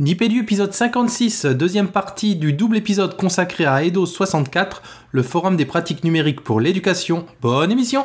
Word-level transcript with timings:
Nipédu 0.00 0.42
épisode 0.42 0.72
56, 0.72 1.44
deuxième 1.46 1.88
partie 1.88 2.36
du 2.36 2.52
double 2.52 2.76
épisode 2.76 3.16
consacré 3.16 3.64
à 3.64 3.82
Eidos 3.82 4.06
64, 4.06 4.80
le 5.10 5.24
forum 5.24 5.56
des 5.56 5.64
pratiques 5.64 6.04
numériques 6.04 6.42
pour 6.42 6.60
l'éducation. 6.60 7.26
Bonne 7.42 7.72
émission 7.72 8.04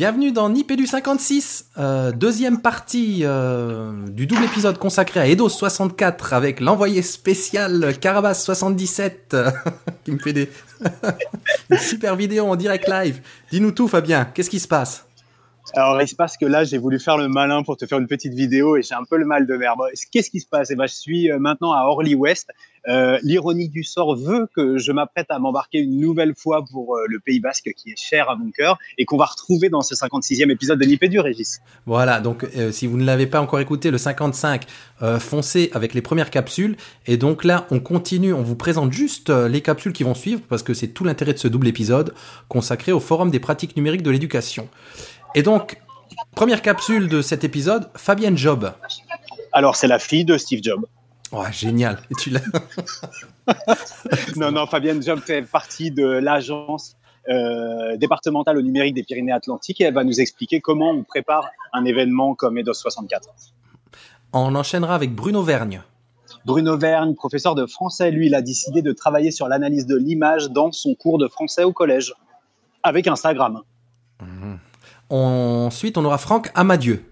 Bienvenue 0.00 0.32
dans 0.32 0.48
Nipédu 0.48 0.86
56, 0.86 1.72
euh, 1.76 2.10
deuxième 2.10 2.62
partie 2.62 3.20
euh, 3.24 3.92
du 4.08 4.26
double 4.26 4.44
épisode 4.44 4.78
consacré 4.78 5.20
à 5.20 5.26
Eidos 5.26 5.50
64 5.50 6.32
avec 6.32 6.60
l'envoyé 6.60 7.02
spécial 7.02 7.92
Carabas 8.00 8.32
77 8.32 9.36
qui 10.04 10.12
me 10.12 10.18
fait 10.18 10.32
des 10.32 10.48
super 11.78 12.16
vidéo 12.16 12.46
en 12.46 12.56
direct 12.56 12.88
live. 12.88 13.20
Dis-nous 13.52 13.72
tout 13.72 13.88
Fabien, 13.88 14.24
qu'est-ce 14.24 14.48
qui 14.48 14.58
se 14.58 14.68
passe? 14.68 15.04
Alors, 15.74 16.00
il 16.02 16.08
se 16.08 16.16
passe 16.16 16.36
que 16.36 16.46
là, 16.46 16.64
j'ai 16.64 16.78
voulu 16.78 16.98
faire 16.98 17.16
le 17.16 17.28
malin 17.28 17.62
pour 17.62 17.76
te 17.76 17.86
faire 17.86 17.98
une 17.98 18.08
petite 18.08 18.34
vidéo 18.34 18.76
et 18.76 18.82
j'ai 18.82 18.94
un 18.94 19.04
peu 19.04 19.16
le 19.16 19.24
mal 19.24 19.46
de 19.46 19.56
mer. 19.56 19.74
Qu'est-ce 20.10 20.30
qui 20.30 20.40
se 20.40 20.46
passe? 20.46 20.70
Eh 20.70 20.76
ben, 20.76 20.86
Je 20.86 20.94
suis 20.94 21.30
euh, 21.30 21.38
maintenant 21.38 21.72
à 21.72 21.84
Orly-Ouest. 21.84 22.50
Euh, 22.88 23.18
L'ironie 23.22 23.68
du 23.68 23.84
sort 23.84 24.16
veut 24.16 24.48
que 24.54 24.78
je 24.78 24.90
m'apprête 24.92 25.26
à 25.28 25.38
m'embarquer 25.38 25.78
une 25.78 26.00
nouvelle 26.00 26.34
fois 26.34 26.64
pour 26.64 26.96
euh, 26.96 27.04
le 27.08 27.20
Pays 27.20 27.40
Basque 27.40 27.70
qui 27.76 27.90
est 27.90 28.00
cher 28.00 28.30
à 28.30 28.36
mon 28.36 28.50
cœur 28.50 28.78
et 28.98 29.04
qu'on 29.04 29.16
va 29.16 29.26
retrouver 29.26 29.68
dans 29.68 29.82
ce 29.82 29.94
56e 29.94 30.50
épisode 30.50 30.78
de 30.78 30.84
Nipédu, 30.86 31.20
Régis. 31.20 31.60
Voilà, 31.86 32.20
donc 32.20 32.44
euh, 32.56 32.72
si 32.72 32.86
vous 32.86 32.96
ne 32.96 33.04
l'avez 33.04 33.26
pas 33.26 33.40
encore 33.40 33.60
écouté, 33.60 33.90
le 33.90 33.98
55, 33.98 34.64
euh, 35.02 35.20
foncez 35.20 35.70
avec 35.74 35.94
les 35.94 36.02
premières 36.02 36.30
capsules. 36.30 36.76
Et 37.06 37.16
donc 37.16 37.44
là, 37.44 37.66
on 37.70 37.80
continue, 37.80 38.32
on 38.32 38.42
vous 38.42 38.56
présente 38.56 38.92
juste 38.92 39.30
les 39.30 39.60
capsules 39.60 39.92
qui 39.92 40.02
vont 40.02 40.14
suivre, 40.14 40.40
parce 40.48 40.62
que 40.62 40.74
c'est 40.74 40.88
tout 40.88 41.04
l'intérêt 41.04 41.34
de 41.34 41.38
ce 41.38 41.48
double 41.48 41.68
épisode 41.68 42.14
consacré 42.48 42.92
au 42.92 43.00
Forum 43.00 43.30
des 43.30 43.40
pratiques 43.40 43.76
numériques 43.76 44.02
de 44.02 44.10
l'éducation. 44.10 44.68
Et 45.34 45.42
donc, 45.42 45.80
première 46.34 46.62
capsule 46.62 47.08
de 47.08 47.22
cet 47.22 47.44
épisode, 47.44 47.88
Fabienne 47.96 48.36
Job. 48.36 48.72
Alors, 49.52 49.76
c'est 49.76 49.86
la 49.86 49.98
fille 49.98 50.24
de 50.24 50.36
Steve 50.38 50.60
Jobs. 50.62 50.84
Ouais, 51.32 51.52
génial. 51.52 51.98
Et 52.10 52.14
tu 52.14 52.30
l'as... 52.30 52.40
Non, 54.36 54.52
non, 54.52 54.66
Fabienne 54.66 55.02
Job 55.02 55.20
fait 55.20 55.42
partie 55.42 55.90
de 55.90 56.04
l'agence 56.04 56.96
euh, 57.28 57.96
départementale 57.96 58.58
au 58.58 58.62
numérique 58.62 58.94
des 58.94 59.02
Pyrénées-Atlantiques 59.02 59.80
et 59.80 59.84
elle 59.84 59.94
va 59.94 60.04
nous 60.04 60.20
expliquer 60.20 60.60
comment 60.60 60.90
on 60.90 61.02
prépare 61.04 61.48
un 61.72 61.84
événement 61.84 62.34
comme 62.34 62.58
EDOS 62.58 62.74
64. 62.74 63.28
On 64.32 64.54
enchaînera 64.54 64.94
avec 64.94 65.14
Bruno 65.14 65.42
Vergne. 65.42 65.82
Bruno 66.44 66.76
Vergne, 66.76 67.14
professeur 67.14 67.54
de 67.54 67.66
français, 67.66 68.10
lui, 68.10 68.26
il 68.26 68.34
a 68.34 68.42
décidé 68.42 68.82
de 68.82 68.92
travailler 68.92 69.30
sur 69.30 69.48
l'analyse 69.48 69.86
de 69.86 69.96
l'image 69.96 70.48
dans 70.50 70.72
son 70.72 70.94
cours 70.94 71.18
de 71.18 71.28
français 71.28 71.64
au 71.64 71.72
collège, 71.72 72.14
avec 72.82 73.06
Instagram. 73.06 73.60
Ensuite, 75.10 75.98
on 75.98 76.04
aura 76.04 76.18
Franck 76.18 76.50
Amadieu. 76.54 77.04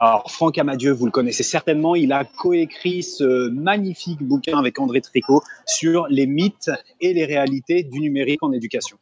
Alors, 0.00 0.30
Franck 0.30 0.58
Amadieu, 0.58 0.92
vous 0.92 1.06
le 1.06 1.12
connaissez 1.12 1.44
certainement, 1.44 1.94
il 1.94 2.12
a 2.12 2.24
coécrit 2.24 3.04
ce 3.04 3.48
magnifique 3.50 4.22
bouquin 4.22 4.58
avec 4.58 4.80
André 4.80 5.00
Tricot 5.00 5.42
sur 5.66 6.06
les 6.08 6.26
mythes 6.26 6.70
et 7.00 7.14
les 7.14 7.24
réalités 7.24 7.84
du 7.84 8.00
numérique 8.00 8.42
en 8.42 8.52
éducation. 8.52 8.98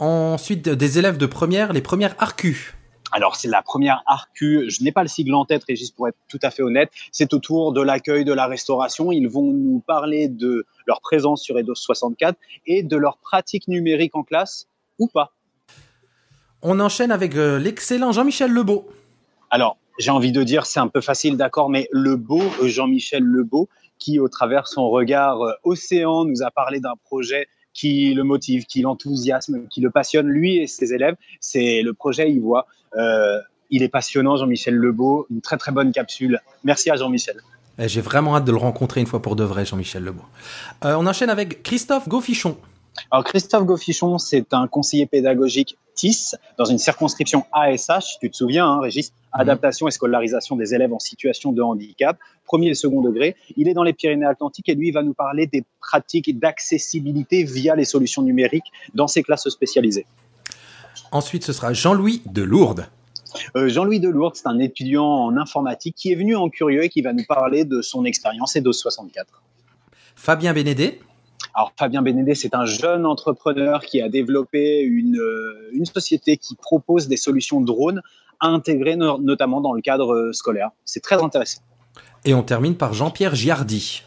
Ensuite, 0.00 0.68
des 0.68 0.98
élèves 0.98 1.16
de 1.16 1.26
première, 1.26 1.72
les 1.72 1.80
premières 1.80 2.16
ARCU. 2.18 2.74
Alors, 3.12 3.36
c'est 3.36 3.46
la 3.46 3.62
première 3.62 4.02
ARCU. 4.06 4.68
Je 4.68 4.82
n'ai 4.82 4.90
pas 4.90 5.02
le 5.02 5.08
sigle 5.08 5.34
en 5.34 5.44
tête, 5.44 5.62
Régis, 5.68 5.92
pour 5.92 6.08
être 6.08 6.18
tout 6.28 6.40
à 6.42 6.50
fait 6.50 6.64
honnête. 6.64 6.90
C'est 7.12 7.32
autour 7.32 7.72
de 7.72 7.80
l'accueil, 7.80 8.24
de 8.24 8.32
la 8.32 8.48
restauration. 8.48 9.12
Ils 9.12 9.28
vont 9.28 9.52
nous 9.52 9.80
parler 9.86 10.26
de 10.26 10.66
leur 10.84 11.00
présence 11.00 11.42
sur 11.42 11.56
EDOS 11.56 11.76
64 11.76 12.36
et 12.66 12.82
de 12.82 12.96
leur 12.96 13.18
pratique 13.18 13.68
numérique 13.68 14.16
en 14.16 14.24
classe 14.24 14.66
ou 14.98 15.06
pas. 15.06 15.32
On 16.64 16.80
enchaîne 16.80 17.12
avec 17.12 17.36
euh, 17.36 17.58
l'excellent 17.58 18.10
Jean-Michel 18.10 18.50
Lebeau. 18.50 18.88
Alors, 19.50 19.76
j'ai 19.98 20.10
envie 20.10 20.32
de 20.32 20.42
dire, 20.42 20.64
c'est 20.66 20.80
un 20.80 20.88
peu 20.88 21.02
facile, 21.02 21.36
d'accord, 21.36 21.68
mais 21.68 21.88
le 21.92 22.16
beau, 22.16 22.42
euh, 22.62 22.68
Jean-Michel 22.68 23.22
Lebeau, 23.22 23.68
qui, 23.98 24.18
au 24.18 24.28
travers 24.28 24.66
son 24.66 24.88
regard 24.88 25.42
euh, 25.42 25.52
océan, 25.62 26.24
nous 26.24 26.42
a 26.42 26.50
parlé 26.50 26.80
d'un 26.80 26.94
projet 27.04 27.46
qui 27.74 28.14
le 28.14 28.22
motive, 28.22 28.64
qui 28.64 28.80
l'enthousiasme, 28.80 29.66
qui 29.68 29.80
le 29.80 29.90
passionne, 29.90 30.28
lui 30.28 30.56
et 30.56 30.66
ses 30.66 30.94
élèves. 30.94 31.16
C'est 31.38 31.82
le 31.82 31.92
projet 31.92 32.30
Il 32.30 32.40
voit. 32.40 32.66
Euh, 32.96 33.38
il 33.70 33.82
est 33.82 33.88
passionnant, 33.88 34.36
Jean-Michel 34.36 34.74
Lebeau. 34.74 35.26
Une 35.30 35.40
très, 35.40 35.56
très 35.56 35.72
bonne 35.72 35.92
capsule. 35.92 36.40
Merci 36.62 36.90
à 36.90 36.96
Jean-Michel. 36.96 37.36
Eh, 37.78 37.88
J'ai 37.88 38.00
vraiment 38.00 38.36
hâte 38.36 38.44
de 38.44 38.52
le 38.52 38.58
rencontrer 38.58 39.00
une 39.00 39.06
fois 39.06 39.20
pour 39.20 39.36
de 39.36 39.44
vrai, 39.44 39.64
Jean-Michel 39.66 40.04
Lebeau. 40.04 40.22
Euh, 40.84 40.94
on 40.96 41.06
enchaîne 41.06 41.30
avec 41.30 41.62
Christophe 41.62 42.08
Gaufichon. 42.08 42.56
Alors, 43.10 43.24
Christophe 43.24 43.64
Gaufichon, 43.64 44.18
c'est 44.18 44.54
un 44.54 44.68
conseiller 44.68 45.06
pédagogique 45.06 45.76
TIS 45.94 46.34
dans 46.58 46.64
une 46.64 46.78
circonscription 46.78 47.44
ASH. 47.52 48.18
Tu 48.20 48.30
te 48.30 48.36
souviens, 48.36 48.66
hein, 48.66 48.80
Régis 48.80 49.12
Adaptation 49.32 49.88
et 49.88 49.90
scolarisation 49.90 50.56
des 50.56 50.74
élèves 50.74 50.92
en 50.92 50.98
situation 50.98 51.52
de 51.52 51.60
handicap, 51.60 52.16
premier 52.44 52.68
et 52.68 52.74
second 52.74 53.02
degré. 53.02 53.34
Il 53.56 53.68
est 53.68 53.74
dans 53.74 53.82
les 53.82 53.92
Pyrénées-Atlantiques 53.92 54.68
et 54.68 54.74
lui 54.74 54.88
il 54.88 54.92
va 54.92 55.02
nous 55.02 55.14
parler 55.14 55.46
des 55.46 55.64
pratiques 55.80 56.38
d'accessibilité 56.38 57.42
via 57.42 57.74
les 57.74 57.84
solutions 57.84 58.22
numériques 58.22 58.70
dans 58.94 59.08
ses 59.08 59.22
classes 59.22 59.48
spécialisées. 59.48 60.06
Ensuite, 61.10 61.44
ce 61.44 61.52
sera 61.52 61.72
Jean-Louis 61.72 62.22
de 62.26 62.42
Lourdes. 62.42 62.86
Euh, 63.56 63.68
Jean-Louis 63.68 64.00
Delourde, 64.00 64.36
c'est 64.36 64.46
un 64.46 64.58
étudiant 64.58 65.04
en 65.04 65.36
informatique 65.36 65.96
qui 65.96 66.12
est 66.12 66.14
venu 66.14 66.36
en 66.36 66.48
curieux 66.48 66.84
et 66.84 66.88
qui 66.88 67.02
va 67.02 67.12
nous 67.12 67.24
parler 67.24 67.64
de 67.64 67.82
son 67.82 68.04
expérience 68.04 68.56
EDOS 68.56 68.72
64. 68.72 69.42
Fabien 70.14 70.52
Bénédé. 70.52 71.00
Alors 71.54 71.72
Fabien 71.78 72.02
Bénédé, 72.02 72.34
c'est 72.34 72.54
un 72.54 72.66
jeune 72.66 73.06
entrepreneur 73.06 73.82
qui 73.82 74.00
a 74.00 74.08
développé 74.08 74.80
une, 74.80 75.18
euh, 75.18 75.70
société 75.84 76.36
qui 76.36 76.56
propose 76.56 77.06
des 77.06 77.16
solutions 77.16 77.60
drones 77.60 78.02
no- 78.96 79.18
notamment 79.18 79.60
dans 79.60 79.72
le 79.72 79.80
cadre 79.80 80.12
euh, 80.14 80.32
scolaire. 80.32 80.70
C'est 80.84 81.00
très 81.02 81.22
intéressant. 81.22 81.60
Et 82.24 82.34
on 82.34 82.42
termine 82.42 82.74
par 82.74 82.92
Jean-Pierre 82.92 83.34
Giardi. 83.34 84.02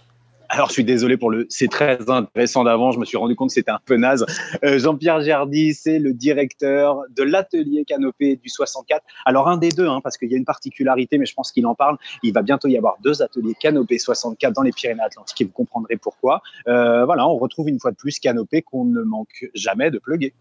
Alors 0.49 0.69
je 0.69 0.73
suis 0.73 0.83
désolé 0.83 1.17
pour 1.17 1.29
le, 1.29 1.45
c'est 1.49 1.67
très 1.67 2.09
intéressant 2.09 2.63
d'avant. 2.63 2.91
Je 2.91 2.99
me 2.99 3.05
suis 3.05 3.17
rendu 3.17 3.35
compte 3.35 3.49
que 3.49 3.53
c'était 3.53 3.71
un 3.71 3.79
peu 3.83 3.97
naze. 3.97 4.25
Euh, 4.63 4.79
Jean-Pierre 4.79 5.21
Gerdy, 5.21 5.73
c'est 5.73 5.99
le 5.99 6.13
directeur 6.13 7.01
de 7.15 7.23
l'atelier 7.23 7.83
Canopé 7.85 8.37
du 8.37 8.49
64. 8.49 9.03
Alors 9.25 9.47
un 9.49 9.57
des 9.57 9.69
deux, 9.69 9.87
hein, 9.87 9.99
parce 10.01 10.17
qu'il 10.17 10.31
y 10.31 10.35
a 10.35 10.37
une 10.37 10.45
particularité, 10.45 11.17
mais 11.17 11.25
je 11.25 11.33
pense 11.33 11.51
qu'il 11.51 11.65
en 11.65 11.75
parle. 11.75 11.97
Il 12.23 12.33
va 12.33 12.41
bientôt 12.41 12.67
y 12.67 12.77
avoir 12.77 12.97
deux 13.03 13.21
ateliers 13.21 13.55
Canopé 13.59 13.99
64 13.99 14.53
dans 14.53 14.61
les 14.61 14.71
Pyrénées-Atlantiques 14.71 15.41
et 15.41 15.45
vous 15.45 15.51
comprendrez 15.51 15.97
pourquoi. 15.97 16.41
Euh, 16.67 17.05
voilà, 17.05 17.27
on 17.27 17.37
retrouve 17.37 17.69
une 17.69 17.79
fois 17.79 17.91
de 17.91 17.97
plus 17.97 18.19
Canopé 18.19 18.61
qu'on 18.61 18.85
ne 18.85 19.01
manque 19.01 19.49
jamais 19.53 19.91
de 19.91 19.99
plugger. 19.99 20.33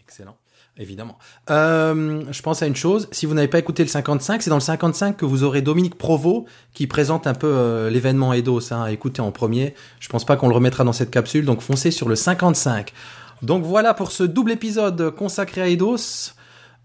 Excellent. 0.00 0.36
Évidemment. 0.78 1.18
Euh, 1.50 2.24
je 2.30 2.42
pense 2.42 2.62
à 2.62 2.66
une 2.66 2.76
chose. 2.76 3.08
Si 3.12 3.26
vous 3.26 3.34
n'avez 3.34 3.48
pas 3.48 3.58
écouté 3.58 3.82
le 3.82 3.90
55, 3.90 4.42
c'est 4.42 4.48
dans 4.48 4.56
le 4.56 4.60
55 4.60 5.16
que 5.16 5.26
vous 5.26 5.44
aurez 5.44 5.60
Dominique 5.60 5.96
Provost 5.96 6.46
qui 6.72 6.86
présente 6.86 7.26
un 7.26 7.34
peu 7.34 7.46
euh, 7.46 7.90
l'événement 7.90 8.32
Eidos. 8.32 8.72
Hein, 8.72 8.82
à 8.82 8.90
écouter 8.90 9.20
en 9.20 9.32
premier. 9.32 9.74
Je 10.00 10.08
pense 10.08 10.24
pas 10.24 10.36
qu'on 10.36 10.48
le 10.48 10.54
remettra 10.54 10.84
dans 10.84 10.94
cette 10.94 11.10
capsule. 11.10 11.44
Donc 11.44 11.60
foncez 11.60 11.90
sur 11.90 12.08
le 12.08 12.16
55. 12.16 12.92
Donc 13.42 13.64
voilà 13.64 13.92
pour 13.92 14.12
ce 14.12 14.22
double 14.22 14.52
épisode 14.52 15.10
consacré 15.10 15.60
à 15.60 15.68
Eidos. 15.68 16.32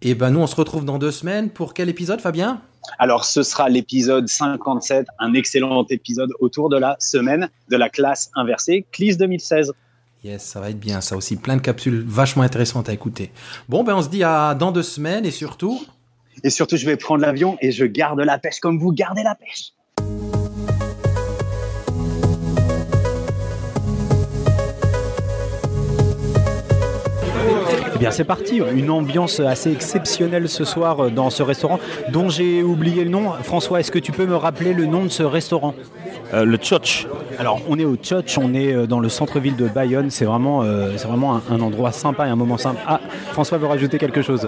Et 0.01 0.15
ben 0.15 0.31
nous 0.31 0.39
on 0.39 0.47
se 0.47 0.55
retrouve 0.55 0.83
dans 0.83 0.97
deux 0.97 1.11
semaines 1.11 1.49
pour 1.49 1.73
quel 1.73 1.87
épisode, 1.87 2.19
Fabien? 2.19 2.61
Alors, 2.99 3.25
ce 3.25 3.43
sera 3.43 3.69
l'épisode 3.69 4.27
57, 4.27 5.07
un 5.19 5.33
excellent 5.33 5.85
épisode 5.89 6.31
autour 6.39 6.69
de 6.69 6.77
la 6.77 6.95
semaine 6.99 7.49
de 7.69 7.75
la 7.75 7.89
classe 7.89 8.31
inversée, 8.35 8.85
CLIS 8.91 9.17
2016. 9.17 9.73
Yes, 10.27 10.43
ça 10.43 10.59
va 10.59 10.71
être 10.71 10.79
bien. 10.79 10.99
Ça 10.99 11.15
aussi, 11.15 11.37
plein 11.37 11.55
de 11.55 11.61
capsules 11.61 12.03
vachement 12.05 12.43
intéressantes 12.43 12.89
à 12.89 12.93
écouter. 12.93 13.31
Bon, 13.69 13.85
ben 13.85 13.95
on 13.95 14.01
se 14.01 14.09
dit 14.09 14.25
à 14.25 14.55
dans 14.55 14.73
deux 14.73 14.83
semaines 14.83 15.25
et 15.25 15.31
surtout. 15.31 15.79
Et 16.43 16.49
surtout, 16.49 16.75
je 16.75 16.85
vais 16.85 16.97
prendre 16.97 17.21
l'avion 17.21 17.57
et 17.61 17.71
je 17.71 17.85
garde 17.85 18.19
la 18.19 18.37
pêche 18.37 18.59
comme 18.59 18.77
vous 18.77 18.91
gardez 18.91 19.23
la 19.23 19.35
pêche. 19.35 19.71
Eh 27.95 27.99
bien, 27.99 28.11
c'est 28.11 28.25
parti. 28.25 28.57
Une 28.75 28.89
ambiance 28.89 29.39
assez 29.39 29.71
exceptionnelle 29.71 30.49
ce 30.49 30.65
soir 30.65 31.09
dans 31.09 31.29
ce 31.29 31.41
restaurant 31.41 31.79
dont 32.09 32.27
j'ai 32.27 32.63
oublié 32.63 33.05
le 33.05 33.09
nom. 33.09 33.31
François, 33.43 33.79
est-ce 33.79 33.91
que 33.91 33.99
tu 33.99 34.11
peux 34.11 34.25
me 34.25 34.35
rappeler 34.35 34.73
le 34.73 34.87
nom 34.87 35.05
de 35.05 35.09
ce 35.09 35.23
restaurant? 35.23 35.73
Euh, 36.33 36.43
le 36.43 36.57
Tchotch. 36.57 37.07
Alors, 37.39 37.59
on 37.69 37.79
est 37.79 37.85
au 37.85 37.95
Tchotch, 37.95 38.37
on 38.37 38.53
est 38.53 38.73
euh, 38.73 38.85
dans 38.85 38.99
le 38.99 39.07
centre-ville 39.09 39.55
de 39.55 39.67
Bayonne. 39.67 40.09
C'est 40.09 40.25
vraiment, 40.25 40.61
euh, 40.63 40.91
c'est 40.97 41.07
vraiment 41.07 41.35
un, 41.35 41.41
un 41.51 41.61
endroit 41.61 41.91
sympa 41.91 42.27
et 42.27 42.29
un 42.29 42.35
moment 42.35 42.57
simple. 42.57 42.79
Ah, 42.85 42.99
François 43.31 43.57
veut 43.57 43.67
rajouter 43.67 43.97
quelque 43.97 44.21
chose. 44.21 44.47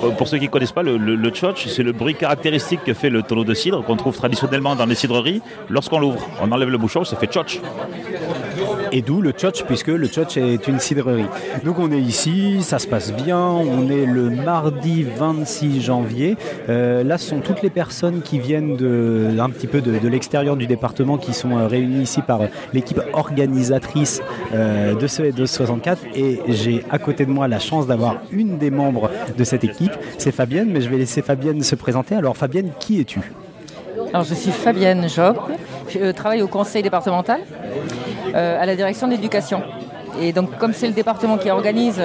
Pour- 0.00 0.14
pour 0.14 0.28
ceux 0.28 0.38
qui 0.38 0.44
ne 0.44 0.50
connaissent 0.50 0.70
pas, 0.72 0.82
le, 0.84 0.96
le, 0.98 1.16
le 1.16 1.30
Tchotch, 1.30 1.66
c'est 1.66 1.82
le 1.82 1.92
bruit 1.92 2.14
caractéristique 2.14 2.84
que 2.84 2.94
fait 2.94 3.10
le 3.10 3.22
tonneau 3.22 3.44
de 3.44 3.54
cidre 3.54 3.82
qu'on 3.84 3.96
trouve 3.96 4.16
traditionnellement 4.16 4.76
dans 4.76 4.86
les 4.86 4.94
cidreries 4.94 5.42
lorsqu'on 5.68 5.98
l'ouvre. 5.98 6.20
On 6.42 6.52
enlève 6.52 6.68
le 6.70 6.78
bouchon, 6.78 7.02
ça 7.04 7.16
fait 7.16 7.26
Tchotch. 7.26 7.60
Et 8.92 9.02
d'où 9.02 9.20
le 9.20 9.30
Tchotch, 9.30 9.64
puisque 9.64 9.88
le 9.88 10.08
Tchotch 10.08 10.36
est 10.36 10.66
une 10.66 10.80
cidrerie. 10.80 11.26
Donc 11.64 11.78
on 11.78 11.92
est 11.92 12.00
ici, 12.00 12.62
ça 12.62 12.78
se 12.78 12.88
passe 12.88 13.12
bien, 13.12 13.38
on 13.38 13.88
est 13.88 14.04
le 14.04 14.30
mardi 14.30 15.04
26 15.04 15.80
janvier. 15.80 16.36
Euh, 16.68 17.04
là, 17.04 17.16
ce 17.16 17.28
sont 17.28 17.40
toutes 17.40 17.62
les 17.62 17.70
personnes 17.70 18.22
qui 18.22 18.38
viennent 18.38 18.76
de, 18.76 19.28
un 19.38 19.50
petit 19.50 19.68
peu 19.68 19.80
de, 19.80 20.08
l'extérieur 20.08 20.56
du 20.56 20.66
département 20.66 21.18
qui 21.18 21.32
sont 21.32 21.56
euh, 21.56 21.68
réunies 21.68 22.02
ici 22.02 22.20
par 22.22 22.42
euh, 22.42 22.46
l'équipe 22.72 23.00
organisatrice 23.12 24.22
de 24.52 25.06
ce 25.06 25.30
de 25.30 25.46
64. 25.46 26.02
Et 26.14 26.40
j'ai 26.48 26.84
à 26.90 26.98
côté 26.98 27.26
de 27.26 27.30
moi 27.30 27.46
la 27.46 27.58
chance 27.58 27.86
d'avoir 27.86 28.16
une 28.32 28.58
des 28.58 28.70
membres 28.70 29.10
de 29.36 29.44
cette 29.44 29.64
équipe, 29.64 29.92
c'est 30.18 30.32
Fabienne, 30.32 30.70
mais 30.72 30.80
je 30.80 30.88
vais 30.88 30.96
laisser 30.96 31.22
Fabienne 31.22 31.62
se 31.62 31.74
présenter. 31.74 32.16
Alors 32.16 32.36
Fabienne, 32.36 32.70
qui 32.80 33.00
es-tu? 33.00 33.20
Alors, 34.12 34.24
je 34.24 34.34
suis 34.34 34.50
Fabienne 34.50 35.08
Job, 35.08 35.36
je 35.88 36.10
travaille 36.10 36.42
au 36.42 36.48
conseil 36.48 36.82
départemental 36.82 37.40
à 38.34 38.66
la 38.66 38.76
direction 38.76 39.06
de 39.06 39.12
l'éducation. 39.12 39.62
Et 40.20 40.32
donc, 40.32 40.56
comme 40.58 40.72
c'est 40.72 40.86
le 40.86 40.92
département 40.92 41.38
qui 41.38 41.50
organise 41.50 42.00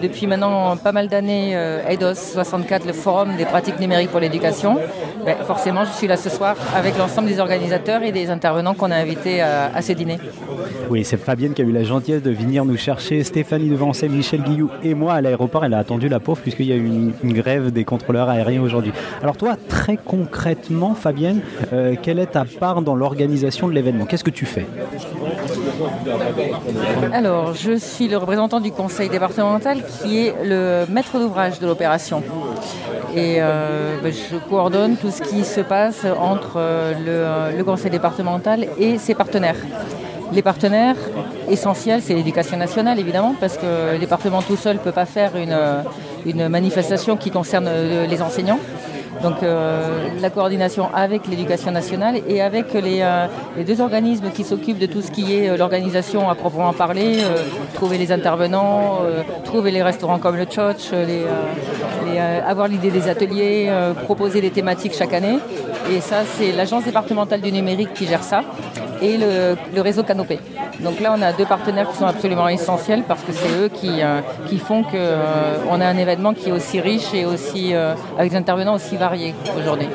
depuis 0.00 0.26
maintenant 0.26 0.76
pas 0.76 0.92
mal 0.92 1.08
d'années 1.08 1.56
euh, 1.56 1.88
EIDOS 1.88 2.14
64, 2.14 2.86
le 2.86 2.92
forum 2.92 3.36
des 3.36 3.44
pratiques 3.44 3.80
numériques 3.80 4.10
pour 4.10 4.20
l'éducation, 4.20 4.78
ben, 5.24 5.36
forcément, 5.44 5.84
je 5.84 5.92
suis 5.92 6.06
là 6.06 6.16
ce 6.16 6.28
soir 6.28 6.56
avec 6.76 6.98
l'ensemble 6.98 7.28
des 7.28 7.40
organisateurs 7.40 8.02
et 8.02 8.12
des 8.12 8.30
intervenants 8.30 8.74
qu'on 8.74 8.90
a 8.90 8.96
invités 8.96 9.40
à, 9.40 9.80
ce 9.82 9.92
dîner. 9.92 10.18
Oui, 10.90 11.04
c'est 11.04 11.16
Fabienne 11.16 11.54
qui 11.54 11.62
a 11.62 11.64
eu 11.64 11.72
la 11.72 11.82
gentillesse 11.82 12.22
de 12.22 12.30
venir 12.30 12.64
nous 12.64 12.76
chercher 12.76 13.24
Stéphanie 13.24 13.68
Devancey, 13.68 14.08
Michel 14.08 14.42
Guillou 14.42 14.70
et 14.82 14.94
moi 14.94 15.14
à 15.14 15.20
l'aéroport. 15.20 15.64
Elle 15.64 15.74
a 15.74 15.78
attendu 15.78 16.08
la 16.08 16.20
pauvre 16.20 16.40
puisqu'il 16.40 16.66
y 16.66 16.72
a 16.72 16.76
eu 16.76 16.86
une, 16.86 17.12
une 17.24 17.32
grève 17.32 17.70
des 17.72 17.84
contrôleurs 17.84 18.28
aériens 18.28 18.62
aujourd'hui. 18.62 18.92
Alors 19.22 19.36
toi, 19.36 19.56
très 19.68 19.96
concrètement, 19.96 20.94
Fabienne, 20.94 21.40
euh, 21.72 21.94
quelle 22.00 22.18
est 22.18 22.26
ta 22.26 22.44
part 22.44 22.82
dans 22.82 22.94
l'organisation 22.94 23.68
de 23.68 23.72
l'événement? 23.72 24.06
Qu'est-ce 24.06 24.24
que 24.24 24.30
tu 24.30 24.46
fais? 24.46 24.66
Alors, 27.12 27.54
je 27.54 27.76
suis 27.76 28.08
le 28.08 28.16
représentant 28.16 28.60
du 28.60 28.72
conseil 28.72 29.08
départemental 29.08 29.82
qui 30.02 30.26
est 30.26 30.34
le 30.44 30.84
maître 30.88 31.18
d'ouvrage 31.18 31.58
de 31.58 31.66
l'opération. 31.66 32.22
Et 33.14 33.36
euh, 33.38 33.96
ben, 34.02 34.12
je 34.12 34.36
coordonne 34.36 34.96
tout 34.96 35.10
ce 35.10 35.22
qui 35.22 35.44
se 35.44 35.60
passe 35.60 36.04
entre 36.18 36.56
euh, 36.56 37.50
le, 37.56 37.64
conseil 37.64 37.90
départemental 37.90 38.66
et 38.78 38.98
ses 38.98 39.14
partenaires. 39.14 39.56
Les 40.32 40.42
partenaires 40.42 40.96
essentiels, 41.48 42.02
c'est 42.02 42.14
l'éducation 42.14 42.56
nationale 42.56 42.98
évidemment, 42.98 43.34
parce 43.38 43.56
que 43.56 43.92
le 43.92 43.98
département 43.98 44.42
tout 44.42 44.56
seul 44.56 44.76
ne 44.76 44.80
peut 44.80 44.92
pas 44.92 45.06
faire 45.06 45.36
une, 45.36 45.56
une 46.26 46.48
manifestation 46.48 47.16
qui 47.16 47.30
concerne 47.30 47.66
euh, 47.68 48.06
les 48.06 48.20
enseignants. 48.20 48.58
Donc 49.22 49.42
euh, 49.42 50.08
la 50.20 50.30
coordination 50.30 50.88
avec 50.94 51.26
l'éducation 51.26 51.70
nationale 51.70 52.20
et 52.28 52.42
avec 52.42 52.74
les, 52.74 53.00
euh, 53.00 53.26
les 53.56 53.64
deux 53.64 53.80
organismes 53.80 54.30
qui 54.30 54.44
s'occupent 54.44 54.78
de 54.78 54.86
tout 54.86 55.02
ce 55.02 55.10
qui 55.10 55.34
est 55.34 55.48
euh, 55.48 55.56
l'organisation 55.56 56.28
à 56.28 56.34
proprement 56.34 56.72
parler, 56.72 57.18
euh, 57.20 57.36
trouver 57.74 57.98
les 57.98 58.12
intervenants, 58.12 58.98
euh, 59.02 59.22
trouver 59.44 59.70
les 59.70 59.82
restaurants 59.82 60.18
comme 60.18 60.36
le 60.36 60.42
les, 60.44 60.48
euh, 60.52 61.06
les, 62.06 62.18
euh, 62.18 62.40
avoir 62.46 62.68
l'idée 62.68 62.90
des 62.90 63.08
ateliers, 63.08 63.70
proposer 64.04 64.40
des 64.40 64.50
thématiques 64.50 64.94
chaque 64.94 65.12
année. 65.12 65.38
Et 65.90 66.00
ça, 66.00 66.18
c'est 66.24 66.52
l'agence 66.52 66.84
départementale 66.84 67.40
du 67.40 67.52
numérique 67.52 67.92
qui 67.94 68.06
gère 68.06 68.22
ça 68.22 68.42
et 69.02 69.16
le, 69.16 69.56
le 69.74 69.80
réseau 69.80 70.02
Canopé. 70.02 70.38
Donc 70.80 71.00
là, 71.00 71.14
on 71.16 71.22
a 71.22 71.32
deux 71.32 71.46
partenaires 71.46 71.90
qui 71.90 71.96
sont 71.96 72.06
absolument 72.06 72.48
essentiels 72.48 73.02
parce 73.06 73.22
que 73.22 73.32
c'est 73.32 73.48
eux 73.60 73.68
qui, 73.68 74.02
euh, 74.02 74.20
qui 74.48 74.58
font 74.58 74.82
qu'on 74.82 74.90
euh, 74.94 75.70
a 75.70 75.86
un 75.86 75.96
événement 75.96 76.34
qui 76.34 76.50
est 76.50 76.52
aussi 76.52 76.80
riche 76.80 77.14
et 77.14 77.24
aussi 77.24 77.74
euh, 77.74 77.94
avec 78.18 78.32
des 78.32 78.36
intervenants 78.36 78.74
aussi 78.74 78.96
variés 78.96 79.34
aujourd'hui. 79.58 79.88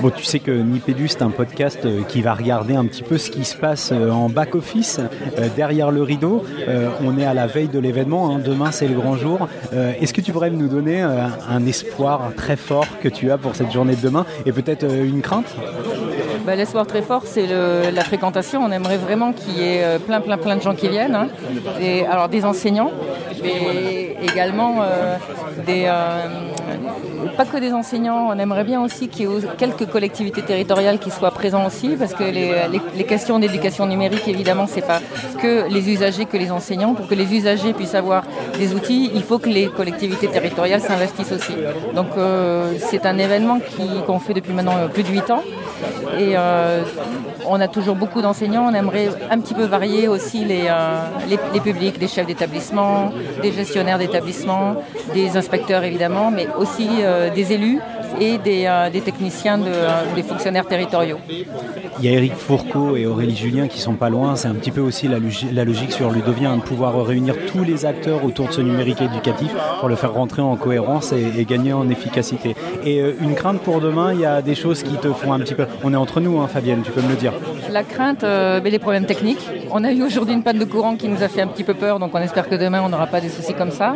Bon, 0.00 0.10
tu 0.10 0.24
sais 0.24 0.38
que 0.38 0.52
Nipédu, 0.52 1.08
c'est 1.08 1.22
un 1.22 1.30
podcast 1.30 1.86
qui 2.06 2.22
va 2.22 2.34
regarder 2.34 2.76
un 2.76 2.84
petit 2.86 3.02
peu 3.02 3.18
ce 3.18 3.30
qui 3.30 3.44
se 3.44 3.56
passe 3.56 3.90
en 3.90 4.28
back-office, 4.28 5.00
derrière 5.56 5.90
le 5.90 6.04
rideau. 6.04 6.44
On 7.04 7.18
est 7.18 7.24
à 7.24 7.34
la 7.34 7.48
veille 7.48 7.66
de 7.66 7.80
l'événement, 7.80 8.30
hein. 8.30 8.38
demain 8.38 8.70
c'est 8.70 8.86
le 8.86 8.94
grand 8.94 9.16
jour. 9.16 9.48
Est-ce 9.72 10.14
que 10.14 10.20
tu 10.20 10.30
pourrais 10.30 10.50
nous 10.50 10.68
donner 10.68 11.02
un 11.02 11.66
espoir 11.66 12.30
très 12.36 12.54
fort 12.54 12.86
que 13.02 13.08
tu 13.08 13.32
as 13.32 13.38
pour 13.38 13.56
cette 13.56 13.72
journée 13.72 13.96
de 13.96 14.00
demain 14.00 14.24
et 14.46 14.52
peut-être 14.52 14.84
une 14.84 15.20
crainte? 15.20 15.52
Bah, 16.48 16.56
L'espoir 16.56 16.86
très 16.86 17.02
fort, 17.02 17.24
c'est 17.26 17.46
la 17.46 18.04
fréquentation. 18.04 18.62
On 18.64 18.72
aimerait 18.72 18.96
vraiment 18.96 19.34
qu'il 19.34 19.58
y 19.58 19.64
ait 19.64 19.84
euh, 19.84 19.98
plein, 19.98 20.22
plein, 20.22 20.38
plein 20.38 20.56
de 20.56 20.62
gens 20.62 20.74
qui 20.74 20.88
viennent. 20.88 21.14
hein. 21.14 21.28
Et, 21.78 22.06
alors 22.06 22.30
des 22.30 22.42
enseignants, 22.46 22.90
mais 23.42 24.16
également 24.22 24.76
euh, 24.80 25.16
des, 25.66 25.84
euh, 25.86 26.24
pas 27.36 27.44
que 27.44 27.58
des 27.58 27.74
enseignants. 27.74 28.28
On 28.30 28.38
aimerait 28.38 28.64
bien 28.64 28.82
aussi 28.82 29.08
qu'il 29.08 29.26
y 29.26 29.28
ait 29.30 29.40
quelques 29.58 29.84
collectivités 29.90 30.40
territoriales 30.40 30.98
qui 30.98 31.10
soient 31.10 31.32
présentes 31.32 31.66
aussi, 31.66 31.96
parce 31.98 32.14
que 32.14 32.24
les, 32.24 33.04
questions 33.04 33.38
d'éducation 33.38 33.84
numérique, 33.84 34.26
évidemment, 34.26 34.66
c'est 34.66 34.86
pas 34.86 35.00
que 35.42 35.68
les 35.68 35.90
usagers, 35.90 36.24
que 36.24 36.38
les 36.38 36.50
enseignants. 36.50 36.94
Pour 36.94 37.08
que 37.08 37.14
les 37.14 37.30
usagers 37.30 37.74
puissent 37.74 37.94
avoir 37.94 38.22
des 38.58 38.72
outils, 38.72 39.10
il 39.14 39.22
faut 39.22 39.38
que 39.38 39.50
les 39.50 39.66
collectivités 39.66 40.28
territoriales 40.28 40.80
s'investissent 40.80 41.32
aussi. 41.32 41.56
Donc 41.94 42.06
c'est 42.78 43.04
un 43.04 43.18
événement 43.18 43.58
qu'on 44.06 44.18
fait 44.18 44.32
depuis 44.32 44.54
maintenant 44.54 44.88
plus 44.90 45.02
de 45.02 45.08
8 45.08 45.30
ans. 45.30 45.42
Et 46.18 46.34
euh, 46.38 46.82
on 47.46 47.60
a 47.60 47.68
toujours 47.68 47.96
beaucoup 47.96 48.22
d'enseignants. 48.22 48.66
On 48.70 48.74
aimerait 48.74 49.08
un 49.30 49.38
petit 49.40 49.54
peu 49.54 49.64
varier 49.64 50.08
aussi 50.08 50.44
les, 50.44 50.64
euh, 50.68 51.00
les, 51.28 51.38
les 51.52 51.60
publics, 51.60 51.98
des 51.98 52.08
chefs 52.08 52.26
d'établissement, 52.26 53.12
des 53.42 53.52
gestionnaires 53.52 53.98
d'établissement, 53.98 54.76
des 55.14 55.36
inspecteurs 55.36 55.84
évidemment, 55.84 56.30
mais 56.30 56.46
aussi 56.56 56.88
euh, 57.00 57.30
des 57.30 57.52
élus 57.52 57.80
et 58.20 58.38
des, 58.38 58.64
euh, 58.66 58.90
des 58.90 59.00
techniciens, 59.00 59.58
de, 59.58 59.64
euh, 59.68 59.88
des 60.14 60.22
fonctionnaires 60.22 60.66
territoriaux. 60.66 61.18
Il 62.00 62.04
y 62.04 62.08
a 62.08 62.12
Eric 62.12 62.34
Fourcault 62.34 62.96
et 62.96 63.06
Aurélie 63.06 63.36
Julien 63.36 63.66
qui 63.68 63.80
sont 63.80 63.94
pas 63.94 64.08
loin. 64.08 64.36
C'est 64.36 64.48
un 64.48 64.54
petit 64.54 64.70
peu 64.70 64.80
aussi 64.80 65.08
la, 65.08 65.18
logi- 65.18 65.48
la 65.52 65.64
logique 65.64 65.92
sur 65.92 66.10
Ludovien 66.10 66.56
de 66.56 66.62
pouvoir 66.62 66.94
réunir 67.04 67.34
tous 67.52 67.64
les 67.64 67.84
acteurs 67.86 68.24
autour 68.24 68.48
de 68.48 68.52
ce 68.52 68.60
numérique 68.60 69.00
éducatif 69.02 69.52
pour 69.80 69.88
le 69.88 69.96
faire 69.96 70.12
rentrer 70.12 70.42
en 70.42 70.56
cohérence 70.56 71.12
et, 71.12 71.40
et 71.40 71.44
gagner 71.44 71.72
en 71.72 71.88
efficacité. 71.90 72.54
Et 72.84 73.00
euh, 73.00 73.14
une 73.20 73.34
crainte 73.34 73.60
pour 73.60 73.80
demain, 73.80 74.12
il 74.12 74.20
y 74.20 74.26
a 74.26 74.42
des 74.42 74.54
choses 74.54 74.82
qui 74.82 74.94
te 74.96 75.12
font 75.12 75.32
un 75.32 75.40
petit 75.40 75.54
peu. 75.54 75.66
On 75.84 75.92
est 75.92 75.96
entre 75.96 76.20
nous, 76.20 76.40
hein, 76.40 76.46
Fabienne, 76.48 76.82
tu 76.84 76.90
peux 76.92 77.02
me 77.02 77.08
le 77.08 77.16
dire. 77.16 77.32
La 77.70 77.82
crainte, 77.82 78.24
euh, 78.24 78.60
ben, 78.60 78.70
les 78.72 78.78
problèmes 78.78 79.06
techniques. 79.06 79.46
On 79.70 79.84
a 79.84 79.92
eu 79.92 80.02
aujourd'hui 80.02 80.34
une 80.34 80.42
panne 80.42 80.58
de 80.58 80.64
courant 80.64 80.96
qui 80.96 81.08
nous 81.08 81.22
a 81.22 81.28
fait 81.28 81.42
un 81.42 81.46
petit 81.48 81.64
peu 81.64 81.74
peur, 81.74 81.98
donc 81.98 82.10
on 82.14 82.18
espère 82.18 82.48
que 82.48 82.54
demain 82.54 82.80
on 82.84 82.88
n'aura 82.88 83.06
pas 83.06 83.20
des 83.20 83.28
soucis 83.28 83.54
comme 83.54 83.70
ça. 83.70 83.94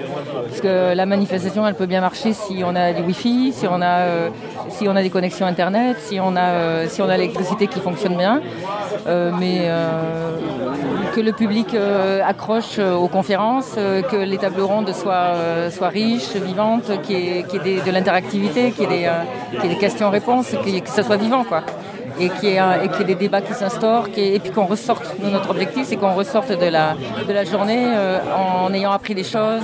Parce 0.49 0.61
que 0.61 0.95
la 0.95 1.07
manifestation, 1.07 1.67
elle 1.67 1.75
peut 1.75 1.87
bien 1.87 2.01
marcher 2.01 2.33
si 2.33 2.63
on 2.65 2.75
a 2.77 2.93
du 2.93 3.03
Wi-Fi, 3.03 3.53
si 3.53 3.67
on 3.67 3.81
a, 3.81 4.07
euh, 4.13 4.29
si 4.69 4.89
on 4.89 4.97
a 4.97 5.03
des 5.03 5.11
connexions 5.11 5.47
Internet, 5.47 5.97
si 6.01 6.21
on 6.21 6.37
a, 6.37 6.51
euh, 6.51 6.89
si 6.89 7.03
on 7.03 7.09
a 7.09 7.17
l'électricité 7.17 7.67
qui 7.67 7.81
fonctionne 7.81 8.17
bien. 8.17 8.41
Euh, 9.07 9.33
mais 9.39 9.69
que 11.15 11.21
le 11.21 11.33
public 11.33 11.77
accroche 12.25 12.79
aux 12.79 13.09
conférences, 13.09 13.75
que 14.11 14.17
les 14.17 14.39
tables 14.39 14.63
rondes 14.63 14.93
soient, 14.95 15.35
soient 15.71 15.89
riches, 15.89 16.35
vivantes, 16.37 16.91
qu'il 17.03 17.19
y 17.19 17.39
ait, 17.39 17.83
de 17.85 17.91
l'interactivité, 17.91 18.71
qu'il 18.71 18.91
y 18.91 19.05
ait 19.05 19.11
des, 19.63 19.77
questions-réponses, 19.77 20.55
ait- 20.55 20.81
que 20.81 20.89
ça 20.89 21.03
soit 21.03 21.17
vivant, 21.17 21.45
quoi 21.45 21.63
et 22.21 22.29
qu'il 22.29 22.51
y 22.51 22.57
ait, 22.57 22.85
et 22.85 22.89
qu'il 22.89 23.01
y 23.01 23.03
ait 23.03 23.07
des 23.07 23.15
débats 23.15 23.41
qui 23.41 23.53
s'instaurent, 23.55 24.09
ait- 24.17 24.35
et 24.35 24.39
puis 24.39 24.51
qu'on 24.51 24.67
ressorte. 24.67 25.05
Nous, 25.23 25.31
notre 25.31 25.51
objectif, 25.51 25.87
c'est 25.87 25.97
qu'on 25.97 26.15
ressorte 26.15 26.51
de 26.51 26.67
la, 26.67 26.95
de 27.27 27.33
la 27.33 27.45
journée 27.45 27.85
euh, 27.87 28.19
en 28.65 28.73
ayant 28.73 28.93
appris 28.93 29.15
des 29.15 29.25
choses, 29.25 29.63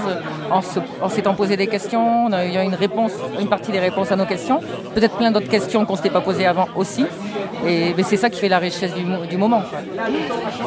en 0.51 0.61
se- 0.63 0.81
en 1.03 1.09
s'étant 1.09 1.35
posé 1.35 1.57
des 1.57 1.67
questions, 1.67 2.27
en 2.27 2.33
ayant 2.33 2.63
une 2.63 2.75
réponse, 2.75 3.13
une 3.41 3.49
partie 3.49 3.73
des 3.73 3.81
réponses 3.81 4.11
à 4.13 4.17
nos 4.17 4.27
questions, 4.27 4.61
peut-être 4.95 5.17
plein 5.17 5.31
d'autres 5.31 5.49
questions 5.49 5.85
qu'on 5.85 5.93
ne 5.93 5.97
s'était 5.99 6.11
pas 6.11 6.21
posées 6.21 6.47
avant 6.47 6.67
aussi. 6.77 7.05
Et 7.67 7.95
c'est 8.03 8.17
ça 8.17 8.31
qui 8.31 8.41
fait 8.41 8.49
la 8.49 8.59
richesse 8.59 8.95
du, 8.95 9.05
mo- 9.05 9.27
du 9.27 9.37
moment. 9.37 9.63
quoi. 9.63 9.81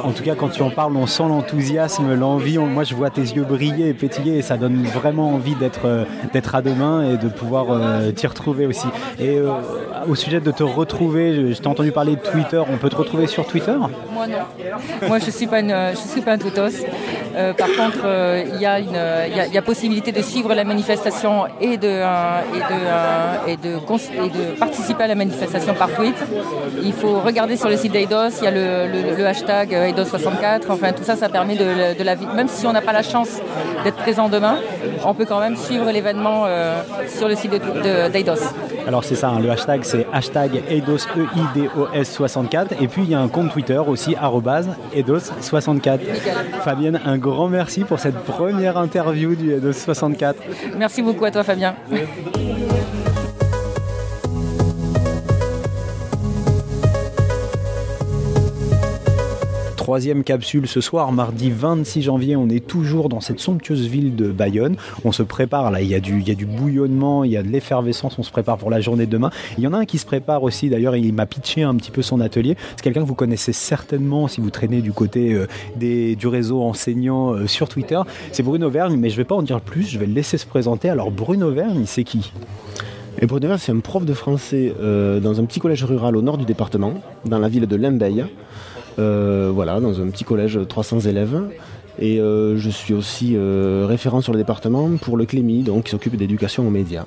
En 0.04 0.12
tout 0.12 0.24
cas, 0.24 0.36
quand 0.36 0.50
tu 0.50 0.62
en 0.62 0.70
parles, 0.70 0.96
on 0.96 1.08
sent 1.08 1.24
l'enthousiasme, 1.24 2.14
l'envie. 2.16 2.58
Moi, 2.58 2.84
je 2.84 2.96
vois 2.96 3.10
tes 3.10 3.22
yeux 3.22 3.44
briller 3.44 3.90
et 3.90 3.94
pétiller 3.94 4.38
et 4.38 4.42
ça 4.42 4.58
donne 4.58 4.84
vraiment 4.84 5.30
envie 5.34 5.56
d'être 5.56 5.86
euh, 5.86 6.04
d'être 6.34 6.54
à 6.56 6.62
demain 6.62 7.14
et 7.14 7.18
de 7.18 7.28
pouvoir 7.30 7.68
euh, 7.72 8.12
t'y 8.12 8.28
retrouver 8.28 8.66
aussi. 8.66 8.88
Et 9.20 9.38
euh, 9.38 9.52
au 10.08 10.16
sujet 10.16 10.40
de 10.40 10.52
te 10.52 10.64
retrouver, 10.64 11.54
je, 11.54 11.60
t'ai 11.60 11.68
entendu 11.68 11.92
parler 11.92 12.16
de 12.16 12.22
Twitter. 12.22 12.62
On 12.72 12.78
peut 12.78 12.90
te 12.90 12.96
retrouver 12.96 13.28
sur 13.28 13.46
Twitter? 13.46 13.76
Moi 14.14 14.28
non. 14.28 15.08
Moi 15.08 15.20
je 15.20 15.32
suis 15.32 15.48
pas 15.48 15.60
une, 15.62 15.76
je 15.92 16.12
suis 16.12 16.22
pas 16.22 16.34
un 16.34 16.38
toutos. 16.38 16.62
Euh, 17.36 17.54
par 17.54 17.68
contre, 17.70 18.06
il 18.54 18.62
y 18.62 18.66
a 18.66 18.80
une, 18.80 18.92
y 18.92 19.40
a, 19.40 19.48
il 19.48 19.54
y 19.54 19.58
a 19.58 19.62
possibilité 19.62 20.12
de 20.12 20.22
suivre 20.22 20.54
la 20.54 20.64
manifestation 20.64 21.46
et 21.60 21.78
de 21.78 21.88
et 21.88 22.60
de 22.60 23.52
et 23.52 23.58
de 23.58 23.70
et 24.26 24.30
de 24.30 24.60
participer 24.60 25.04
à 25.04 25.08
la 25.08 25.16
manifestation 25.16 25.74
par 25.74 25.90
tweet. 25.94 26.16
Il 26.84 26.94
faut 26.94 27.20
regarder 27.20 27.56
sur 27.58 27.70
le 27.70 27.78
site 27.78 27.92
d'Eidos. 27.92 28.30
Il 28.42 28.46
y 28.46 28.48
a 28.48 28.52
le, 28.52 28.88
le- 28.92 29.16
le 29.18 29.26
hashtag 29.28 29.74
euh, 29.74 29.90
Eidos64. 29.92 30.62
Enfin 30.70 30.92
tout 30.94 31.04
ça, 31.04 31.16
ça 31.16 31.30
permet 31.30 31.56
de, 31.56 31.98
de 31.98 32.04
la 32.04 32.16
vie. 32.16 32.26
Même 32.36 32.48
si 32.48 32.66
on 32.68 32.74
n'a 32.74 32.82
pas 32.82 32.94
la 32.94 33.04
chance 33.04 33.40
d'être 33.84 33.98
présent 33.98 34.30
demain, 34.30 34.58
on 35.06 35.14
peut 35.14 35.26
quand 35.26 35.40
même 35.40 35.56
suivre 35.56 35.90
l'événement 35.92 36.44
euh, 36.46 36.82
sur 37.08 37.28
le 37.28 37.36
site 37.36 37.52
de- 37.52 37.58
de- 37.58 38.12
d'Eidos. 38.12 38.42
Alors 38.88 39.04
c'est 39.04 39.16
ça, 39.16 39.30
hein, 39.30 39.40
le 39.40 39.50
hashtag 39.52 39.82
c'est 39.84 40.08
hashtag 40.12 40.64
EIDOS, 40.70 41.06
E-I-D-O-S 41.16 42.12
64 42.12 42.74
et 42.82 42.88
puis 42.88 43.04
il 43.04 43.10
y 43.10 43.16
a 43.16 43.20
un 43.20 43.28
compte 43.28 43.52
Twitter 43.52 43.78
aussi, 43.86 44.16
arrobase 44.16 44.70
EIDOS 44.96 45.20
64. 45.40 46.02
Fabienne, 46.64 47.00
un 47.06 47.18
grand 47.18 47.48
merci 47.48 47.84
pour 47.84 48.00
cette 48.00 48.18
première 48.24 48.78
interview 48.78 49.36
du 49.36 49.54
EIDOS 49.54 49.74
64. 49.74 50.36
Merci 50.78 51.02
beaucoup 51.04 51.26
à 51.26 51.32
toi, 51.32 51.44
Fabien. 51.44 51.76
Troisième 59.92 60.24
capsule 60.24 60.70
ce 60.70 60.80
soir, 60.80 61.12
mardi 61.12 61.52
26 61.52 62.04
janvier. 62.04 62.38
On 62.38 62.48
est 62.48 62.66
toujours 62.66 63.10
dans 63.10 63.20
cette 63.20 63.42
somptueuse 63.42 63.88
ville 63.88 64.16
de 64.16 64.32
Bayonne. 64.32 64.78
On 65.04 65.12
se 65.12 65.22
prépare 65.22 65.70
là, 65.70 65.82
il 65.82 65.90
y 65.90 65.96
a 65.96 66.00
du, 66.00 66.46
bouillonnement, 66.46 67.26
il 67.26 67.32
y 67.32 67.36
a 67.36 67.44
de 67.44 67.50
l'effervescence, 67.50 68.18
on 68.18 68.24
se 68.24 68.32
prépare 68.32 68.58
pour 68.58 68.70
la 68.70 68.80
journée 68.80 69.06
de 69.06 69.12
demain. 69.12 69.32
Il 69.58 69.66
y 69.66 69.68
en 69.68 69.74
a 69.74 69.80
un 69.80 69.86
qui 69.86 69.98
se 69.98 70.06
prépare 70.06 70.44
aussi, 70.44 70.70
d'ailleurs, 70.70 70.96
il 70.96 71.14
m'a 71.14 71.26
pitché 71.26 71.64
un 71.64 71.76
petit 71.76 71.92
peu 71.92 72.02
son 72.02 72.22
atelier. 72.22 72.56
C'est 72.78 72.84
quelqu'un 72.84 73.02
que 73.02 73.06
vous 73.06 73.16
connaissez 73.16 73.52
certainement 73.52 74.30
si 74.30 74.40
vous 74.40 74.50
traînez 74.50 74.82
du 74.82 74.94
côté 74.94 75.34
euh, 75.34 76.16
du 76.16 76.28
réseau 76.28 76.62
enseignant 76.62 77.34
euh, 77.34 77.48
sur 77.48 77.68
Twitter. 77.68 78.00
C'est 78.32 78.44
Bruno 78.44 78.70
Vergne, 78.70 78.96
mais 78.96 79.10
je 79.10 79.18
vais 79.18 79.26
pas 79.26 79.36
en 79.36 79.44
dire 79.44 79.60
plus, 79.60 79.90
je 79.90 80.00
vais 80.00 80.08
le 80.08 80.14
laisser 80.14 80.38
se 80.38 80.46
présenter. 80.46 80.88
Alors 80.88 81.12
Bruno 81.12 81.52
Vergne, 81.52 81.84
c'est 81.86 82.06
qui? 82.06 82.32
Et 83.20 83.26
Bruno 83.26 83.46
Vergne, 83.46 83.60
c'est 83.62 83.74
un 83.74 83.80
prof 83.82 84.06
de 84.06 84.14
français 84.14 84.74
euh, 84.82 85.20
dans 85.20 85.42
un 85.42 85.44
petit 85.44 85.60
collège 85.60 85.84
rural 85.84 86.16
au 86.16 86.22
nord 86.22 86.38
du 86.38 86.46
département, 86.46 86.94
dans 87.26 87.40
la 87.40 87.50
ville 87.50 87.68
de 87.68 87.76
Limbeil. 87.76 88.24
Euh, 89.02 89.52
voilà, 89.54 89.80
dans 89.80 90.00
un 90.02 90.08
petit 90.08 90.24
collège 90.24 90.60
300 90.68 91.02
élèves. 91.02 91.42
Et 92.00 92.20
euh, 92.20 92.58
je 92.58 92.70
suis 92.70 92.94
aussi 92.94 93.34
euh, 93.36 93.86
référent 93.88 94.22
sur 94.22 94.34
le 94.34 94.40
département 94.40 94.90
pour 94.98 95.18
le 95.18 95.26
CLEMI, 95.26 95.64
donc 95.64 95.86
qui 95.86 95.92
s'occupe 95.92 96.16
d'éducation 96.16 96.66
aux 96.68 96.72
médias. 96.72 97.06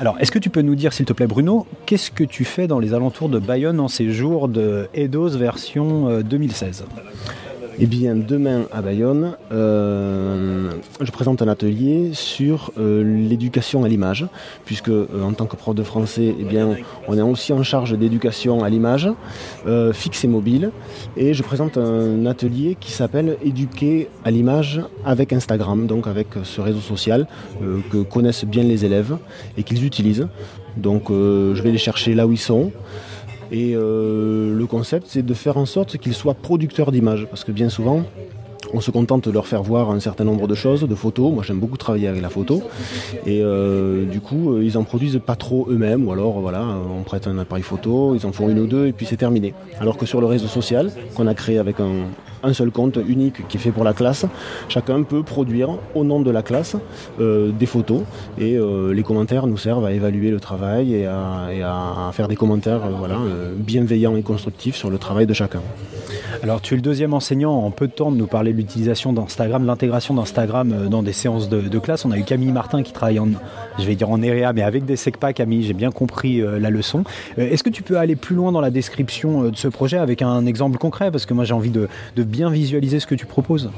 Alors, 0.00 0.16
est-ce 0.20 0.30
que 0.30 0.38
tu 0.38 0.50
peux 0.50 0.62
nous 0.62 0.76
dire, 0.76 0.92
s'il 0.92 1.06
te 1.06 1.12
plaît, 1.12 1.26
Bruno, 1.26 1.66
qu'est-ce 1.86 2.10
que 2.10 2.24
tu 2.24 2.44
fais 2.44 2.66
dans 2.66 2.78
les 2.78 2.94
alentours 2.94 3.28
de 3.28 3.38
Bayonne 3.38 3.80
en 3.80 3.88
ces 3.88 4.10
jours 4.10 4.48
de 4.48 4.88
Eidos 4.94 5.30
version 5.30 6.08
euh, 6.08 6.22
2016 6.22 6.84
Eh 7.80 7.86
bien, 7.86 8.16
demain 8.16 8.62
à 8.72 8.82
Bayonne, 8.82 9.36
euh, 9.52 10.72
je 11.00 11.10
présente 11.12 11.42
un 11.42 11.48
atelier 11.48 12.10
sur 12.12 12.72
euh, 12.76 13.04
l'éducation 13.04 13.84
à 13.84 13.88
l'image, 13.88 14.26
puisque 14.64 14.88
euh, 14.88 15.06
en 15.22 15.32
tant 15.32 15.46
que 15.46 15.54
prof 15.54 15.76
de 15.76 15.84
français, 15.84 16.34
eh 16.40 16.42
bien, 16.42 16.70
on 17.06 17.16
est 17.16 17.22
aussi 17.22 17.52
en 17.52 17.62
charge 17.62 17.96
d'éducation 17.96 18.64
à 18.64 18.68
l'image, 18.68 19.08
fixe 19.92 20.24
et 20.24 20.28
mobile, 20.28 20.72
et 21.16 21.34
je 21.34 21.42
présente 21.44 21.78
un 21.78 22.26
atelier 22.26 22.76
qui 22.80 22.90
s'appelle 22.90 23.36
Éduquer 23.44 24.08
à 24.24 24.32
l'image 24.32 24.82
avec 25.04 25.32
Instagram, 25.32 25.86
donc 25.86 26.08
avec 26.08 26.28
ce 26.42 26.60
réseau 26.60 26.80
social 26.80 27.28
que 27.92 27.98
connaissent 27.98 28.44
bien 28.44 28.64
les 28.64 28.84
élèves 28.84 29.16
et 29.56 29.62
qu'ils 29.62 29.84
utilisent. 29.84 30.26
Donc, 30.76 31.10
je 31.10 31.62
vais 31.62 31.70
les 31.70 31.78
chercher 31.78 32.14
là 32.14 32.26
où 32.26 32.32
ils 32.32 32.38
sont. 32.38 32.72
Et 33.50 33.74
euh, 33.74 34.54
le 34.54 34.66
concept, 34.66 35.06
c'est 35.08 35.24
de 35.24 35.34
faire 35.34 35.56
en 35.56 35.66
sorte 35.66 35.96
qu'ils 35.98 36.14
soient 36.14 36.34
producteurs 36.34 36.92
d'images. 36.92 37.26
Parce 37.26 37.44
que 37.44 37.52
bien 37.52 37.68
souvent, 37.68 38.04
on 38.74 38.80
se 38.80 38.90
contente 38.90 39.26
de 39.26 39.30
leur 39.32 39.46
faire 39.46 39.62
voir 39.62 39.90
un 39.90 40.00
certain 40.00 40.24
nombre 40.24 40.46
de 40.46 40.54
choses, 40.54 40.82
de 40.82 40.94
photos. 40.94 41.32
Moi, 41.32 41.42
j'aime 41.42 41.58
beaucoup 41.58 41.76
travailler 41.76 42.08
avec 42.08 42.20
la 42.20 42.28
photo. 42.28 42.62
Et 43.26 43.42
euh, 43.42 44.04
du 44.04 44.20
coup, 44.20 44.52
euh, 44.52 44.64
ils 44.64 44.76
en 44.76 44.84
produisent 44.84 45.20
pas 45.24 45.36
trop 45.36 45.66
eux-mêmes. 45.70 46.06
Ou 46.06 46.12
alors, 46.12 46.40
voilà, 46.40 46.64
on 46.98 47.02
prête 47.02 47.26
un 47.26 47.38
appareil 47.38 47.64
photo, 47.64 48.14
ils 48.14 48.26
en 48.26 48.32
font 48.32 48.48
une 48.48 48.58
ou 48.58 48.66
deux, 48.66 48.86
et 48.86 48.92
puis 48.92 49.06
c'est 49.06 49.16
terminé. 49.16 49.54
Alors 49.80 49.96
que 49.96 50.06
sur 50.06 50.20
le 50.20 50.26
réseau 50.26 50.48
social, 50.48 50.90
qu'on 51.14 51.26
a 51.26 51.34
créé 51.34 51.58
avec 51.58 51.80
un, 51.80 52.04
un 52.42 52.52
seul 52.52 52.70
compte 52.70 52.98
unique 53.08 53.46
qui 53.48 53.56
est 53.56 53.60
fait 53.60 53.70
pour 53.70 53.84
la 53.84 53.92
classe, 53.92 54.26
chacun 54.68 55.02
peut 55.02 55.22
produire 55.22 55.70
au 55.94 56.04
nom 56.04 56.20
de 56.20 56.30
la 56.30 56.42
classe 56.42 56.76
euh, 57.20 57.50
des 57.50 57.66
photos. 57.66 58.02
Et 58.38 58.56
euh, 58.56 58.92
les 58.92 59.02
commentaires 59.02 59.46
nous 59.46 59.56
servent 59.56 59.84
à 59.84 59.92
évaluer 59.92 60.30
le 60.30 60.40
travail 60.40 60.94
et 60.94 61.06
à, 61.06 62.10
faire 62.12 62.28
des 62.28 62.36
commentaires 62.36 62.84
euh, 62.84 62.90
voilà, 62.96 63.18
bienveillants 63.56 64.16
et 64.16 64.22
constructifs 64.22 64.76
sur 64.76 64.90
le 64.90 64.98
travail 64.98 65.26
de 65.26 65.34
chacun. 65.34 65.60
Alors, 66.42 66.60
tu 66.60 66.74
es 66.74 66.76
le 66.76 66.82
deuxième 66.82 67.14
enseignant 67.14 67.52
en 67.52 67.70
peu 67.70 67.86
de 67.86 67.92
temps 67.92 68.12
de 68.12 68.16
nous 68.16 68.26
parler 68.26 68.52
de 68.52 68.58
l'utilisation 68.58 69.12
d'Instagram, 69.12 69.66
l'intégration 69.66 70.14
d'Instagram 70.14 70.88
dans 70.88 71.02
des 71.02 71.12
séances 71.12 71.48
de, 71.48 71.78
classe. 71.78 72.04
On 72.04 72.10
a 72.10 72.18
eu 72.18 72.24
Camille 72.24 72.52
Martin 72.52 72.82
qui 72.82 72.92
travaille 72.92 73.18
en, 73.18 73.28
je 73.78 73.84
vais 73.84 73.94
dire 73.94 74.10
en 74.10 74.20
EREA, 74.22 74.52
mais 74.52 74.62
avec 74.62 74.84
des 74.84 74.96
SECPA, 74.96 75.32
Camille, 75.32 75.62
j'ai 75.62 75.74
bien 75.74 75.90
compris 75.90 76.40
la 76.40 76.70
leçon. 76.70 77.04
Est-ce 77.36 77.62
que 77.62 77.70
tu 77.70 77.82
peux 77.82 77.98
aller 77.98 78.16
plus 78.16 78.34
loin 78.34 78.52
dans 78.52 78.60
la 78.60 78.70
description 78.70 79.44
de 79.44 79.56
ce 79.56 79.68
projet 79.68 79.98
avec 79.98 80.22
un 80.22 80.46
exemple 80.46 80.78
concret? 80.78 81.10
Parce 81.10 81.26
que 81.26 81.34
moi, 81.34 81.44
j'ai 81.44 81.54
envie 81.54 81.70
de, 81.70 81.88
de 82.16 82.22
bien 82.28 82.50
visualiser 82.50 83.00
ce 83.00 83.06
que 83.06 83.14
tu 83.14 83.26
proposes. 83.26 83.70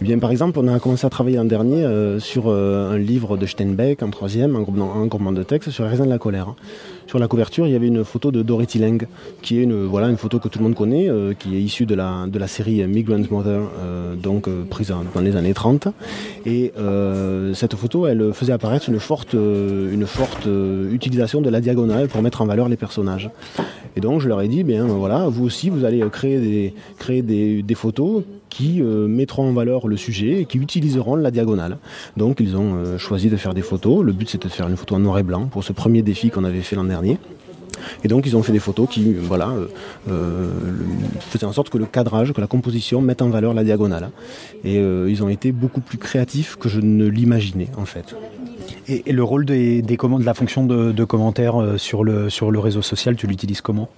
Eh 0.00 0.04
bien, 0.04 0.18
par 0.18 0.30
exemple, 0.30 0.58
on 0.58 0.68
a 0.68 0.78
commencé 0.78 1.06
à 1.06 1.10
travailler 1.10 1.36
l'an 1.36 1.44
dernier 1.44 1.84
euh, 1.84 2.18
sur 2.18 2.44
euh, 2.48 2.92
un 2.92 2.98
livre 2.98 3.36
de 3.36 3.46
Steinbeck, 3.46 4.02
en 4.02 4.10
troisième, 4.10 4.56
un 4.56 4.60
groupement, 4.60 4.92
un 5.28 5.32
de 5.32 5.42
texte 5.42 5.70
sur 5.70 5.84
les 5.84 5.90
raisins 5.90 6.04
de 6.04 6.10
la 6.10 6.18
colère. 6.18 6.54
Sur 7.14 7.20
la 7.20 7.28
couverture, 7.28 7.68
il 7.68 7.72
y 7.72 7.76
avait 7.76 7.86
une 7.86 8.02
photo 8.02 8.32
de 8.32 8.42
Dorothy 8.42 8.80
Lang, 8.80 9.06
qui 9.40 9.60
est 9.60 9.62
une, 9.62 9.84
voilà, 9.84 10.08
une 10.08 10.16
photo 10.16 10.40
que 10.40 10.48
tout 10.48 10.58
le 10.58 10.64
monde 10.64 10.74
connaît, 10.74 11.08
euh, 11.08 11.32
qui 11.32 11.54
est 11.54 11.60
issue 11.60 11.86
de 11.86 11.94
la, 11.94 12.26
de 12.26 12.36
la 12.40 12.48
série 12.48 12.84
Migrant 12.88 13.22
Mother, 13.30 13.60
euh, 13.78 14.16
donc 14.16 14.48
euh, 14.48 14.64
prise 14.68 14.92
dans 15.14 15.20
les 15.20 15.36
années 15.36 15.54
30. 15.54 15.86
Et 16.44 16.72
cette 17.54 17.76
photo, 17.76 18.08
elle 18.08 18.32
faisait 18.32 18.52
apparaître 18.52 18.88
une 18.88 18.98
forte, 18.98 19.34
une 19.34 20.06
forte 20.06 20.48
utilisation 20.90 21.40
de 21.40 21.50
la 21.50 21.60
diagonale 21.60 22.08
pour 22.08 22.20
mettre 22.20 22.42
en 22.42 22.46
valeur 22.46 22.68
les 22.68 22.76
personnages. 22.76 23.30
Et 23.94 24.00
donc 24.00 24.20
je 24.20 24.26
leur 24.26 24.40
ai 24.40 24.48
dit, 24.48 24.64
bien 24.64 24.84
voilà, 24.84 25.28
vous 25.28 25.44
aussi, 25.44 25.70
vous 25.70 25.84
allez 25.84 26.02
créer 26.10 26.40
des, 26.40 26.74
créer 26.98 27.22
des, 27.22 27.62
des 27.62 27.74
photos 27.76 28.24
qui 28.54 28.80
euh, 28.80 29.08
mettront 29.08 29.48
en 29.48 29.52
valeur 29.52 29.88
le 29.88 29.96
sujet 29.96 30.42
et 30.42 30.44
qui 30.44 30.58
utiliseront 30.58 31.16
la 31.16 31.32
diagonale. 31.32 31.78
Donc 32.16 32.38
ils 32.38 32.56
ont 32.56 32.76
euh, 32.76 32.98
choisi 32.98 33.28
de 33.28 33.36
faire 33.36 33.52
des 33.52 33.62
photos. 33.62 34.04
Le 34.04 34.12
but 34.12 34.30
c'était 34.30 34.46
de 34.46 34.52
faire 34.52 34.68
une 34.68 34.76
photo 34.76 34.94
en 34.94 35.00
noir 35.00 35.18
et 35.18 35.24
blanc 35.24 35.46
pour 35.46 35.64
ce 35.64 35.72
premier 35.72 36.02
défi 36.02 36.30
qu'on 36.30 36.44
avait 36.44 36.60
fait 36.60 36.76
l'an 36.76 36.84
dernier. 36.84 37.18
Et 38.04 38.08
donc 38.08 38.26
ils 38.26 38.36
ont 38.36 38.44
fait 38.44 38.52
des 38.52 38.60
photos 38.60 38.88
qui 38.88 39.08
euh, 39.08 39.18
voilà, 39.20 39.52
faisaient 41.18 41.46
en 41.46 41.52
sorte 41.52 41.68
que 41.68 41.78
le 41.78 41.86
cadrage, 41.86 42.32
que 42.32 42.40
la 42.40 42.46
composition 42.46 43.00
mette 43.00 43.22
en 43.22 43.28
valeur 43.28 43.54
la 43.54 43.64
diagonale. 43.64 44.10
Et 44.62 44.76
ils 44.76 45.22
ont 45.24 45.28
été 45.28 45.50
beaucoup 45.50 45.80
plus 45.80 45.98
créatifs 45.98 46.54
que 46.54 46.68
je 46.68 46.80
ne 46.80 47.06
l'imaginais 47.06 47.68
en 47.76 47.86
fait. 47.86 48.14
Et, 48.86 49.12
le 49.12 49.24
rôle 49.24 49.44
des, 49.46 49.82
de 49.82 50.24
la 50.24 50.34
fonction 50.34 50.64
de, 50.64 51.04
commentaire 51.04 51.56
sur 51.76 52.04
le 52.04 52.58
réseau 52.58 52.82
social, 52.82 53.16
tu 53.16 53.26
l'utilises 53.26 53.60
comment? 53.60 53.88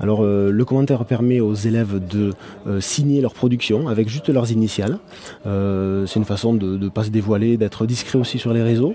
Alors 0.00 0.20
euh, 0.22 0.50
le 0.50 0.64
commentaire 0.64 1.04
permet 1.04 1.40
aux 1.40 1.54
élèves 1.54 2.00
de 2.04 2.32
euh, 2.66 2.80
signer 2.80 3.20
leur 3.20 3.34
production 3.34 3.88
avec 3.88 4.08
juste 4.08 4.30
leurs 4.30 4.50
initiales. 4.50 4.98
Euh, 5.46 6.06
c'est 6.06 6.18
une 6.18 6.24
façon 6.24 6.54
de 6.54 6.78
ne 6.78 6.88
pas 6.88 7.04
se 7.04 7.10
dévoiler, 7.10 7.56
d'être 7.56 7.86
discret 7.86 8.18
aussi 8.18 8.38
sur 8.38 8.52
les 8.52 8.62
réseaux. 8.62 8.94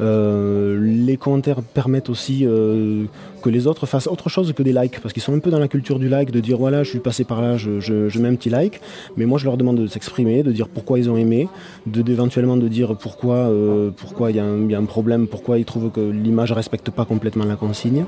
Euh, 0.00 0.78
les 0.80 1.16
commentaires 1.16 1.62
permettent 1.62 2.10
aussi 2.10 2.46
euh, 2.46 3.04
que 3.42 3.50
les 3.50 3.66
autres 3.66 3.84
fassent 3.86 4.06
autre 4.06 4.28
chose 4.30 4.52
que 4.54 4.62
des 4.62 4.72
likes, 4.72 5.00
parce 5.00 5.12
qu'ils 5.12 5.22
sont 5.22 5.34
un 5.34 5.38
peu 5.38 5.50
dans 5.50 5.58
la 5.58 5.68
culture 5.68 5.98
du 5.98 6.08
like, 6.08 6.30
de 6.30 6.40
dire 6.40 6.56
voilà, 6.56 6.82
je 6.82 6.90
suis 6.90 7.00
passé 7.00 7.24
par 7.24 7.42
là, 7.42 7.56
je, 7.58 8.18
mets 8.18 8.28
un 8.28 8.34
petit 8.34 8.48
like. 8.48 8.80
Mais 9.16 9.26
moi, 9.26 9.38
je 9.38 9.44
leur 9.44 9.56
demande 9.56 9.76
de 9.76 9.86
s'exprimer, 9.86 10.42
de 10.42 10.52
dire 10.52 10.68
pourquoi 10.68 10.98
ils 10.98 11.10
ont 11.10 11.16
aimé, 11.16 11.48
de 11.86 12.00
d'éventuellement 12.00 12.56
de 12.56 12.68
dire 12.68 12.96
pourquoi 12.96 13.36
euh, 13.36 13.90
pourquoi 13.94 14.30
il 14.30 14.36
y, 14.36 14.40
a 14.40 14.44
un- 14.44 14.84
problème, 14.84 15.26
pourquoi 15.26 15.58
ils 15.58 15.64
trouvent 15.64 15.90
que 15.90 16.00
l'image 16.00 16.52
respecte 16.52 16.90
pas 16.90 17.04
complètement 17.04 17.44
la 17.44 17.56
consigne. 17.56 18.04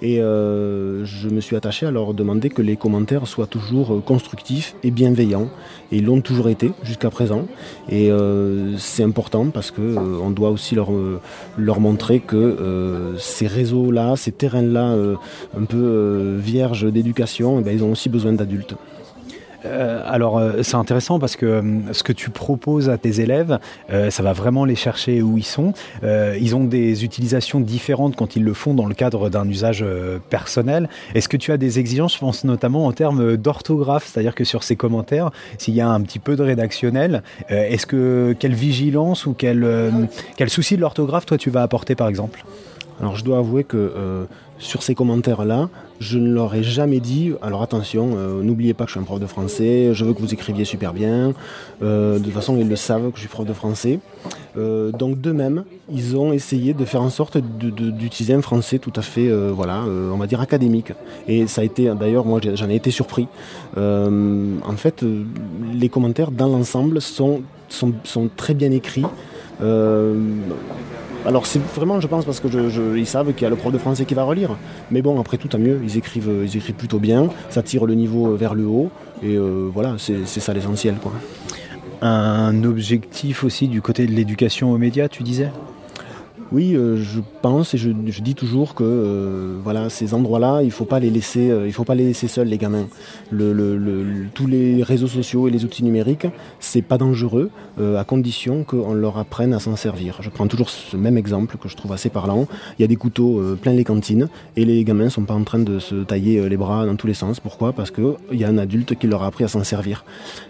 Et 0.00 0.20
euh, 0.20 1.04
je 1.04 1.28
me 1.28 1.40
suis 1.40 1.56
attaché 1.56 1.86
à 1.86 1.90
leur 1.90 2.14
demander 2.14 2.48
que 2.48 2.62
les 2.62 2.76
commentaires 2.76 3.26
soient 3.26 3.46
toujours 3.46 3.94
euh, 3.94 4.00
constructifs 4.00 4.74
et 4.82 4.90
bienveillants. 4.90 5.48
Et 5.90 5.98
ils 5.98 6.04
l'ont 6.04 6.20
toujours 6.20 6.48
été 6.48 6.72
jusqu'à 6.82 7.10
présent. 7.10 7.46
Et 7.90 8.10
c'est 8.78 9.02
important 9.02 9.46
parce 9.52 9.70
que 9.70 9.82
on 10.26 10.30
doit 10.30 10.48
aussi 10.48 10.74
leur, 10.74 11.80
montrer 11.80 12.20
que 12.20 13.14
ces 13.18 13.46
réseaux-là, 13.46 14.16
ces 14.16 14.32
terrains-là, 14.32 14.61
euh, 14.62 15.14
un 15.58 15.64
peu 15.64 15.76
euh, 15.76 16.38
vierges 16.38 16.90
d'éducation, 16.90 17.58
eh 17.60 17.62
ben, 17.62 17.74
ils 17.74 17.82
ont 17.82 17.92
aussi 17.92 18.08
besoin 18.08 18.32
d'adultes. 18.32 18.74
Euh, 19.64 20.02
alors 20.06 20.38
euh, 20.38 20.62
c'est 20.62 20.76
intéressant 20.76 21.18
parce 21.18 21.36
que 21.36 21.46
euh, 21.46 21.62
ce 21.92 22.02
que 22.02 22.12
tu 22.12 22.30
proposes 22.30 22.88
à 22.88 22.98
tes 22.98 23.20
élèves, 23.20 23.58
ça 24.10 24.22
va 24.22 24.32
vraiment 24.32 24.64
les 24.64 24.74
chercher 24.74 25.22
où 25.22 25.38
ils 25.38 25.44
sont. 25.44 25.72
Ils 26.02 26.56
ont 26.56 26.64
des 26.64 27.04
utilisations 27.04 27.60
différentes 27.60 28.16
quand 28.16 28.36
ils 28.36 28.44
le 28.44 28.54
font 28.54 28.74
dans 28.74 28.86
le 28.86 28.94
cadre 28.94 29.28
d'un 29.28 29.48
usage 29.48 29.84
personnel. 30.30 30.88
Est-ce 31.14 31.28
que 31.28 31.36
tu 31.36 31.52
as 31.52 31.56
des 31.56 31.78
exigences, 31.78 32.14
je 32.14 32.18
pense 32.20 32.44
notamment 32.44 32.86
en 32.86 32.92
termes 32.92 33.36
d'orthographe, 33.36 34.06
c'est-à-dire 34.06 34.34
que 34.34 34.44
sur 34.44 34.62
ces 34.62 34.76
commentaires, 34.76 35.30
s'il 35.58 35.74
y 35.74 35.80
a 35.80 35.88
un 35.88 36.00
petit 36.00 36.18
peu 36.18 36.36
de 36.36 36.42
rédactionnel, 36.42 37.22
est-ce 37.48 37.86
que 37.86 38.34
quelle 38.38 38.54
vigilance 38.54 39.26
ou 39.26 39.34
quel, 39.34 39.66
quel 40.36 40.50
souci 40.50 40.76
de 40.76 40.80
l'orthographe 40.80 41.26
toi 41.26 41.38
tu 41.38 41.50
vas 41.50 41.62
apporter 41.62 41.94
par 41.94 42.08
exemple? 42.08 42.44
Alors 43.02 43.16
je 43.16 43.24
dois 43.24 43.38
avouer 43.38 43.64
que 43.64 43.76
euh, 43.76 44.24
sur 44.62 44.82
ces 44.82 44.94
commentaires-là, 44.94 45.68
je 45.98 46.18
ne 46.18 46.32
leur 46.32 46.54
ai 46.54 46.62
jamais 46.62 47.00
dit, 47.00 47.32
alors 47.42 47.62
attention, 47.62 48.10
euh, 48.16 48.42
n'oubliez 48.42 48.74
pas 48.74 48.84
que 48.84 48.90
je 48.90 48.94
suis 48.94 49.00
un 49.00 49.04
prof 49.04 49.18
de 49.18 49.26
français, 49.26 49.90
je 49.92 50.04
veux 50.04 50.14
que 50.14 50.20
vous 50.20 50.32
écriviez 50.32 50.64
super 50.64 50.92
bien. 50.92 51.34
Euh, 51.82 52.18
de 52.18 52.24
toute 52.24 52.32
façon, 52.32 52.56
ils 52.56 52.68
le 52.68 52.76
savent 52.76 53.10
que 53.10 53.16
je 53.16 53.20
suis 53.20 53.28
prof 53.28 53.44
de 53.46 53.52
français. 53.52 53.98
Euh, 54.56 54.92
donc 54.92 55.20
d'eux-mêmes, 55.20 55.64
ils 55.92 56.16
ont 56.16 56.32
essayé 56.32 56.74
de 56.74 56.84
faire 56.84 57.02
en 57.02 57.10
sorte 57.10 57.38
d'utiliser 57.38 58.34
un 58.34 58.42
français 58.42 58.78
tout 58.78 58.92
à 58.94 59.02
fait, 59.02 59.28
voilà, 59.50 59.82
on 59.84 60.16
va 60.16 60.26
dire 60.26 60.40
académique. 60.40 60.92
Et 61.26 61.48
ça 61.48 61.62
a 61.62 61.64
été, 61.64 61.92
d'ailleurs, 61.98 62.24
moi 62.24 62.40
j'en 62.54 62.70
ai 62.70 62.76
été 62.76 62.92
surpris. 62.92 63.26
En 63.76 64.76
fait, 64.76 65.04
les 65.74 65.88
commentaires 65.88 66.30
dans 66.30 66.48
l'ensemble 66.48 67.00
sont 67.00 67.42
très 68.36 68.54
bien 68.54 68.70
écrits. 68.70 69.04
Euh, 71.24 71.28
alors 71.28 71.46
c'est 71.46 71.60
vraiment, 71.74 72.00
je 72.00 72.06
pense, 72.06 72.24
parce 72.24 72.40
que 72.40 72.48
je, 72.48 72.96
ils 72.96 73.06
savent 73.06 73.32
qu'il 73.32 73.42
y 73.42 73.46
a 73.46 73.50
le 73.50 73.56
prof 73.56 73.72
de 73.72 73.78
français 73.78 74.04
qui 74.04 74.14
va 74.14 74.24
relire. 74.24 74.56
Mais 74.90 75.02
bon, 75.02 75.20
après 75.20 75.38
tout, 75.38 75.48
tant 75.48 75.58
mieux. 75.58 75.80
Ils 75.82 75.96
écrivent, 75.96 76.30
ils 76.44 76.56
écrivent 76.56 76.74
plutôt 76.74 76.98
bien. 76.98 77.28
Ça 77.50 77.62
tire 77.62 77.86
le 77.86 77.94
niveau 77.94 78.36
vers 78.36 78.54
le 78.54 78.66
haut. 78.66 78.90
Et 79.22 79.36
euh, 79.36 79.70
voilà, 79.72 79.96
c'est 79.98 80.26
ça 80.26 80.52
l'essentiel. 80.52 80.96
Un 82.00 82.64
objectif 82.64 83.44
aussi 83.44 83.68
du 83.68 83.80
côté 83.80 84.06
de 84.06 84.12
l'éducation 84.12 84.72
aux 84.72 84.78
médias, 84.78 85.08
tu 85.08 85.22
disais? 85.22 85.50
Oui, 86.52 86.76
euh, 86.76 86.96
je 86.96 87.20
pense 87.40 87.72
et 87.72 87.78
je, 87.78 87.88
dis 87.90 88.34
toujours 88.34 88.74
que 88.74 88.84
euh, 88.84 89.56
voilà, 89.64 89.88
ces 89.88 90.12
endroits-là, 90.12 90.62
il 90.62 90.70
faut 90.70 90.84
pas 90.84 91.00
les 91.00 91.08
laisser, 91.08 91.50
euh, 91.50 91.70
faut 91.72 91.84
pas 91.84 91.94
les 91.94 92.04
laisser 92.04 92.28
seuls 92.28 92.48
les 92.48 92.58
gamins. 92.58 92.86
Tous 94.34 94.46
les 94.46 94.82
réseaux 94.82 95.06
sociaux 95.06 95.48
et 95.48 95.50
les 95.50 95.64
outils 95.64 95.82
numériques, 95.82 96.26
c'est 96.60 96.82
pas 96.82 96.98
dangereux 96.98 97.50
à 97.80 98.04
condition 98.04 98.64
qu'on 98.64 98.92
leur 98.92 99.16
apprenne 99.16 99.54
à 99.54 99.58
s'en 99.60 99.76
servir. 99.76 100.18
Je 100.20 100.28
prends 100.28 100.46
toujours 100.46 100.68
ce 100.68 100.96
même 100.96 101.16
exemple 101.16 101.56
que 101.56 101.68
je 101.68 101.76
trouve 101.76 101.92
assez 101.92 102.10
parlant. 102.10 102.46
Il 102.78 102.82
y 102.82 102.84
a 102.84 102.88
des 102.88 102.96
couteaux 102.96 103.40
plein 103.60 103.72
les 103.72 103.84
cantines 103.84 104.28
et 104.56 104.64
les 104.66 104.84
gamins 104.84 105.08
sont 105.08 105.22
pas 105.24 105.34
en 105.34 105.44
train 105.44 105.58
de 105.58 105.78
se 105.78 105.94
tailler 106.04 106.48
les 106.48 106.56
bras 106.58 106.84
dans 106.84 106.96
tous 106.96 107.06
les 107.06 107.14
sens. 107.14 107.40
Pourquoi? 107.40 107.72
Parce 107.72 107.90
que 107.90 108.14
il 108.30 108.38
y 108.38 108.44
a 108.44 108.48
un 108.48 108.58
adulte 108.58 108.94
qui 108.98 109.06
leur 109.06 109.22
a 109.22 109.26
appris 109.26 109.44
à 109.44 109.48
s'en 109.48 109.64
servir. 109.64 110.04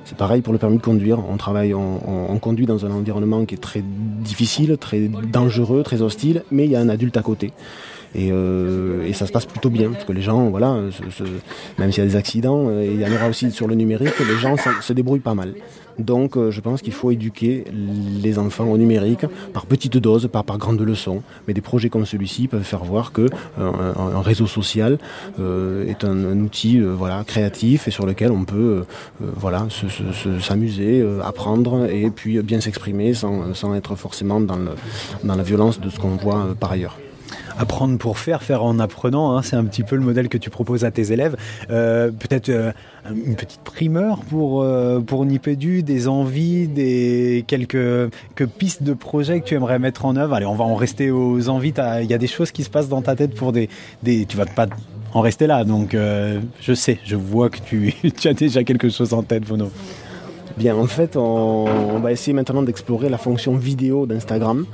C'est 0.05 0.17
pareil 0.17 0.41
pour 0.43 0.53
le 0.53 0.59
permis 0.59 0.79
de 0.79 0.83
conduire. 0.83 1.21
On 1.31 1.37
travaille, 1.37 1.75
on- 1.75 2.01
on 2.33 2.39
conduit 2.39 2.67
dans 2.67 2.85
un 2.85 2.91
environnement 2.91 3.45
qui 3.45 3.55
est 3.55 3.59
très 3.59 3.83
difficile, 4.25 4.77
très 4.79 5.09
dangereux, 5.33 5.83
très 5.83 5.92
hostile, 6.01 6.45
mais 6.51 6.65
il 6.65 6.71
y 6.71 6.77
a 6.77 6.81
un 6.81 6.89
adulte 6.89 7.17
à 7.17 7.23
côté. 7.23 7.53
Et, 8.15 8.31
euh, 8.31 9.13
ça 9.13 9.27
se 9.27 9.33
passe 9.33 9.47
plutôt 9.47 9.71
bien, 9.71 9.91
parce 9.91 10.05
que 10.05 10.13
les 10.13 10.23
gens, 10.23 10.51
voilà, 10.51 10.79
même 11.79 11.93
s'il 11.93 12.05
y 12.05 12.07
a 12.07 12.11
des 12.11 12.17
accidents, 12.17 12.67
euh, 12.69 12.85
il 12.85 13.01
y 13.01 13.07
en 13.07 13.13
aura 13.15 13.29
aussi 13.29 13.51
sur 13.51 13.69
le 13.69 13.75
numérique, 13.75 14.15
les 14.21 14.39
gens 14.39 14.57
se 14.57 14.93
débrouillent 14.93 15.21
pas 15.21 15.35
mal. 15.35 15.55
Donc 15.99 16.37
euh, 16.37 16.51
je 16.51 16.61
pense 16.61 16.83
qu'il 16.83 16.93
faut 16.93 17.11
éduquer 17.11 17.65
les 18.23 18.39
enfants 18.39 18.67
au 18.67 18.79
numérique 18.79 19.27
par 19.53 19.67
petites 19.67 19.97
doses, 19.97 20.29
pas 20.31 20.43
par 20.43 20.59
grandes 20.59 20.81
leçons. 20.81 21.23
Mais 21.47 21.55
des 21.55 21.61
projets 21.61 21.89
comme 21.89 22.07
celui-ci 22.07 22.49
peuvent 22.49 22.63
faire 22.63 22.85
voir 22.85 23.13
que 23.13 23.23
euh, 23.23 23.93
un, 23.97 24.21
réseau 24.23 24.47
social 24.47 24.99
euh, 25.41 25.87
est 25.87 26.05
un, 26.05 26.41
outil 26.41 26.81
voilà, 26.81 27.25
créatif 27.25 27.89
et 27.89 27.91
sur 27.91 28.07
lequel 28.07 28.31
on 28.33 28.45
peut 28.45 28.85
voilà, 29.21 29.67
se- 29.69 29.89
se- 29.89 30.13
se- 30.13 30.41
s'amuser, 30.41 31.05
apprendre 31.23 31.87
et 31.87 32.11
puis 32.11 32.41
bien 32.43 32.61
s'exprimer 32.61 33.15
sans, 33.15 33.75
être 33.75 33.95
forcément 33.97 34.41
dans, 34.41 34.59
la 35.25 35.43
violence 35.43 35.81
de 35.81 35.91
ce 35.91 35.99
qu'on 35.99 36.17
voit 36.17 36.49
par 36.59 36.73
ailleurs. 36.73 36.97
Apprendre 37.59 37.99
pour 37.99 38.19
faire, 38.19 38.43
faire 38.43 38.65
en 38.65 38.79
apprenant, 38.79 39.37
hein, 39.37 39.43
c'est 39.43 39.57
un 39.57 39.65
petit 39.65 39.83
peu 39.83 39.97
le 39.97 40.03
modèle 40.03 40.29
que 40.29 40.39
tu 40.39 40.51
proposes 40.51 40.85
à 40.85 40.91
tes 40.91 41.13
élèves. 41.13 41.37
Euh, 41.71 42.11
Peut-être 42.11 42.49
euh, 42.49 42.73
une 43.11 43.37
petite 43.37 43.61
primeur 43.61 44.21
pour, 44.21 44.63
euh, 44.63 45.01
Nipédu, 45.25 45.83
des 45.83 46.09
envies, 46.09 46.69
des 46.69 47.45
quelques, 47.47 48.11
pistes 48.59 48.83
de 48.83 48.95
projets 48.95 49.41
que 49.41 49.47
tu 49.47 49.55
aimerais 49.55 49.79
mettre 49.79 50.05
en 50.05 50.17
œuvre. 50.17 50.35
Allez, 50.35 50.47
on 50.47 50.55
va 50.55 50.65
en 50.65 50.75
rester 50.75 51.11
aux 51.11 51.49
envies. 51.49 51.75
Il 52.01 52.11
y 52.11 52.15
a 52.15 52.19
des 52.19 52.27
choses 52.27 52.51
qui 52.51 52.65
se 52.65 52.71
passent 52.71 52.89
dans 52.89 53.03
ta 53.03 53.17
tête 53.17 53.35
pour 53.35 53.53
des... 53.53 53.69
des 54.03 54.27
tu 54.27 54.37
vas 54.37 54.47
pas 54.47 54.67
en 55.15 55.21
rester 55.21 55.47
là, 55.47 55.65
donc 55.65 55.95
euh, 55.95 56.41
je 56.61 56.73
sais, 56.73 56.99
je 57.05 57.17
vois 57.17 57.51
que 57.51 57.59
tu, 57.59 57.95
tu 58.21 58.29
as 58.29 58.35
déjà 58.35 58.65
quelque 58.65 58.89
chose 58.89 59.13
en 59.13 59.23
tête, 59.23 59.45
Bono. 59.47 59.71
Bien, 60.57 60.77
en 60.77 60.87
fait, 60.87 61.17
on, 61.17 61.99
va 62.03 62.13
essayer 62.13 62.33
maintenant 62.33 62.63
d'explorer 62.63 63.09
la 63.09 63.19
fonction 63.19 63.55
vidéo 63.55 64.07
d'Instagram, 64.07 64.67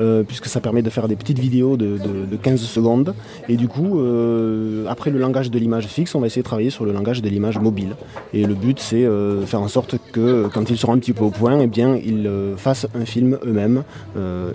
euh, 0.00 0.22
puisque 0.22 0.46
ça 0.46 0.60
permet 0.60 0.82
de 0.82 0.90
faire 0.90 1.08
des 1.08 1.16
petites 1.16 1.38
vidéos 1.38 1.76
de, 1.76 1.98
de- 1.98 2.26
de 2.30 2.36
15 2.36 2.60
secondes. 2.60 3.14
Et 3.48 3.56
du 3.56 3.68
coup, 3.68 3.98
euh, 4.00 4.86
après 4.88 5.10
le 5.10 5.18
langage 5.18 5.50
de 5.50 5.58
l'image 5.58 5.86
fixe, 5.86 6.14
on 6.14 6.20
va 6.20 6.26
essayer 6.26 6.42
de 6.42 6.46
travailler 6.46 6.70
sur 6.70 6.84
le 6.84 6.92
langage 6.92 7.22
de 7.22 7.28
l'image 7.28 7.58
mobile. 7.58 7.96
Et 8.32 8.44
le 8.44 8.54
but, 8.54 8.78
c'est 8.78 9.04
euh, 9.04 9.44
faire 9.46 9.60
en 9.62 9.68
sorte 9.68 9.96
que 10.12 10.48
quand 10.52 10.70
ils 10.70 10.78
seront 10.78 10.92
un 10.92 10.98
petit 10.98 11.12
peu 11.12 11.24
au 11.24 11.30
point, 11.30 11.58
eh 11.60 11.70
ils 12.04 12.26
euh, 12.26 12.56
fassent 12.56 12.86
un 12.94 13.04
film 13.04 13.38
eux-mêmes, 13.44 13.82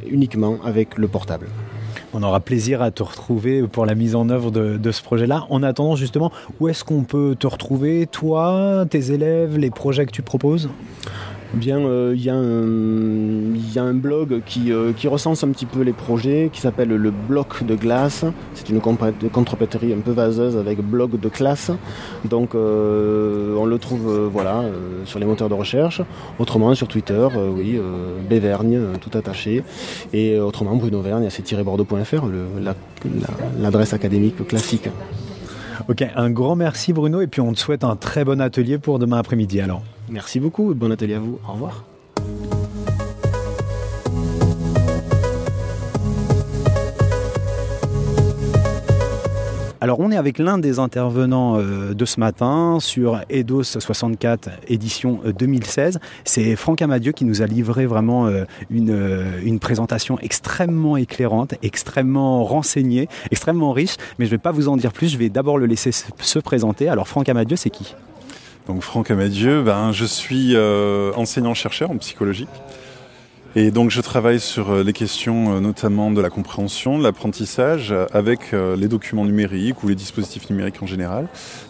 uniquement 0.10 0.58
avec 0.64 0.98
le 0.98 1.08
portable. 1.08 1.48
On 2.14 2.24
aura 2.24 2.40
plaisir 2.40 2.82
à 2.82 2.90
te 2.90 3.04
retrouver 3.04 3.64
pour 3.64 3.86
la 3.86 3.94
mise 3.94 4.16
en 4.16 4.30
œuvre 4.30 4.50
de, 4.50 4.92
ce 4.92 5.02
projet-là. 5.04 5.46
En 5.50 5.62
attendant, 5.62 5.96
justement, 5.96 6.32
où 6.60 6.68
est-ce 6.68 6.84
qu'on 6.84 7.04
peut 7.04 7.36
te 7.38 7.46
retrouver, 7.46 8.08
toi, 8.08 8.86
tes 8.90 9.12
élèves, 9.12 9.58
les 9.58 9.70
projets 9.70 10.06
que 10.06 10.12
tu 10.12 10.24
proposes? 10.24 10.70
Bien, 11.54 11.80
euh, 11.80 12.14
il 12.16 12.24
y, 12.24 12.30
a 12.30 12.36
un- 12.36 13.94
blog 13.94 14.42
qui, 14.46 14.72
euh, 14.72 14.94
qui 14.94 15.08
recense 15.08 15.44
un 15.44 15.50
petit 15.50 15.66
peu 15.66 15.82
les 15.82 15.94
projets, 15.94 16.50
qui 16.54 16.62
s'appelle 16.62 16.90
le 16.90 17.12
bloc 17.12 17.64
de 17.66 17.76
glace. 17.76 18.24
C'est 18.54 18.70
une 18.70 18.80
contrepéterie 18.80 19.94
un 19.94 20.00
peu 20.00 20.12
vaseuse 20.12 20.58
avec 20.58 20.80
blog 20.80 21.20
de 21.20 21.28
classe. 21.28 21.72
Donc, 22.24 22.54
euh, 22.54 23.56
on 23.58 23.66
le 23.66 23.78
trouve 23.80 24.30
voilà, 24.32 24.64
sur 25.06 25.20
les 25.20 25.26
moteurs 25.26 25.50
de 25.50 25.56
recherche. 25.56 26.02
Autrement, 26.38 26.76
sur 26.76 26.88
Twitter, 26.88 27.28
oui, 27.56 27.80
Bévergne, 28.30 28.80
tout 29.02 29.18
attaché. 29.18 29.64
Et 30.14 30.40
autrement, 30.40 30.76
Bruno 30.76 31.02
Vergne, 31.02 31.28
c'est 31.30 31.52
bordeaux.fr, 31.64 32.26
l'adresse 33.60 33.94
académique 33.94 34.48
classique. 34.48 34.90
Ok, 35.88 36.06
un 36.16 36.30
grand 36.30 36.56
merci 36.56 36.94
Bruno 36.94 37.22
et 37.22 37.28
puis 37.28 37.42
on 37.42 37.54
te 37.54 37.60
souhaite 37.60 37.84
un 37.84 37.96
très 37.96 38.24
bon 38.24 38.40
atelier 38.40 38.78
pour 38.78 39.00
demain 39.00 39.18
après-midi 39.18 39.62
alors. 39.62 39.82
Merci 40.10 40.40
beaucoup, 40.40 40.74
bon 40.74 40.92
atelier 40.92 41.16
à 41.16 41.20
vous. 41.20 41.40
Au 41.48 41.54
revoir. 41.54 41.84
Alors 49.82 50.02
on 50.02 50.12
est 50.12 50.18
avec 50.18 50.40
l'un 50.40 50.58
des 50.58 50.78
intervenants 50.78 51.58
euh, 51.58 51.94
de 51.94 52.04
ce 52.04 52.20
matin 52.20 52.80
sur 52.82 53.22
EDOS 53.30 53.64
64 53.64 54.50
édition 54.68 55.22
euh, 55.26 55.32
2016. 55.32 56.00
C'est 56.26 56.58
Franck 56.58 56.82
Amadieu 56.82 57.14
qui 57.14 57.24
nous 57.24 57.42
a 57.42 57.46
livré 57.46 57.86
vraiment 57.86 58.28
euh, 58.28 58.44
une, 58.70 58.90
euh, 58.92 59.58
présentation 59.62 60.20
extrêmement 60.20 60.98
éclairante, 60.98 61.54
extrêmement 61.64 62.44
renseignée, 62.44 63.08
extrêmement 63.32 63.72
riche. 63.72 63.96
Mais 64.20 64.26
je 64.26 64.32
ne 64.32 64.36
vais 64.36 64.42
pas 64.42 64.52
vous 64.52 64.68
en 64.68 64.76
dire 64.76 64.92
plus, 64.92 65.08
je 65.08 65.18
vais 65.18 65.30
d'abord 65.30 65.58
le 65.58 65.66
laisser 65.66 65.94
se- 65.94 66.08
se 66.20 66.40
présenter. 66.40 66.90
Alors 66.90 67.08
Franck 67.08 67.30
Amadieu, 67.30 67.56
c'est 67.56 67.70
qui? 67.70 67.96
Donc 68.70 68.84
Franck 68.84 69.10
Amadieu, 69.10 69.64
ben, 69.64 69.92
je 69.92 70.06
suis 70.06 70.56
euh, 70.56 71.12
enseignant-chercheur 71.16 71.90
en 71.90 71.98
psychologie. 71.98 72.48
Et 73.56 73.72
donc 73.72 73.90
je 73.90 74.00
travaille 74.00 74.40
sur 74.40 74.70
euh, 74.70 74.84
les 74.84 74.94
questions 74.94 75.56
euh, 75.56 75.60
notamment 75.60 76.12
de 76.12 76.22
la 76.22 76.30
compréhension, 76.30 77.00
de 77.00 77.04
l'apprentissage 77.04 77.92
euh, 77.92 78.06
avec 78.14 78.52
les 78.52 78.88
documents 78.88 79.26
numériques 79.26 79.84
ou 79.84 79.88
les 79.88 79.96
dispositifs 79.96 80.50
numériques 80.50 80.82
en 80.84 80.86
général. 80.86 81.28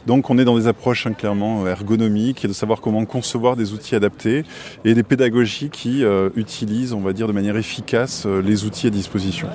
Donc 0.08 0.30
on 0.30 0.38
est 0.38 0.46
dans 0.46 0.58
des 0.58 0.68
approches 0.68 1.08
hein, 1.08 1.13
clairement 1.13 1.65
ergonomiques 1.68 2.44
et 2.44 2.48
de 2.48 2.54
savoir 2.54 2.82
comment 2.82 3.06
concevoir 3.06 3.56
des 3.56 3.74
outils 3.74 3.96
adaptés 3.96 4.44
et 4.84 4.94
des 4.94 5.04
pédagogies 5.04 5.70
qui 5.70 6.04
utilisent, 6.36 6.94
on 6.94 7.00
va 7.00 7.13
dire, 7.13 7.28
de 7.28 7.34
manière 7.34 7.58
efficace 7.58 8.26
les 8.26 8.65
outils 8.65 8.88
à 8.88 8.89
disposition. 8.89 9.48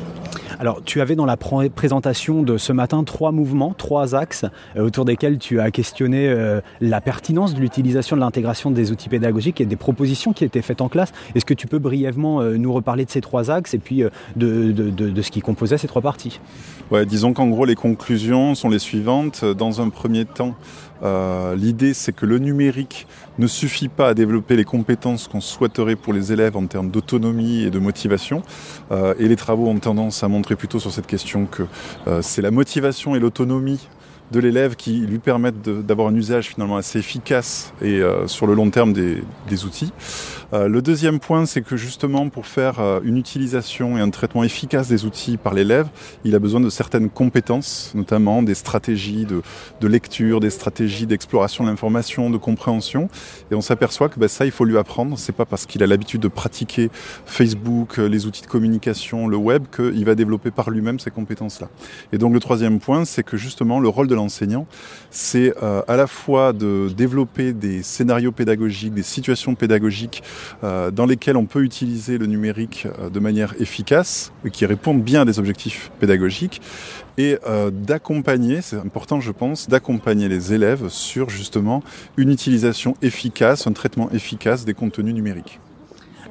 Alors, 0.61 0.83
tu 0.85 1.01
avais 1.01 1.17
dans 1.17 1.27
la 1.27 1.37
pr- 1.37 1.69
présentation 1.71 2.43
de 2.43 2.59
ce 2.59 2.73
matin 2.73 3.03
trois 3.03 3.33
mouvements, 3.33 3.75
trois 3.77 4.15
axes 4.15 4.45
autour 4.79 5.05
desquels 5.05 5.39
tu 5.39 5.61
as 5.61 5.71
questionné 5.71 6.33
la 6.81 7.01
pertinence 7.01 7.55
de 7.55 7.61
l'utilisation 7.61 8.17
de 8.17 8.21
l'intégration 8.21 8.71
des 8.71 8.93
outils 8.93 9.09
pédagogiques 9.09 9.61
et 9.61 9.67
des 9.67 9.77
propositions 9.77 10.33
qui 10.33 10.45
étaient 10.45 10.63
faites 10.63 10.81
en 10.81 10.89
classe. 10.89 11.13
Est-ce 11.35 11.45
que 11.45 11.55
tu 11.55 11.67
peux 11.67 11.79
brièvement 11.79 12.14
euh, 12.19 12.57
nous 12.57 12.73
reparler 12.73 13.05
de 13.05 13.11
ces 13.11 13.21
trois 13.21 13.51
axes 13.51 13.75
et 13.75 13.79
puis 13.79 14.03
euh, 14.03 14.11
de, 14.37 15.23
ce 15.23 15.31
qui 15.31 15.41
composait 15.41 15.79
ces 15.79 15.89
trois 15.89 16.03
parties 16.03 16.41
Ouais, 16.91 17.07
disons 17.07 17.33
qu'en 17.33 17.49
gros, 17.49 17.65
les 17.65 17.75
conclusions 17.75 18.55
sont 18.55 18.69
les 18.69 18.79
suivantes. 18.79 19.45
Dans 19.45 19.81
un 19.81 19.89
premier 19.89 20.27
temps, 20.27 20.55
euh, 21.03 21.55
l'idée, 21.55 21.95
c'est 21.95 22.15
que 22.15 22.27
le 22.27 22.39
numérique 22.39 23.07
ne 23.39 23.47
suffit 23.47 23.89
pas 23.89 24.09
à 24.09 24.15
développer 24.15 24.57
les 24.57 24.65
compétences 24.65 25.29
qu'on 25.29 25.41
souhaiterait 25.41 25.97
pour 25.97 26.13
les 26.13 26.33
élèves 26.33 26.57
en 26.57 26.67
termes 26.67 26.91
d'autonomie 26.91 27.63
et 27.63 27.71
de 27.71 27.79
motivation. 27.79 28.43
Euh, 28.93 29.15
et 29.19 29.29
les 29.29 29.37
travaux 29.37 29.69
ont 29.69 29.79
tendance 29.79 30.23
à 30.23 30.29
montrer 30.29 30.57
plutôt 30.57 30.79
sur 30.79 30.93
cette 30.93 31.07
question 31.07 31.47
que 31.47 31.65
euh, 32.07 32.23
c'est 32.23 32.43
la 32.43 32.51
motivation 32.51 33.15
et 33.17 33.19
l'autonomie 33.19 33.89
de 34.33 34.41
l'élève 34.41 34.75
qui 34.75 35.01
lui 35.01 35.19
permettent 35.19 35.63
d'avoir 35.63 36.09
un 36.09 36.15
usage 36.15 36.49
finalement 36.49 36.77
assez 36.77 36.99
efficace 36.99 37.75
et 37.83 38.01
euh, 38.01 38.27
sur 38.27 38.47
le 38.47 38.55
long 38.55 38.71
terme 38.71 38.93
des 38.93 39.65
outils. 39.65 39.93
Euh, 40.53 40.69
le 40.69 40.83
deuxième 40.83 41.21
point, 41.21 41.47
c'est 41.47 41.63
que 41.63 41.77
justement 41.77 42.29
pour 42.29 42.47
faire 42.47 42.81
euh, 42.81 43.01
une 43.05 43.17
utilisation 43.17 43.97
et 43.97 44.01
un 44.01 44.11
traitement 44.11 44.45
efficace 44.45 44.89
des 44.89 45.05
outils 45.05 45.37
par 45.37 45.55
l'élève, 45.55 45.89
il 46.25 46.35
a 46.35 46.39
besoin 46.39 46.61
de 46.61 46.71
certaines 46.71 47.11
compétences, 47.11 47.93
notamment 47.95 48.43
des 48.43 48.55
stratégies 48.55 49.25
de, 49.25 49.43
de 49.81 49.89
lecture, 49.89 50.41
des 50.41 50.51
stratégies 50.51 51.07
d'exploration 51.07 51.65
de 51.65 51.71
l'information, 51.71 52.31
de 52.31 52.37
compréhension. 52.37 53.09
Et 53.51 53.55
on 53.55 53.61
s'aperçoit 53.61 54.09
que 54.09 54.19
ben, 54.19 54.29
ça, 54.29 54.45
il 54.45 54.53
faut 54.53 54.65
lui 54.65 54.79
apprendre. 54.79 55.19
C'est 55.19 55.33
pas 55.33 55.45
parce 55.45 55.67
qu'il 55.67 55.83
a 55.83 55.87
l'habitude 55.87 56.21
de 56.21 56.29
pratiquer 56.29 56.91
Facebook, 57.27 57.99
euh, 57.99 58.09
les 58.09 58.27
outils 58.27 58.43
de 58.43 58.47
communication, 58.47 59.27
le 59.27 59.37
web, 59.37 59.65
qu'il 59.75 60.05
va 60.05 60.15
développer 60.15 60.51
par 60.51 60.71
lui-même 60.71 60.99
ces 60.99 61.11
compétences-là. 61.11 61.69
Et 62.13 62.19
donc 62.19 62.33
le 62.33 62.41
troisième 62.41 62.81
point, 62.81 63.05
c'est 63.05 63.23
que 63.23 63.37
justement 63.37 63.81
le 63.81 63.89
rôle 63.89 64.09
de 64.09 64.15
l'enseignant, 64.15 64.67
c'est 65.11 65.55
euh, 65.63 65.83
à 65.89 65.97
la 65.97 66.07
fois 66.07 66.53
de 66.53 66.89
développer 66.97 67.53
des 67.53 67.83
scénarios 67.83 68.33
pédagogiques, 68.33 68.95
des 68.95 69.03
situations 69.03 69.55
pédagogiques 69.55 70.23
dans 70.63 71.07
lesquelles 71.07 71.37
on 71.37 71.47
peut 71.47 71.63
utiliser 71.63 72.19
le 72.19 72.27
numérique 72.27 72.87
euh, 72.99 73.11
de 73.11 73.21
manière 73.21 73.55
efficace 73.61 74.33
et 74.45 74.51
qui 74.51 74.67
répondent 74.67 75.03
bien 75.03 75.23
à 75.23 75.25
des 75.25 75.39
objectifs 75.39 75.91
pédagogiques 76.01 76.61
et 77.17 77.39
euh, 77.47 77.71
d'accompagner, 77.71 78.61
c'est 78.61 78.77
important 78.77 79.21
je 79.21 79.33
pense, 79.33 79.69
d'accompagner 79.69 80.29
les 80.29 80.53
élèves 80.53 80.89
sur 80.89 81.31
justement 81.31 81.83
une 82.17 82.31
utilisation 82.31 82.97
efficace, 83.03 83.67
un 83.67 83.73
traitement 83.73 84.11
efficace 84.11 84.65
des 84.65 84.75
contenus 84.75 85.15
numériques. 85.15 85.61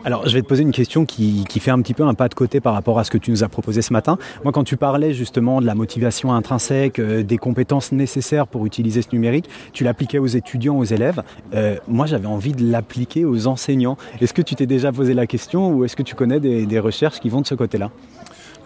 Alors, 0.05 0.27
je 0.27 0.33
vais 0.33 0.41
te 0.41 0.47
poser 0.47 0.63
une 0.63 0.73
question 0.73 1.05
qui, 1.05 1.45
qui 1.47 1.61
fait 1.61 1.71
un 1.71 1.81
petit 1.81 1.93
peu 1.93 2.03
un 2.03 2.13
pas 2.13 2.27
de 2.27 2.33
côté 2.33 2.59
par 2.59 2.73
rapport 2.73 2.99
à 2.99 3.05
ce 3.05 3.11
que 3.11 3.17
tu 3.17 3.31
nous 3.31 3.45
as 3.45 3.47
proposé 3.47 3.81
ce 3.81 3.93
matin. 3.93 4.17
Moi, 4.43 4.51
quand 4.51 4.65
tu 4.65 4.75
parlais 4.75 5.13
justement 5.13 5.61
de 5.61 5.65
la 5.65 5.75
motivation 5.75 6.33
intrinsèque, 6.33 6.99
euh, 6.99 7.23
des 7.23 7.37
compétences 7.37 7.93
nécessaires 7.93 8.47
pour 8.47 8.65
utiliser 8.65 9.01
ce 9.01 9.07
numérique, 9.13 9.45
tu 9.71 9.85
l'appliquais 9.85 10.19
aux 10.19 10.27
étudiants, 10.27 10.77
aux 10.77 10.83
élèves. 10.83 11.23
Euh, 11.53 11.77
moi, 11.87 12.05
j'avais 12.05 12.27
envie 12.27 12.51
de 12.51 12.69
l'appliquer 12.69 13.23
aux 13.23 13.47
enseignants. 13.47 13.97
Est-ce 14.19 14.33
que 14.33 14.41
tu 14.41 14.55
t'es 14.55 14.65
déjà 14.65 14.91
posé 14.91 15.13
la 15.13 15.25
question 15.25 15.71
ou 15.71 15.85
est-ce 15.85 15.95
que 15.95 16.03
tu 16.03 16.15
connais 16.15 16.41
des, 16.41 16.65
des 16.65 16.79
recherches 16.79 17.21
qui 17.21 17.29
vont 17.29 17.39
de 17.39 17.47
ce 17.47 17.55
côté-là? 17.55 17.89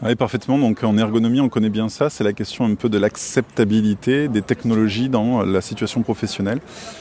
Oui, 0.04 0.14
parfaitement. 0.14 0.60
Donc 0.60 0.84
en 0.84 0.96
ergonomie, 0.96 1.42
on 1.42 1.50
connaît 1.50 1.72
bien 1.72 1.90
ça. 1.90 2.12
C'est 2.12 2.24
la 2.24 2.34
question 2.34 2.66
un 2.66 2.76
peu 2.76 2.88
de 2.88 3.00
l'acceptabilité 3.00 4.28
des 4.28 4.44
technologies 4.44 5.10
dans 5.10 5.42
la 5.42 5.60
situation 5.60 6.04
professionnelle. 6.04 6.60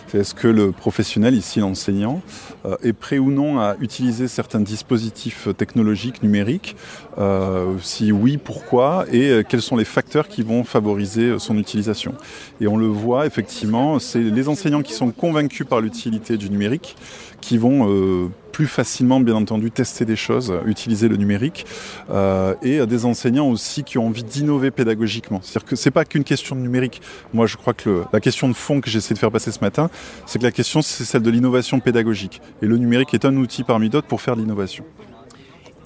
C'est 0.08 0.18
est-ce 0.18 0.34
que 0.34 0.48
le 0.48 0.72
professionnel, 0.72 1.34
ici 1.34 1.60
l'enseignant, 1.60 2.22
euh, 2.64 2.74
est 2.82 2.94
prêt 2.94 3.18
ou 3.18 3.30
non 3.30 3.60
à 3.60 3.76
utiliser 3.80 4.28
certains 4.28 4.60
dispositifs 4.60 5.48
technologiques 5.58 6.22
numériques? 6.22 6.74
Euh, 7.18 7.74
Si 7.82 8.12
oui, 8.12 8.38
pourquoi? 8.38 9.04
Et 9.12 9.28
euh, 9.28 9.42
quels 9.46 9.62
sont 9.62 9.76
les 9.76 9.84
facteurs 9.84 10.26
qui 10.26 10.42
vont 10.42 10.64
favoriser 10.64 11.38
son 11.38 11.58
utilisation? 11.58 12.14
Et 12.62 12.66
on 12.66 12.78
le 12.78 12.86
voit 12.86 13.26
effectivement, 13.26 13.98
c'est 13.98 14.20
les 14.22 14.48
enseignants 14.48 14.82
qui 14.82 14.94
sont 14.94 15.10
convaincus 15.10 15.66
par 15.68 15.82
l'utilité 15.82 16.38
du 16.38 16.48
numérique 16.48 16.96
qui 17.42 17.58
vont 17.58 17.90
euh, 17.90 18.28
plus 18.56 18.66
facilement, 18.66 19.20
bien 19.20 19.34
entendu, 19.34 19.70
tester 19.70 20.06
des 20.06 20.16
choses, 20.16 20.50
utiliser 20.64 21.08
le 21.08 21.18
numérique, 21.18 21.66
euh, 22.08 22.54
et 22.62 22.86
des 22.86 23.04
enseignants 23.04 23.50
aussi 23.50 23.84
qui 23.84 23.98
ont 23.98 24.06
envie 24.06 24.24
d'innover 24.24 24.70
pédagogiquement. 24.70 25.40
C'est-à-dire 25.42 25.68
que 25.68 25.76
c'est 25.76 25.90
pas 25.90 26.06
qu'une 26.06 26.24
question 26.24 26.56
de 26.56 26.62
numérique. 26.62 27.02
Moi, 27.34 27.46
je 27.46 27.58
crois 27.58 27.74
que 27.74 27.90
le, 27.90 28.04
la 28.14 28.20
question 28.20 28.48
de 28.48 28.54
fond 28.54 28.80
que 28.80 28.88
j'essaie 28.88 29.12
de 29.12 29.18
faire 29.18 29.30
passer 29.30 29.52
ce 29.52 29.60
matin, 29.60 29.90
c'est 30.24 30.38
que 30.38 30.44
la 30.44 30.52
question, 30.52 30.80
c'est 30.80 31.04
celle 31.04 31.20
de 31.20 31.28
l'innovation 31.28 31.80
pédagogique. 31.80 32.40
Et 32.62 32.66
le 32.66 32.78
numérique 32.78 33.12
est 33.12 33.26
un 33.26 33.36
outil 33.36 33.62
parmi 33.62 33.90
d'autres 33.90 34.06
pour 34.06 34.22
faire 34.22 34.36
de 34.36 34.40
l'innovation. 34.40 34.86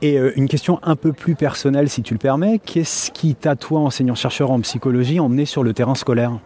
Et 0.01 0.17
euh, 0.17 0.31
une 0.37 0.47
question 0.47 0.79
un 0.85 0.95
peu 0.95 1.13
plus 1.13 1.35
personnelle, 1.35 1.89
si 1.91 2.03
tu 2.03 2.15
le 2.15 2.21
permets, 2.21 2.61
qu'est-ce 2.65 3.11
qui 3.11 3.35
t'a, 3.35 3.57
toi, 3.57 3.81
enseignant-chercheur 3.81 4.53
en 4.53 4.61
psychologie, 4.61 5.19
emmené 5.19 5.45
sur 5.45 5.65
le 5.65 5.73
terrain 5.73 5.97
scolaire? 5.97 6.39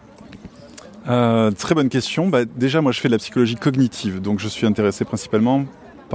Euh, 1.07 1.51
très 1.51 1.75
bonne 1.75 1.89
question. 1.89 2.29
Bah, 2.29 2.45
déjà, 2.45 2.81
moi, 2.81 2.91
je 2.91 2.99
fais 2.99 3.09
de 3.09 3.13
la 3.13 3.19
psychologie 3.19 3.57
cognitive, 3.57 4.21
donc 4.21 4.39
je 4.39 4.47
suis 4.47 4.65
intéressé 4.65 5.05
principalement 5.05 5.65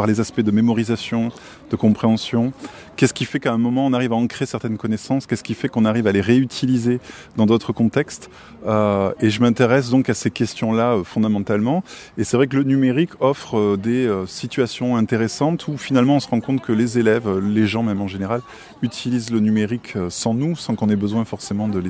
par 0.01 0.07
les 0.07 0.19
aspects 0.19 0.41
de 0.41 0.51
mémorisation, 0.51 1.31
de 1.71 1.77
compréhension. 1.77 2.55
Qu'est-ce 3.01 3.15
qui 3.15 3.25
fait 3.25 3.41
qu'à 3.41 3.55
un 3.55 3.57
moment 3.57 3.87
on 3.87 3.95
arrive 3.95 4.13
à 4.13 4.17
ancrer 4.17 4.45
certaines 4.45 4.77
connaissances? 4.77 5.27
Qu'est-ce 5.27 5.43
qui 5.43 5.55
fait 5.55 5.71
qu'on 5.71 5.87
arrive 5.87 6.07
à 6.07 6.13
les 6.13 6.21
réutiliser 6.21 7.01
dans 7.35 7.47
d'autres 7.47 7.73
contextes? 7.73 8.29
Euh, 8.67 9.13
Et 9.23 9.31
je 9.31 9.41
m'intéresse 9.41 9.89
donc 9.89 10.11
à 10.11 10.15
ces 10.15 10.31
questions-là 10.31 10.97
euh, 10.97 11.03
fondamentalement. 11.03 11.83
Et 12.19 12.25
c'est 12.25 12.37
vrai 12.37 12.47
que 12.47 12.59
le 12.59 12.63
numérique 12.63 13.13
offre 13.21 13.57
euh, 13.57 13.79
des 13.79 14.07
situations 14.27 14.99
intéressantes 14.99 15.67
où 15.69 15.79
finalement 15.79 16.17
on 16.17 16.21
se 16.21 16.29
rend 16.29 16.41
compte 16.41 16.61
que 16.61 16.73
les 16.73 16.99
élèves, 16.99 17.39
les 17.39 17.67
gens 17.67 17.83
même 17.83 18.03
en 18.03 18.07
général, 18.07 18.43
utilisent 18.83 19.31
le 19.31 19.41
numérique 19.41 19.95
sans 20.11 20.35
nous, 20.35 20.55
sans 20.55 20.75
qu'on 20.75 20.91
ait 20.91 20.97
besoin 20.97 21.25
forcément 21.25 21.69
de 21.69 21.83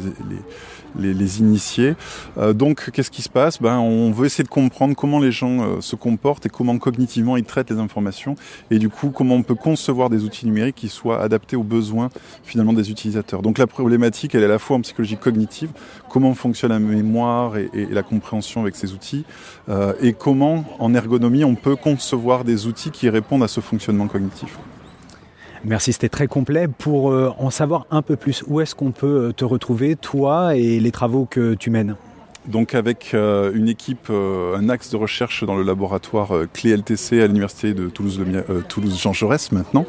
les, 0.97 1.41
initier. 1.41 1.95
Donc 2.55 2.91
qu'est-ce 2.93 3.11
qui 3.11 3.23
se 3.23 3.29
passe? 3.29 3.61
Ben, 3.61 3.79
On 3.79 4.13
veut 4.13 4.27
essayer 4.27 4.45
de 4.45 4.49
comprendre 4.49 4.95
comment 4.95 5.19
les 5.19 5.33
gens 5.33 5.81
se 5.81 5.97
comportent 5.97 6.47
et 6.47 6.49
comment 6.49 6.79
cognitivement 6.79 7.37
ils 7.37 7.45
traitent 7.45 7.71
les 7.71 7.79
informations 7.79 8.35
et 8.71 8.79
du 8.79 8.89
coup 8.89 9.11
comment 9.11 9.37
on 9.37 9.43
peut 9.43 9.55
concevoir 9.55 10.11
des 10.11 10.25
outils 10.25 10.47
numériques 10.47 10.77
qui 10.77 10.89
soient 11.01 11.21
adaptés 11.21 11.57
aux 11.57 11.63
besoins 11.63 12.11
finalement 12.43 12.73
des 12.73 12.91
utilisateurs. 12.91 13.43
Donc 13.43 13.59
la 13.59 13.67
problématique 13.67 14.35
elle 14.35 14.43
est 14.43 14.47
à 14.47 14.49
la 14.49 14.59
fois 14.59 14.77
en 14.77 14.81
psychologie 14.81 15.17
cognitive, 15.17 15.71
comment 16.09 16.35
fonctionne 16.35 16.73
la 16.73 16.79
mémoire 16.79 17.57
et, 17.57 17.71
et 17.75 17.87
la 17.87 18.03
compréhension 18.03 18.61
avec 18.61 18.77
ces 18.77 18.93
outils 18.93 19.25
euh, 19.69 19.93
et 20.01 20.13
comment 20.13 20.65
en 20.79 20.95
ergonomie 20.95 21.45
on 21.45 21.55
peut 21.55 21.77
concevoir 21.77 22.45
des 22.45 22.67
outils 22.67 22.91
qui 22.91 23.09
répondent 23.09 23.43
à 23.43 23.49
ce 23.49 23.61
fonctionnement 23.61 24.09
cognitif. 24.09 24.59
Merci, 25.65 25.93
c'était 25.93 26.09
très 26.09 26.27
complet. 26.27 26.69
Pour 26.69 27.11
euh, 27.11 27.33
en 27.39 27.51
savoir 27.51 27.87
un 27.91 28.01
peu 28.01 28.17
plus, 28.17 28.43
où 28.47 28.61
est-ce 28.61 28.75
qu'on 28.75 28.93
peut 28.93 29.29
euh, 29.29 29.33
te 29.33 29.45
retrouver, 29.45 29.95
toi 29.95 30.57
et 30.57 30.81
les 30.81 30.91
travaux 30.91 31.27
que 31.27 31.55
tu 31.55 31.69
mènes? 31.71 31.97
Donc 32.51 32.75
avec 32.75 33.13
euh, 33.15 33.53
une 33.55 33.69
équipe, 33.69 34.09
euh, 34.11 34.57
un 34.57 34.69
axe 34.69 34.91
de 34.91 34.97
recherche 34.97 35.45
dans 35.45 35.57
le 35.57 35.63
laboratoire 35.63 36.37
euh, 36.37 36.49
Clé 36.53 36.77
LTC 36.77 37.21
à 37.21 37.27
l'université 37.27 37.73
de 37.73 37.89
Toulouse, 37.89 38.21
Toulouse 38.69 39.01
Jean 39.01 39.13
Jaurès 39.13 39.53
maintenant, 39.53 39.87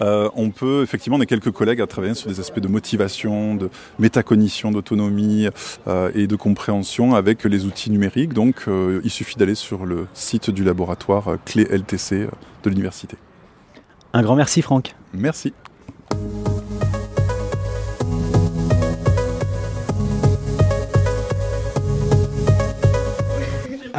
on 0.00 0.50
peut 0.50 0.82
effectivement, 0.82 1.16
on 1.16 1.20
a 1.20 1.26
quelques 1.26 1.50
collègues 1.50 1.80
à 1.80 1.86
travailler 1.86 2.14
sur 2.14 2.28
des 2.28 2.40
aspects 2.40 2.60
de 2.60 2.68
motivation, 2.68 3.54
de 3.54 3.70
métacognition, 3.98 4.70
d'autonomie 4.70 5.46
et 6.14 6.26
de 6.26 6.36
compréhension 6.36 7.14
avec 7.14 7.44
les 7.44 7.64
outils 7.64 7.90
numériques. 7.90 8.32
Donc 8.32 8.66
il 9.04 9.10
suffit 9.10 9.36
d'aller 9.36 9.54
sur 9.54 9.86
le 9.86 10.06
site 10.14 10.50
du 10.50 10.64
laboratoire 10.64 11.36
Clé 11.44 11.64
LTC 11.64 12.26
de 12.64 12.70
l'université. 12.70 13.16
Un 14.12 14.22
grand 14.22 14.36
merci 14.36 14.62
Franck. 14.62 14.94
Merci. 15.14 15.52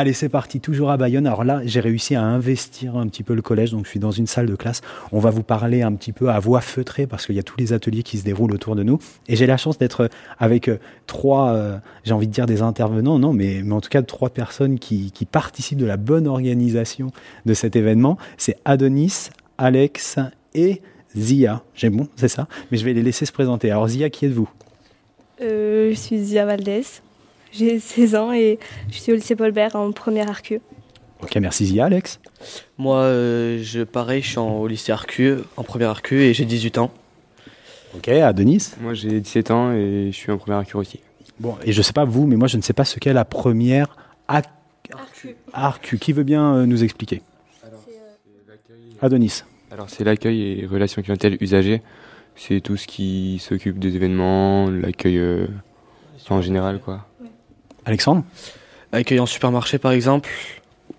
Allez, 0.02 0.14
c'est 0.14 0.30
parti, 0.30 0.60
toujours 0.60 0.90
à 0.90 0.98
Bayonne. 0.98 1.28
Alors 1.28 1.44
là, 1.44 1.62
j'ai 1.64 1.80
réussi 1.80 2.16
à 2.16 2.24
investir 2.24 2.98
un 2.98 3.08
petit 3.08 3.22
peu 3.22 3.36
le 3.36 3.44
collège, 3.44 3.70
donc 3.70 3.86
je 3.86 3.92
suis 3.92 4.00
dans 4.00 4.10
une 4.10 4.26
salle 4.26 4.48
de 4.48 4.56
classe. 4.56 4.82
On 5.12 5.20
va 5.20 5.30
vous 5.30 5.44
parler 5.44 5.84
un 5.84 5.94
petit 5.94 6.12
peu 6.12 6.32
à 6.32 6.40
voix 6.40 6.60
feutrée 6.60 7.06
parce 7.06 7.28
qu'il 7.28 7.36
y 7.36 7.40
a 7.40 7.44
tous 7.44 7.60
les 7.60 7.72
ateliers 7.72 8.02
qui 8.02 8.18
se 8.18 8.24
déroulent 8.24 8.52
autour 8.52 8.76
de 8.76 8.82
nous. 8.82 8.98
Et 9.28 9.36
j'ai 9.36 9.46
la 9.46 9.58
chance 9.58 9.78
d'être 9.78 10.10
avec 10.40 10.70
euh, 10.70 10.80
trois, 11.06 11.52
euh, 11.52 11.78
j'ai 12.04 12.16
envie 12.16 12.26
de 12.26 12.32
dire 12.32 12.48
des 12.48 12.64
intervenants, 12.64 13.20
non, 13.20 13.32
mais, 13.32 13.62
mais 13.64 13.74
en 13.76 13.80
tout 13.80 13.90
cas 13.90 14.02
trois 14.02 14.32
personnes 14.32 14.80
qui, 14.80 15.12
qui 15.12 15.26
participent 15.26 15.78
de 15.78 15.86
la 15.86 15.98
bonne 15.98 16.26
organisation 16.26 17.12
de 17.46 17.54
cet 17.54 17.76
événement. 17.76 18.18
C'est 18.38 18.58
Adonis, 18.66 19.30
Alex 19.60 20.18
et 20.56 20.82
Zia. 21.16 21.62
J'ai 21.76 21.92
bon, 21.92 22.08
c'est 22.16 22.28
ça. 22.28 22.48
Mais 22.72 22.80
je 22.80 22.86
vais 22.86 22.94
les 22.94 23.04
laisser 23.04 23.28
se 23.28 23.32
présenter. 23.32 23.70
Alors 23.70 23.88
Zia, 23.88 24.10
qui 24.10 24.26
êtes-vous? 24.26 24.50
Euh, 25.44 25.92
je 25.92 25.96
suis 25.96 26.18
Zia 26.18 26.48
Valdez, 26.48 26.86
j'ai 27.52 27.80
16 27.80 28.16
ans 28.16 28.32
et 28.32 28.60
je 28.90 28.98
suis 29.00 29.12
au 29.12 29.16
lycée 29.16 29.36
Paul 29.36 29.52
Bert 29.52 29.76
en 29.76 29.92
première 29.92 30.30
arcu. 30.30 30.60
Ok, 31.22 31.36
merci 31.36 31.66
Zia, 31.68 31.86
Alex. 31.86 32.20
Moi, 32.78 32.98
euh, 32.98 33.60
je, 33.62 33.84
pareil, 33.84 34.22
je 34.24 34.28
suis 34.30 34.38
en, 34.40 34.58
au 34.60 34.68
lycée 34.68 34.92
Arcu, 34.92 35.36
en 35.56 35.64
première 35.64 35.90
Arcu, 35.92 36.22
et 36.24 36.34
j'ai 36.34 36.46
18 36.46 36.80
ans. 36.80 36.92
Ok, 37.96 38.08
Adonis. 38.08 38.72
Moi 38.80 38.94
j'ai 38.94 39.20
17 39.20 39.52
ans 39.52 39.72
et 39.74 40.08
je 40.12 40.16
suis 40.18 40.32
en 40.32 40.38
première 40.38 40.60
Arcu 40.60 40.78
aussi. 40.78 41.00
Bon, 41.40 41.58
et 41.64 41.74
je 41.74 41.82
sais 41.82 41.94
pas 41.94 42.06
vous, 42.06 42.26
mais 42.26 42.38
moi 42.38 42.48
je 42.48 42.58
ne 42.58 42.62
sais 42.62 42.74
pas 42.74 42.86
ce 42.86 42.98
qu'est 43.00 43.14
la 43.14 43.26
première 43.26 43.96
ac- 44.30 44.46
arcu. 45.54 45.98
Qui 46.00 46.14
veut 46.14 46.24
bien 46.24 46.56
euh, 46.56 46.66
nous 46.66 46.84
expliquer? 46.84 47.22
Adonis. 49.02 49.44
Alors 49.72 49.90
c'est 49.90 50.04
l'accueil 50.04 50.60
et 50.62 50.66
relations 50.66 51.02
clientèle 51.02 51.38
usagers. 51.42 51.82
C'est 52.36 52.62
tout 52.62 52.78
ce 52.78 52.88
qui 52.88 53.40
s'occupe 53.40 53.78
des 53.80 53.96
événements, 53.96 54.70
l'accueil 54.70 55.18
euh, 55.18 55.48
en 56.30 56.42
général 56.42 56.80
quoi. 56.80 57.08
Alexandre 57.86 58.24
Accueil 58.92 59.20
en 59.20 59.26
supermarché, 59.26 59.78
par 59.78 59.92
exemple, 59.92 60.30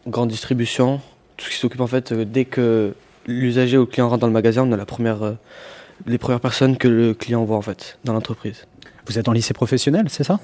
grande 0.07 0.31
distribution, 0.31 1.01
tout 1.37 1.45
ce 1.45 1.51
qui 1.51 1.57
s'occupe 1.57 1.81
en 1.81 1.87
fait, 1.87 2.13
euh, 2.13 2.25
dès 2.25 2.45
que 2.45 2.95
l'usager 3.27 3.77
ou 3.77 3.83
le 3.83 3.87
client 3.87 4.09
rentre 4.09 4.21
dans 4.21 4.27
le 4.27 4.33
magasin, 4.33 4.67
on 4.67 4.73
a 4.73 4.77
la 4.77 4.87
première, 4.87 5.23
euh, 5.23 5.33
les 6.07 6.19
premières 6.19 6.41
personnes 6.41 6.77
que 6.77 6.89
le 6.89 7.15
client 7.15 7.45
voit 7.45 7.57
en 7.57 7.63
fait, 7.63 7.99
dans 8.05 8.13
l'entreprise. 8.15 8.67
Vous 9.07 9.19
êtes 9.19 9.29
en 9.29 9.33
lycée 9.33 9.53
professionnel, 9.53 10.07
c'est 10.09 10.25
ça? 10.25 10.41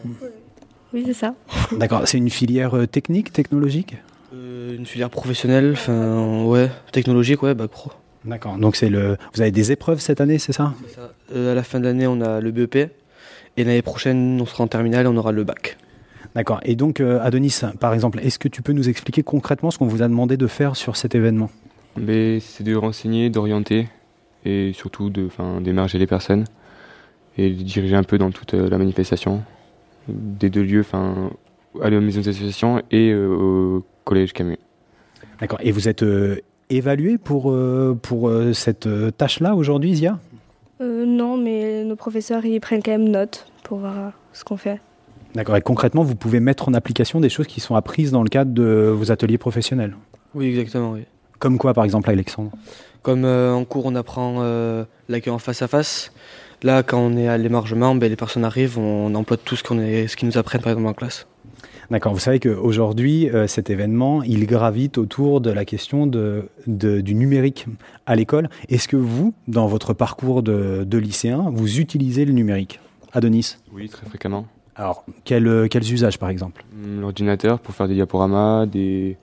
Oui, 0.92 1.04
c'est 1.06 1.14
ça. 1.14 1.34
D'accord, 1.72 2.02
c'est 2.06 2.18
une 2.18 2.30
filière 2.30 2.76
euh, 2.76 2.86
technique, 2.86 3.32
technologique? 3.32 3.96
Euh, 4.34 4.76
une 4.76 4.86
filière 4.86 5.10
professionnelle, 5.10 5.72
enfin, 5.72 6.44
ouais, 6.44 6.70
technologique, 6.92 7.42
ouais, 7.42 7.54
bac 7.54 7.70
pro. 7.70 7.90
D'accord, 8.24 8.58
donc 8.58 8.76
c'est 8.76 8.88
le. 8.90 9.16
Vous 9.34 9.40
avez 9.40 9.50
des 9.50 9.72
épreuves 9.72 10.00
cette 10.00 10.20
année, 10.20 10.38
c'est 10.38 10.52
ça? 10.52 10.74
C'est 10.86 10.94
ça. 10.96 11.12
Euh, 11.34 11.52
à 11.52 11.54
la 11.54 11.62
fin 11.62 11.78
de 11.80 11.84
l'année, 11.84 12.06
on 12.06 12.20
a 12.20 12.40
le 12.40 12.50
BEP, 12.50 12.76
et 12.76 13.64
l'année 13.64 13.82
prochaine, 13.82 14.38
on 14.40 14.46
sera 14.46 14.64
en 14.64 14.66
terminale 14.66 15.06
et 15.06 15.08
on 15.08 15.16
aura 15.16 15.32
le 15.32 15.44
bac. 15.44 15.78
D'accord, 16.34 16.60
et 16.62 16.76
donc 16.76 17.00
euh, 17.00 17.20
Adonis, 17.20 17.60
par 17.80 17.94
exemple, 17.94 18.20
est-ce 18.20 18.38
que 18.38 18.48
tu 18.48 18.62
peux 18.62 18.72
nous 18.72 18.88
expliquer 18.88 19.22
concrètement 19.22 19.70
ce 19.70 19.78
qu'on 19.78 19.86
vous 19.86 20.02
a 20.02 20.08
demandé 20.08 20.36
de 20.36 20.46
faire 20.46 20.76
sur 20.76 20.96
cet 20.96 21.14
événement? 21.14 21.50
C'est 21.96 22.62
de 22.62 22.76
renseigner, 22.76 23.28
d'orienter 23.28 23.88
et 24.44 24.72
surtout 24.72 25.10
de 25.10 25.26
enfin, 25.26 25.60
d'émerger 25.60 25.98
les 25.98 26.06
personnes 26.06 26.44
et 27.36 27.50
de 27.50 27.62
diriger 27.62 27.96
un 27.96 28.04
peu 28.04 28.18
dans 28.18 28.30
toute 28.30 28.54
euh, 28.54 28.68
la 28.68 28.78
manifestation 28.78 29.42
des 30.06 30.48
deux 30.48 30.62
lieux, 30.62 30.80
enfin 30.80 31.30
aller 31.82 31.96
aux 31.96 32.00
maisons 32.00 32.20
d'association 32.20 32.82
et 32.90 33.10
euh, 33.10 33.26
au 33.28 33.84
collège 34.04 34.32
Camus. 34.32 34.58
D'accord, 35.40 35.58
et 35.62 35.72
vous 35.72 35.88
êtes 35.88 36.02
euh, 36.02 36.40
évalué 36.70 37.18
pour, 37.18 37.50
euh, 37.50 37.98
pour 38.00 38.28
euh, 38.28 38.52
cette 38.52 38.86
euh, 38.86 39.10
tâche-là 39.10 39.54
aujourd'hui, 39.54 39.94
Zia? 39.94 40.18
Euh, 40.80 41.04
non, 41.04 41.36
mais 41.36 41.84
nos 41.84 41.96
professeurs, 41.96 42.44
ils 42.44 42.60
prennent 42.60 42.82
quand 42.82 42.92
même 42.92 43.08
note 43.08 43.50
pour 43.64 43.78
voir 43.78 43.98
euh, 43.98 44.10
ce 44.32 44.44
qu'on 44.44 44.56
fait. 44.56 44.80
D'accord, 45.34 45.56
et 45.56 45.60
concrètement, 45.60 46.02
vous 46.02 46.14
pouvez 46.16 46.40
mettre 46.40 46.68
en 46.68 46.74
application 46.74 47.20
des 47.20 47.28
choses 47.28 47.46
qui 47.46 47.60
sont 47.60 47.74
apprises 47.76 48.10
dans 48.12 48.22
le 48.22 48.28
cadre 48.28 48.52
de 48.52 48.92
vos 48.94 49.12
ateliers 49.12 49.38
professionnels 49.38 49.94
Oui, 50.34 50.46
exactement, 50.48 50.92
oui. 50.92 51.02
Comme 51.38 51.58
quoi, 51.58 51.74
par 51.74 51.84
exemple, 51.84 52.10
Alexandre 52.10 52.50
Comme 53.02 53.24
euh, 53.24 53.52
en 53.52 53.64
cours, 53.64 53.86
on 53.86 53.94
apprend 53.94 54.36
euh, 54.40 54.84
l'accueil 55.08 55.32
en 55.32 55.38
face 55.38 55.62
à 55.62 55.68
face. 55.68 56.12
Là, 56.62 56.82
quand 56.82 56.98
on 56.98 57.16
est 57.16 57.28
à 57.28 57.38
l'émargement, 57.38 57.94
ben, 57.94 58.08
les 58.10 58.16
personnes 58.16 58.44
arrivent, 58.44 58.78
on 58.78 59.14
emploie 59.14 59.36
tout 59.36 59.54
ce 59.54 59.62
qu'on 59.62 59.78
est, 59.78 60.08
ce 60.08 60.16
qu'ils 60.16 60.26
nous 60.28 60.38
apprennent 60.38 60.62
par 60.62 60.72
exemple 60.72 60.88
en 60.88 60.94
classe. 60.94 61.26
D'accord, 61.90 62.12
vous 62.12 62.18
savez 62.18 62.40
qu'aujourd'hui, 62.40 63.30
euh, 63.30 63.46
cet 63.46 63.70
événement, 63.70 64.22
il 64.24 64.44
gravite 64.46 64.98
autour 64.98 65.40
de 65.40 65.50
la 65.50 65.64
question 65.64 66.06
de, 66.06 66.48
de- 66.66 67.00
du 67.00 67.14
numérique 67.14 67.66
à 68.06 68.16
l'école. 68.16 68.50
Est-ce 68.68 68.88
que 68.88 68.96
vous, 68.96 69.32
dans 69.46 69.68
votre 69.68 69.94
parcours 69.94 70.42
de, 70.42 70.84
de 70.84 70.98
lycéen, 70.98 71.46
vous 71.52 71.78
utilisez 71.78 72.24
le 72.24 72.32
numérique 72.32 72.80
Adonis 73.12 73.56
Oui, 73.72 73.88
très 73.88 74.06
fréquemment. 74.06 74.46
Alors, 74.78 75.04
quel, 75.24 75.46
euh, 75.48 75.66
quels 75.68 75.92
usages, 75.92 76.18
par 76.18 76.30
exemple 76.30 76.64
Hum, 76.72 77.00
L'ordinateur 77.00 77.58
pour 77.58 77.74
faire 77.74 77.88
des 77.88 77.94
diaporamas, 77.94 78.64
des, 78.66 79.16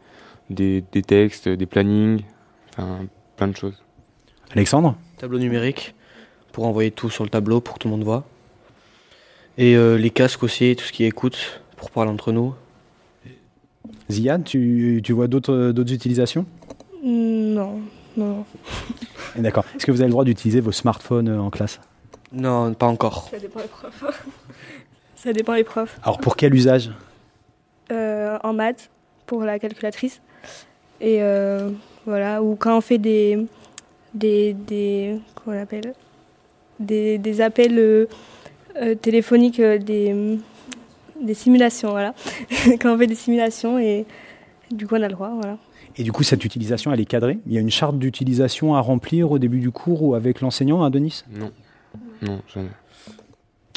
des, 0.50 0.84
des 0.92 1.02
textes, 1.02 1.48
des 1.48 1.66
plannings, 1.66 2.24
enfin 2.72 3.06
plein 3.38 3.48
de 3.48 3.56
choses. 3.56 3.82
Alexandre 4.52 4.96
Tableau 5.18 5.40
numérique 5.40 5.96
pour 6.52 6.66
envoyer 6.66 6.92
tout 6.92 7.10
sur 7.10 7.24
le 7.24 7.30
tableau 7.30 7.62
pour 7.62 7.76
que 7.76 7.80
tout 7.80 7.88
le 7.88 7.94
monde 7.94 8.04
voit. 8.04 8.26
Et 9.58 9.76
euh, 9.78 9.98
les 9.98 10.10
casques 10.10 10.44
aussi, 10.44 10.76
tout 10.76 10.84
ce 10.84 10.92
qui 10.92 11.06
écoute 11.06 11.62
pour 11.78 11.90
parler 11.90 12.12
entre 12.12 12.32
nous. 12.34 12.54
Ziad, 14.12 14.44
tu, 14.44 15.02
tu 15.04 15.14
vois 15.14 15.28
d'autres 15.28 15.72
d'autres 15.72 15.94
utilisations? 15.94 16.46
Non, 17.04 17.80
non. 18.18 18.46
Eh, 19.38 19.42
D'accord. 19.42 19.64
Est-ce 19.76 19.86
que 19.86 19.92
vous 19.92 20.02
avez 20.02 20.08
le 20.08 20.12
droit 20.12 20.26
d'utiliser 20.26 20.60
vos 20.60 20.72
smartphones 20.74 21.30
euh, 21.30 21.40
en 21.40 21.50
classe? 21.50 21.80
Non, 22.34 22.74
pas 22.74 22.88
encore. 22.88 23.30
Ça 23.32 23.40
dépend 23.40 23.62
des 23.62 23.68
profs. 23.68 24.04
Ça 25.26 25.34
dépend 25.34 25.56
des 25.56 25.64
profs. 25.64 26.00
Alors 26.04 26.20
pour 26.20 26.36
quel 26.36 26.54
usage? 26.54 26.92
Euh, 27.92 28.38
en 28.44 28.54
maths, 28.54 28.92
pour 29.26 29.44
la 29.44 29.58
calculatrice. 29.58 30.22
Et 31.02 31.18
euh, 31.22 31.72
voilà, 32.06 32.44
ou 32.44 32.56
quand 32.56 32.78
on 32.78 32.82
fait 32.82 33.00
des. 33.00 33.46
des. 34.14 34.54
des 34.54 35.20
comment 35.34 35.58
on 35.58 35.62
appelle? 35.62 35.94
Des, 36.80 37.18
des 37.18 37.42
appels 37.42 37.80
euh, 37.80 38.06
euh, 38.76 38.96
téléphoniques, 38.96 39.60
euh, 39.62 39.78
des, 39.80 40.38
des 41.22 41.34
simulations, 41.34 41.90
voilà. 41.90 42.14
quand 42.82 42.94
on 42.94 42.98
fait 42.98 43.08
des 43.08 43.16
simulations 43.16 43.80
et 43.80 44.06
du 44.70 44.86
coup 44.86 44.96
on 44.96 45.02
a 45.02 45.08
le 45.08 45.14
droit, 45.14 45.32
voilà. 45.34 45.58
Et 45.98 46.04
du 46.04 46.12
coup, 46.12 46.24
cette 46.24 46.44
utilisation, 46.44 46.92
elle 46.92 47.00
est 47.00 47.06
cadrée? 47.06 47.40
Il 47.48 47.54
y 47.54 47.58
a 47.58 47.62
une 47.62 47.72
charte 47.72 47.98
d'utilisation 47.98 48.76
à 48.76 48.82
remplir 48.82 49.32
au 49.32 49.40
début 49.40 49.60
du 49.60 49.72
cours 49.72 50.04
ou 50.04 50.14
avec 50.14 50.42
l'enseignant, 50.42 50.84
hein, 50.84 50.90
Denis 50.90 51.24
Non. 51.32 51.52
Non, 52.22 52.42
jamais. 52.54 52.70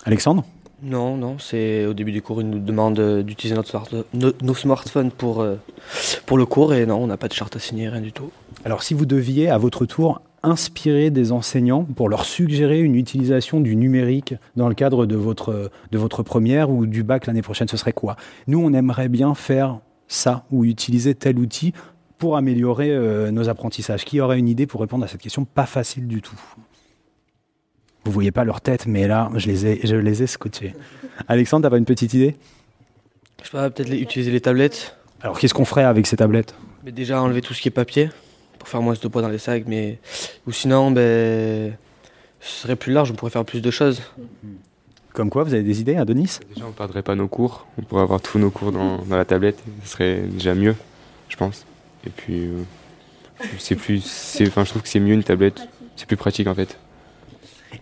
Alexandre? 0.04 0.44
Non, 0.80 1.16
non, 1.16 1.38
c'est 1.38 1.86
au 1.86 1.92
début 1.94 2.12
du 2.12 2.22
cours, 2.22 2.40
ils 2.40 2.48
nous 2.48 2.60
demandent 2.60 3.00
euh, 3.00 3.22
d'utiliser 3.24 3.56
notre 3.56 3.68
smart- 3.68 3.88
no- 4.14 4.32
nos 4.40 4.54
smartphones 4.54 5.10
pour, 5.10 5.40
euh, 5.40 5.56
pour 6.24 6.38
le 6.38 6.46
cours 6.46 6.72
et 6.72 6.86
non, 6.86 6.98
on 7.02 7.08
n'a 7.08 7.16
pas 7.16 7.26
de 7.26 7.32
charte 7.32 7.56
à 7.56 7.58
signer, 7.58 7.88
rien 7.88 8.00
du 8.00 8.12
tout. 8.12 8.30
Alors 8.64 8.84
si 8.84 8.94
vous 8.94 9.04
deviez, 9.04 9.50
à 9.50 9.58
votre 9.58 9.86
tour, 9.86 10.22
inspirer 10.44 11.10
des 11.10 11.32
enseignants 11.32 11.82
pour 11.82 12.08
leur 12.08 12.24
suggérer 12.24 12.78
une 12.80 12.94
utilisation 12.94 13.60
du 13.60 13.74
numérique 13.74 14.34
dans 14.54 14.68
le 14.68 14.74
cadre 14.76 15.04
de 15.04 15.16
votre, 15.16 15.72
de 15.90 15.98
votre 15.98 16.22
première 16.22 16.70
ou 16.70 16.86
du 16.86 17.02
bac 17.02 17.26
l'année 17.26 17.42
prochaine, 17.42 17.66
ce 17.66 17.76
serait 17.76 17.92
quoi? 17.92 18.14
Nous, 18.46 18.60
on 18.60 18.72
aimerait 18.72 19.08
bien 19.08 19.34
faire 19.34 19.80
ça 20.06 20.44
ou 20.52 20.64
utiliser 20.64 21.16
tel 21.16 21.40
outil 21.40 21.72
pour 22.18 22.36
améliorer 22.36 22.90
euh, 22.90 23.32
nos 23.32 23.48
apprentissages. 23.48 24.04
Qui 24.04 24.20
aurait 24.20 24.38
une 24.38 24.48
idée 24.48 24.66
pour 24.66 24.80
répondre 24.80 25.04
à 25.04 25.08
cette 25.08 25.20
question? 25.20 25.44
Pas 25.44 25.66
facile 25.66 26.06
du 26.06 26.22
tout. 26.22 26.40
Vous 28.08 28.14
voyez 28.14 28.30
pas 28.30 28.44
leur 28.44 28.62
tête, 28.62 28.86
mais 28.86 29.06
là, 29.06 29.30
je 29.34 29.46
les 29.48 29.66
ai, 29.66 29.80
je 29.86 29.94
les 29.94 30.22
ai 30.22 30.26
scotchés. 30.26 30.74
Alexandre, 31.28 31.64
t'as 31.64 31.68
pas 31.70 31.76
une 31.76 31.84
petite 31.84 32.14
idée? 32.14 32.36
Je 33.42 33.44
sais 33.44 33.50
pas, 33.52 33.68
peut-être 33.68 33.90
les- 33.90 33.98
utiliser 33.98 34.30
les 34.30 34.40
tablettes. 34.40 34.96
Alors, 35.20 35.38
qu'est-ce 35.38 35.52
qu'on 35.52 35.66
ferait 35.66 35.84
avec 35.84 36.06
ces 36.06 36.16
tablettes? 36.16 36.54
Mais 36.86 36.90
déjà 36.90 37.20
enlever 37.20 37.42
tout 37.42 37.52
ce 37.52 37.60
qui 37.60 37.68
est 37.68 37.70
papier 37.70 38.08
pour 38.58 38.66
faire 38.66 38.80
moins 38.80 38.94
de 38.94 39.08
poids 39.08 39.20
dans 39.20 39.28
les 39.28 39.36
sacs. 39.36 39.64
Mais 39.66 39.98
ou 40.46 40.52
sinon, 40.52 40.90
ben, 40.90 41.76
ce 42.40 42.62
serait 42.62 42.76
plus 42.76 42.94
large. 42.94 43.10
On 43.10 43.14
pourrait 43.14 43.30
faire 43.30 43.44
plus 43.44 43.60
de 43.60 43.70
choses. 43.70 44.00
Comme 45.12 45.28
quoi, 45.28 45.42
vous 45.44 45.52
avez 45.52 45.62
des 45.62 45.82
idées, 45.82 45.96
Adonis 45.96 46.38
Déjà, 46.54 46.64
on 46.64 46.68
ne 46.68 46.72
perdrait 46.72 47.02
pas 47.02 47.14
nos 47.14 47.28
cours. 47.28 47.66
On 47.76 47.82
pourrait 47.82 48.02
avoir 48.02 48.22
tous 48.22 48.38
nos 48.38 48.50
cours 48.50 48.72
dans, 48.72 48.98
dans 49.04 49.16
la 49.18 49.26
tablette. 49.26 49.62
Ce 49.84 49.90
serait 49.90 50.20
déjà 50.22 50.54
mieux, 50.54 50.74
je 51.28 51.36
pense. 51.36 51.66
Et 52.06 52.10
puis, 52.10 52.38
euh, 52.46 52.62
c'est 53.58 53.74
plus, 53.76 54.02
c'est, 54.02 54.48
enfin, 54.48 54.64
je 54.64 54.70
trouve 54.70 54.80
que 54.80 54.88
c'est 54.88 55.00
mieux 55.00 55.12
une 55.12 55.24
tablette. 55.24 55.68
C'est 55.96 56.06
plus 56.06 56.16
pratique 56.16 56.46
en 56.46 56.54
fait. 56.54 56.78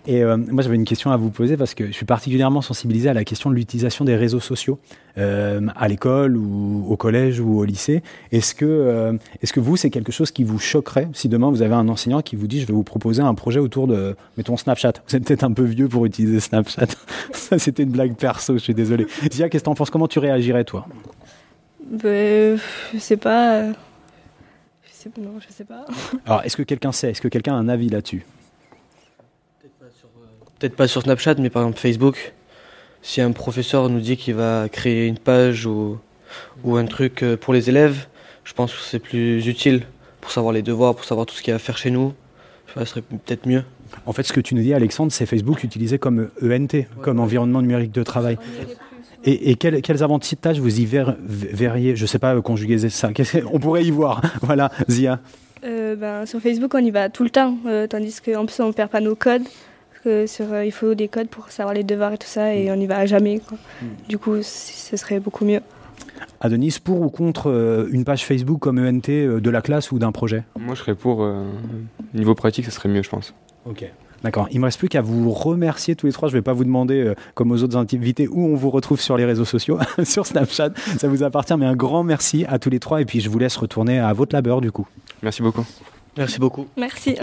Et 0.06 0.22
euh, 0.22 0.36
moi, 0.36 0.62
j'avais 0.62 0.76
une 0.76 0.84
question 0.84 1.10
à 1.10 1.16
vous 1.16 1.30
poser 1.30 1.56
parce 1.56 1.74
que 1.74 1.86
je 1.86 1.92
suis 1.92 2.06
particulièrement 2.06 2.62
sensibilisé 2.62 3.08
à 3.08 3.14
la 3.14 3.24
question 3.24 3.50
de 3.50 3.54
l'utilisation 3.54 4.04
des 4.04 4.16
réseaux 4.16 4.40
sociaux 4.40 4.78
euh, 5.18 5.60
à 5.74 5.88
l'école 5.88 6.36
ou 6.36 6.86
au 6.88 6.96
collège 6.96 7.40
ou 7.40 7.58
au 7.58 7.64
lycée. 7.64 8.02
Est-ce 8.32 8.54
que, 8.54 8.64
euh, 8.64 9.12
est-ce 9.42 9.52
que 9.52 9.60
vous, 9.60 9.76
c'est 9.76 9.90
quelque 9.90 10.12
chose 10.12 10.30
qui 10.30 10.44
vous 10.44 10.58
choquerait 10.58 11.08
si 11.12 11.28
demain 11.28 11.50
vous 11.50 11.62
avez 11.62 11.74
un 11.74 11.88
enseignant 11.88 12.22
qui 12.22 12.36
vous 12.36 12.46
dit 12.46 12.60
je 12.60 12.66
vais 12.66 12.72
vous 12.72 12.84
proposer 12.84 13.22
un 13.22 13.34
projet 13.34 13.58
autour 13.58 13.86
de, 13.86 14.16
mettons, 14.36 14.56
Snapchat 14.56 14.94
Vous 15.08 15.16
êtes 15.16 15.24
peut-être 15.24 15.44
un 15.44 15.52
peu 15.52 15.64
vieux 15.64 15.88
pour 15.88 16.06
utiliser 16.06 16.40
Snapchat. 16.40 16.86
Ça, 17.32 17.58
c'était 17.58 17.82
une 17.82 17.90
blague 17.90 18.14
perso, 18.14 18.54
je 18.54 18.58
suis 18.58 18.74
désolé. 18.74 19.06
Zia, 19.32 19.48
qu'est-ce 19.48 19.62
que 19.62 19.66
t'en 19.66 19.74
penses? 19.74 19.90
Comment 19.90 20.08
tu 20.08 20.18
réagirais, 20.18 20.64
toi? 20.64 20.86
Ben, 21.90 22.58
je 22.92 22.98
sais 22.98 23.16
pas. 23.16 23.68
Je 23.68 23.74
sais, 24.92 25.10
non, 25.18 25.38
je 25.40 25.52
sais 25.52 25.64
pas. 25.64 25.84
Alors, 26.26 26.42
est-ce 26.44 26.56
que 26.56 26.62
quelqu'un 26.62 26.92
sait? 26.92 27.10
Est-ce 27.10 27.20
que 27.20 27.28
quelqu'un 27.28 27.54
a 27.54 27.58
un 27.58 27.68
avis 27.68 27.88
là-dessus? 27.88 28.24
Peut-être 30.58 30.76
pas 30.76 30.88
sur 30.88 31.02
Snapchat, 31.02 31.34
mais 31.38 31.50
par 31.50 31.62
exemple 31.62 31.78
Facebook. 31.78 32.32
Si 33.02 33.20
un 33.20 33.32
professeur 33.32 33.88
nous 33.88 34.00
dit 34.00 34.16
qu'il 34.16 34.34
va 34.34 34.68
créer 34.70 35.06
une 35.06 35.18
page 35.18 35.66
ou, 35.66 35.98
ou 36.64 36.76
un 36.76 36.86
truc 36.86 37.22
euh, 37.22 37.36
pour 37.36 37.52
les 37.54 37.68
élèves, 37.68 38.06
je 38.44 38.52
pense 38.52 38.72
que 38.72 38.80
c'est 38.80 38.98
plus 38.98 39.46
utile 39.46 39.82
pour 40.20 40.30
savoir 40.32 40.52
les 40.52 40.62
devoirs, 40.62 40.94
pour 40.94 41.04
savoir 41.04 41.26
tout 41.26 41.34
ce 41.34 41.42
qu'il 41.42 41.50
y 41.50 41.52
a 41.52 41.56
à 41.56 41.58
faire 41.60 41.76
chez 41.78 41.90
nous. 41.90 42.14
Ce 42.74 42.84
serait 42.84 43.02
peut-être 43.02 43.46
mieux. 43.46 43.62
En 44.06 44.12
fait, 44.12 44.24
ce 44.24 44.32
que 44.32 44.40
tu 44.40 44.54
nous 44.54 44.62
dis, 44.62 44.74
Alexandre, 44.74 45.12
c'est 45.12 45.24
Facebook 45.26 45.62
utilisé 45.62 45.98
comme 45.98 46.30
ENT, 46.42 46.84
comme 47.00 47.20
environnement 47.20 47.62
numérique 47.62 47.92
de 47.92 48.02
travail. 48.02 48.36
Et, 49.24 49.50
et 49.50 49.54
quels, 49.54 49.80
quels 49.82 50.02
avantages 50.02 50.58
vous 50.58 50.80
y 50.80 50.84
ver- 50.84 51.16
verriez? 51.20 51.96
Je 51.96 52.02
ne 52.02 52.06
sais 52.06 52.18
pas 52.18 52.34
euh, 52.34 52.42
conjuguer 52.42 52.88
ça. 52.88 53.10
On 53.52 53.58
pourrait 53.58 53.84
y 53.84 53.90
voir. 53.90 54.20
Voilà, 54.42 54.70
Zia. 54.90 55.20
Euh, 55.64 55.96
ben, 55.96 56.26
sur 56.26 56.40
Facebook, 56.40 56.74
on 56.74 56.78
y 56.84 56.90
va 56.90 57.08
tout 57.08 57.24
le 57.24 57.30
temps, 57.30 57.56
euh, 57.66 57.86
tandis 57.86 58.20
qu'en 58.24 58.44
plus, 58.46 58.60
on 58.60 58.72
perd 58.72 58.90
pas 58.90 59.00
nos 59.00 59.14
codes. 59.16 59.42
Parce 60.06 60.14
que 60.14 60.26
sur, 60.26 60.52
euh, 60.52 60.64
il 60.64 60.70
faut 60.70 60.94
des 60.94 61.08
codes 61.08 61.26
pour 61.26 61.48
savoir 61.50 61.74
les 61.74 61.82
devoirs 61.82 62.12
et 62.12 62.18
tout 62.18 62.28
ça, 62.28 62.54
et 62.54 62.70
on 62.70 62.76
n'y 62.76 62.86
va 62.86 63.06
jamais. 63.06 63.40
quoi. 63.40 63.58
Du 64.08 64.18
coup, 64.18 64.36
ce 64.40 64.96
serait 64.96 65.18
beaucoup 65.18 65.44
mieux. 65.44 65.60
Adonis, 66.40 66.78
pour 66.82 67.00
ou 67.00 67.10
contre 67.10 67.50
euh, 67.50 67.88
une 67.90 68.04
page 68.04 68.24
Facebook 68.24 68.60
comme 68.60 68.78
ENT 68.78 69.08
euh, 69.08 69.40
de 69.40 69.50
la 69.50 69.60
classe 69.62 69.90
ou 69.90 69.98
d'un 69.98 70.12
projet? 70.12 70.44
Moi, 70.56 70.76
je 70.76 70.80
serais 70.80 70.94
pour. 70.94 71.24
euh, 71.24 71.42
niveau 72.14 72.36
pratique, 72.36 72.66
ça 72.66 72.70
serait 72.70 72.88
mieux, 72.88 73.02
je 73.02 73.08
pense. 73.08 73.34
Ok. 73.64 73.90
D'accord. 74.22 74.46
Il 74.52 74.60
me 74.60 74.66
reste 74.66 74.78
plus 74.78 74.88
qu'à 74.88 75.02
vous 75.02 75.32
remercier 75.32 75.96
tous 75.96 76.06
les 76.06 76.12
trois. 76.12 76.28
Je 76.28 76.34
ne 76.34 76.38
vais 76.38 76.42
pas 76.42 76.52
vous 76.52 76.64
demander, 76.64 77.00
euh, 77.02 77.14
comme 77.34 77.50
aux 77.50 77.64
autres 77.64 77.76
invités, 77.76 78.28
où 78.28 78.46
on 78.46 78.54
vous 78.54 78.70
retrouve 78.70 79.00
sur 79.00 79.16
les 79.16 79.24
réseaux 79.24 79.44
sociaux, 79.44 79.78
sur 80.04 80.24
Snapchat. 80.24 80.70
Ça 80.98 81.08
vous 81.08 81.24
appartient, 81.24 81.56
mais 81.58 81.66
un 81.66 81.74
grand 81.76 82.04
merci 82.04 82.44
à 82.48 82.60
tous 82.60 82.70
les 82.70 82.78
trois. 82.78 83.00
Et 83.00 83.04
puis 83.06 83.20
je 83.20 83.28
vous 83.28 83.40
laisse 83.40 83.56
retourner 83.56 83.98
à 83.98 84.12
votre 84.12 84.36
labeur 84.36 84.60
du 84.60 84.70
coup. 84.70 84.86
Merci 85.24 85.42
beaucoup. 85.42 85.64
Merci 86.16 86.38
beaucoup. 86.38 86.66
Merci. 86.76 87.16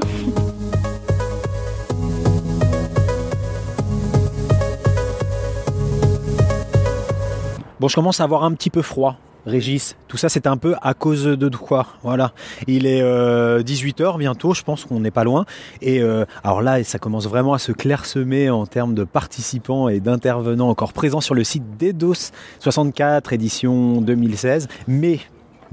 Bon, 7.83 7.89
je 7.89 7.95
commence 7.95 8.21
à 8.21 8.23
avoir 8.23 8.45
un 8.45 8.53
petit 8.53 8.69
peu 8.69 8.81
froid. 8.81 9.17
Régis, 9.45 9.97
tout 10.07 10.15
ça 10.15 10.29
c'est 10.29 10.47
un 10.47 10.55
peu 10.55 10.73
à 10.81 10.93
cause 10.93 11.25
de 11.25 11.49
quoi 11.49 11.87
Voilà. 12.01 12.31
Il 12.65 12.85
est 12.85 13.03
18h 13.03 14.17
bientôt, 14.17 14.53
je 14.53 14.63
pense 14.63 14.85
qu'on 14.85 15.01
n'est 15.01 15.11
pas 15.11 15.25
loin. 15.25 15.43
Et 15.81 16.01
euh, 16.01 16.23
alors 16.45 16.61
là, 16.61 16.81
ça 16.85 16.97
commence 16.97 17.27
vraiment 17.27 17.53
à 17.53 17.59
se 17.59 17.73
clairsemer 17.73 18.49
en 18.49 18.65
termes 18.65 18.93
de 18.93 19.03
participants 19.03 19.89
et 19.89 19.99
d'intervenants 19.99 20.69
encore 20.69 20.93
présents 20.93 21.19
sur 21.19 21.35
le 21.35 21.43
site 21.43 21.75
d'EDOS 21.75 22.31
64 22.61 23.33
édition 23.33 23.99
2016. 23.99 24.69
Mais 24.87 25.19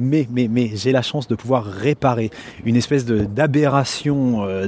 mais, 0.00 0.26
mais, 0.32 0.48
mais, 0.48 0.70
j'ai 0.74 0.90
la 0.90 1.02
chance 1.02 1.28
de 1.28 1.36
pouvoir 1.36 1.62
réparer 1.64 2.30
une 2.64 2.74
espèce 2.74 3.04
d'aberration 3.04 4.44
euh. 4.46 4.66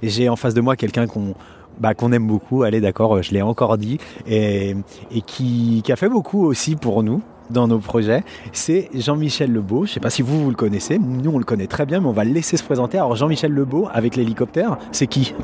Et 0.00 0.08
j'ai 0.08 0.28
en 0.30 0.36
face 0.36 0.54
de 0.54 0.60
moi 0.62 0.76
quelqu'un 0.76 1.06
qu'on 1.06 1.34
bah, 1.78 1.94
qu'on 1.94 2.12
aime 2.12 2.26
beaucoup, 2.26 2.62
allez 2.62 2.80
d'accord, 2.80 3.22
je 3.22 3.32
l'ai 3.32 3.42
encore 3.42 3.78
dit, 3.78 3.98
et, 4.26 4.74
et 5.10 5.20
qui, 5.22 5.82
qui 5.84 5.92
a 5.92 5.96
fait 5.96 6.08
beaucoup 6.08 6.44
aussi 6.44 6.76
pour 6.76 7.02
nous 7.02 7.22
dans 7.50 7.66
nos 7.66 7.78
projets, 7.78 8.24
c'est 8.52 8.90
Jean-Michel 8.94 9.50
Lebeau. 9.50 9.86
Je 9.86 9.90
ne 9.90 9.94
sais 9.94 10.00
pas 10.00 10.10
si 10.10 10.22
vous, 10.22 10.42
vous 10.42 10.50
le 10.50 10.56
connaissez, 10.56 10.98
nous 10.98 11.30
on 11.30 11.38
le 11.38 11.44
connaît 11.44 11.66
très 11.66 11.86
bien, 11.86 12.00
mais 12.00 12.06
on 12.06 12.12
va 12.12 12.24
le 12.24 12.32
laisser 12.32 12.56
se 12.56 12.64
présenter. 12.64 12.98
Alors 12.98 13.16
Jean-Michel 13.16 13.52
Lebeau, 13.52 13.88
avec 13.92 14.16
l'hélicoptère, 14.16 14.76
c'est 14.92 15.06
qui? 15.06 15.34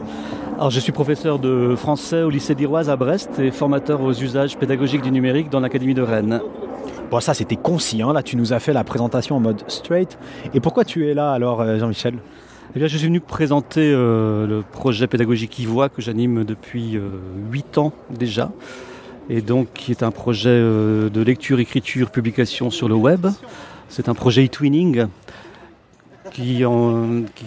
Alors, 0.56 0.70
je 0.70 0.78
suis 0.78 0.92
professeur 0.92 1.40
de 1.40 1.74
français 1.74 2.22
au 2.22 2.30
lycée 2.30 2.54
d'Iroise 2.54 2.88
à 2.88 2.94
Brest 2.94 3.40
et 3.40 3.50
formateur 3.50 4.00
aux 4.02 4.12
usages 4.12 4.56
pédagogiques 4.56 5.02
du 5.02 5.10
numérique 5.10 5.50
dans 5.50 5.58
l'Académie 5.58 5.94
de 5.94 6.02
Rennes. 6.02 6.40
Bon, 7.10 7.18
ça 7.18 7.34
c'était 7.34 7.56
concis, 7.56 8.02
hein. 8.02 8.12
là 8.12 8.22
tu 8.22 8.36
nous 8.36 8.52
as 8.52 8.60
fait 8.60 8.72
la 8.72 8.84
présentation 8.84 9.36
en 9.36 9.40
mode 9.40 9.64
straight. 9.66 10.16
Et 10.54 10.60
pourquoi 10.60 10.84
tu 10.84 11.08
es 11.08 11.14
là 11.14 11.32
alors, 11.32 11.60
euh, 11.60 11.78
Jean-Michel? 11.78 12.14
Eh 12.76 12.88
je 12.88 12.98
suis 12.98 13.06
venu 13.06 13.20
présenter 13.20 13.92
euh, 13.94 14.48
le 14.48 14.62
projet 14.62 15.06
pédagogique 15.06 15.60
Ivoix 15.60 15.88
que 15.88 16.02
j'anime 16.02 16.42
depuis 16.42 16.96
euh, 16.96 17.08
8 17.52 17.78
ans 17.78 17.92
déjà. 18.10 18.50
Et 19.30 19.42
donc, 19.42 19.68
qui 19.74 19.92
est 19.92 20.02
un 20.02 20.10
projet 20.10 20.48
euh, 20.50 21.08
de 21.08 21.20
lecture, 21.22 21.60
écriture, 21.60 22.10
publication 22.10 22.70
sur 22.70 22.88
le 22.88 22.96
web. 22.96 23.28
C'est 23.88 24.08
un 24.08 24.14
projet 24.14 24.44
e-twinning 24.44 25.06
qui, 26.32 26.64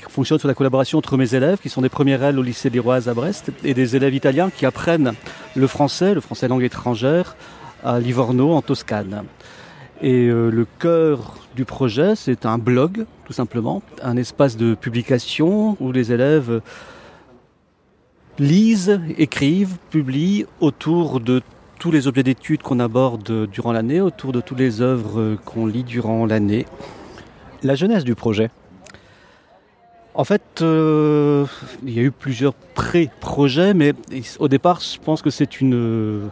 fonctionne 0.08 0.40
sur 0.40 0.48
la 0.48 0.54
collaboration 0.54 0.98
entre 0.98 1.18
mes 1.18 1.36
élèves, 1.36 1.58
qui 1.58 1.68
sont 1.68 1.82
des 1.82 1.90
premières 1.90 2.24
L 2.24 2.40
au 2.40 2.42
lycée 2.42 2.70
d'Iroise 2.70 3.10
à 3.10 3.14
Brest, 3.14 3.52
et 3.66 3.74
des 3.74 3.98
élèves 3.98 4.16
italiens 4.16 4.50
qui 4.50 4.66
apprennent 4.66 5.12
le 5.58 5.68
français, 5.68 6.14
le 6.14 6.22
français 6.22 6.48
langue 6.48 6.64
étrangère, 6.64 7.36
à 7.84 8.00
Livorno, 8.00 8.54
en 8.54 8.62
Toscane. 8.62 9.26
Et 10.02 10.28
euh, 10.28 10.50
le 10.52 10.66
cœur 10.80 11.36
du 11.56 11.66
projet, 11.66 12.16
c'est 12.16 12.46
un 12.46 12.58
blog, 12.58 13.06
tout 13.26 13.34
simplement, 13.34 13.82
un 14.04 14.16
espace 14.16 14.56
de 14.56 14.76
publication 14.76 15.76
où 15.80 15.92
les 15.92 16.12
élèves 16.12 16.62
lisent, 18.38 19.00
écrivent, 19.18 19.78
publient 19.90 20.46
autour 20.60 21.20
de 21.20 21.42
tous 21.80 21.92
les 21.92 22.08
objets 22.08 22.24
d'études 22.24 22.62
qu'on 22.62 22.80
aborde 22.80 23.48
durant 23.48 23.72
l'année, 23.72 24.02
autour 24.02 24.32
de 24.32 24.42
toutes 24.42 24.60
les 24.60 24.82
œuvres 24.82 25.36
qu'on 25.46 25.66
lit 25.66 25.84
durant 25.84 26.26
l'année. 26.26 26.66
La 27.64 27.74
jeunesse 27.74 28.04
du 28.04 28.14
projet 28.14 28.52
En 30.14 30.24
fait, 30.24 30.62
euh, 30.62 31.46
il 31.84 31.94
y 31.94 32.00
a 32.00 32.04
eu 32.04 32.12
plusieurs 32.12 32.54
pré-projets, 32.54 33.74
mais 33.74 33.94
au 34.40 34.48
départ, 34.48 34.80
je 34.80 35.00
pense 35.00 35.24
que 35.24 35.32
c'est 35.32 35.60
une. 35.60 35.74
euh, 35.74 36.28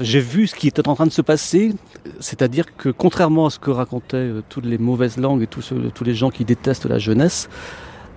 J'ai 0.00 0.20
vu 0.20 0.46
ce 0.46 0.54
qui 0.54 0.68
était 0.68 0.86
en 0.88 0.94
train 0.94 1.06
de 1.06 1.12
se 1.12 1.22
passer, 1.22 1.74
c'est-à-dire 2.20 2.76
que 2.76 2.88
contrairement 2.88 3.46
à 3.46 3.50
ce 3.50 3.58
que 3.58 3.70
racontaient 3.70 4.16
euh, 4.16 4.42
toutes 4.48 4.66
les 4.66 4.78
mauvaises 4.78 5.16
langues 5.16 5.42
et 5.42 5.46
tous, 5.46 5.72
les 6.04 6.14
gens 6.14 6.30
qui 6.30 6.44
détestent 6.44 6.86
la 6.86 6.98
jeunesse, 6.98 7.48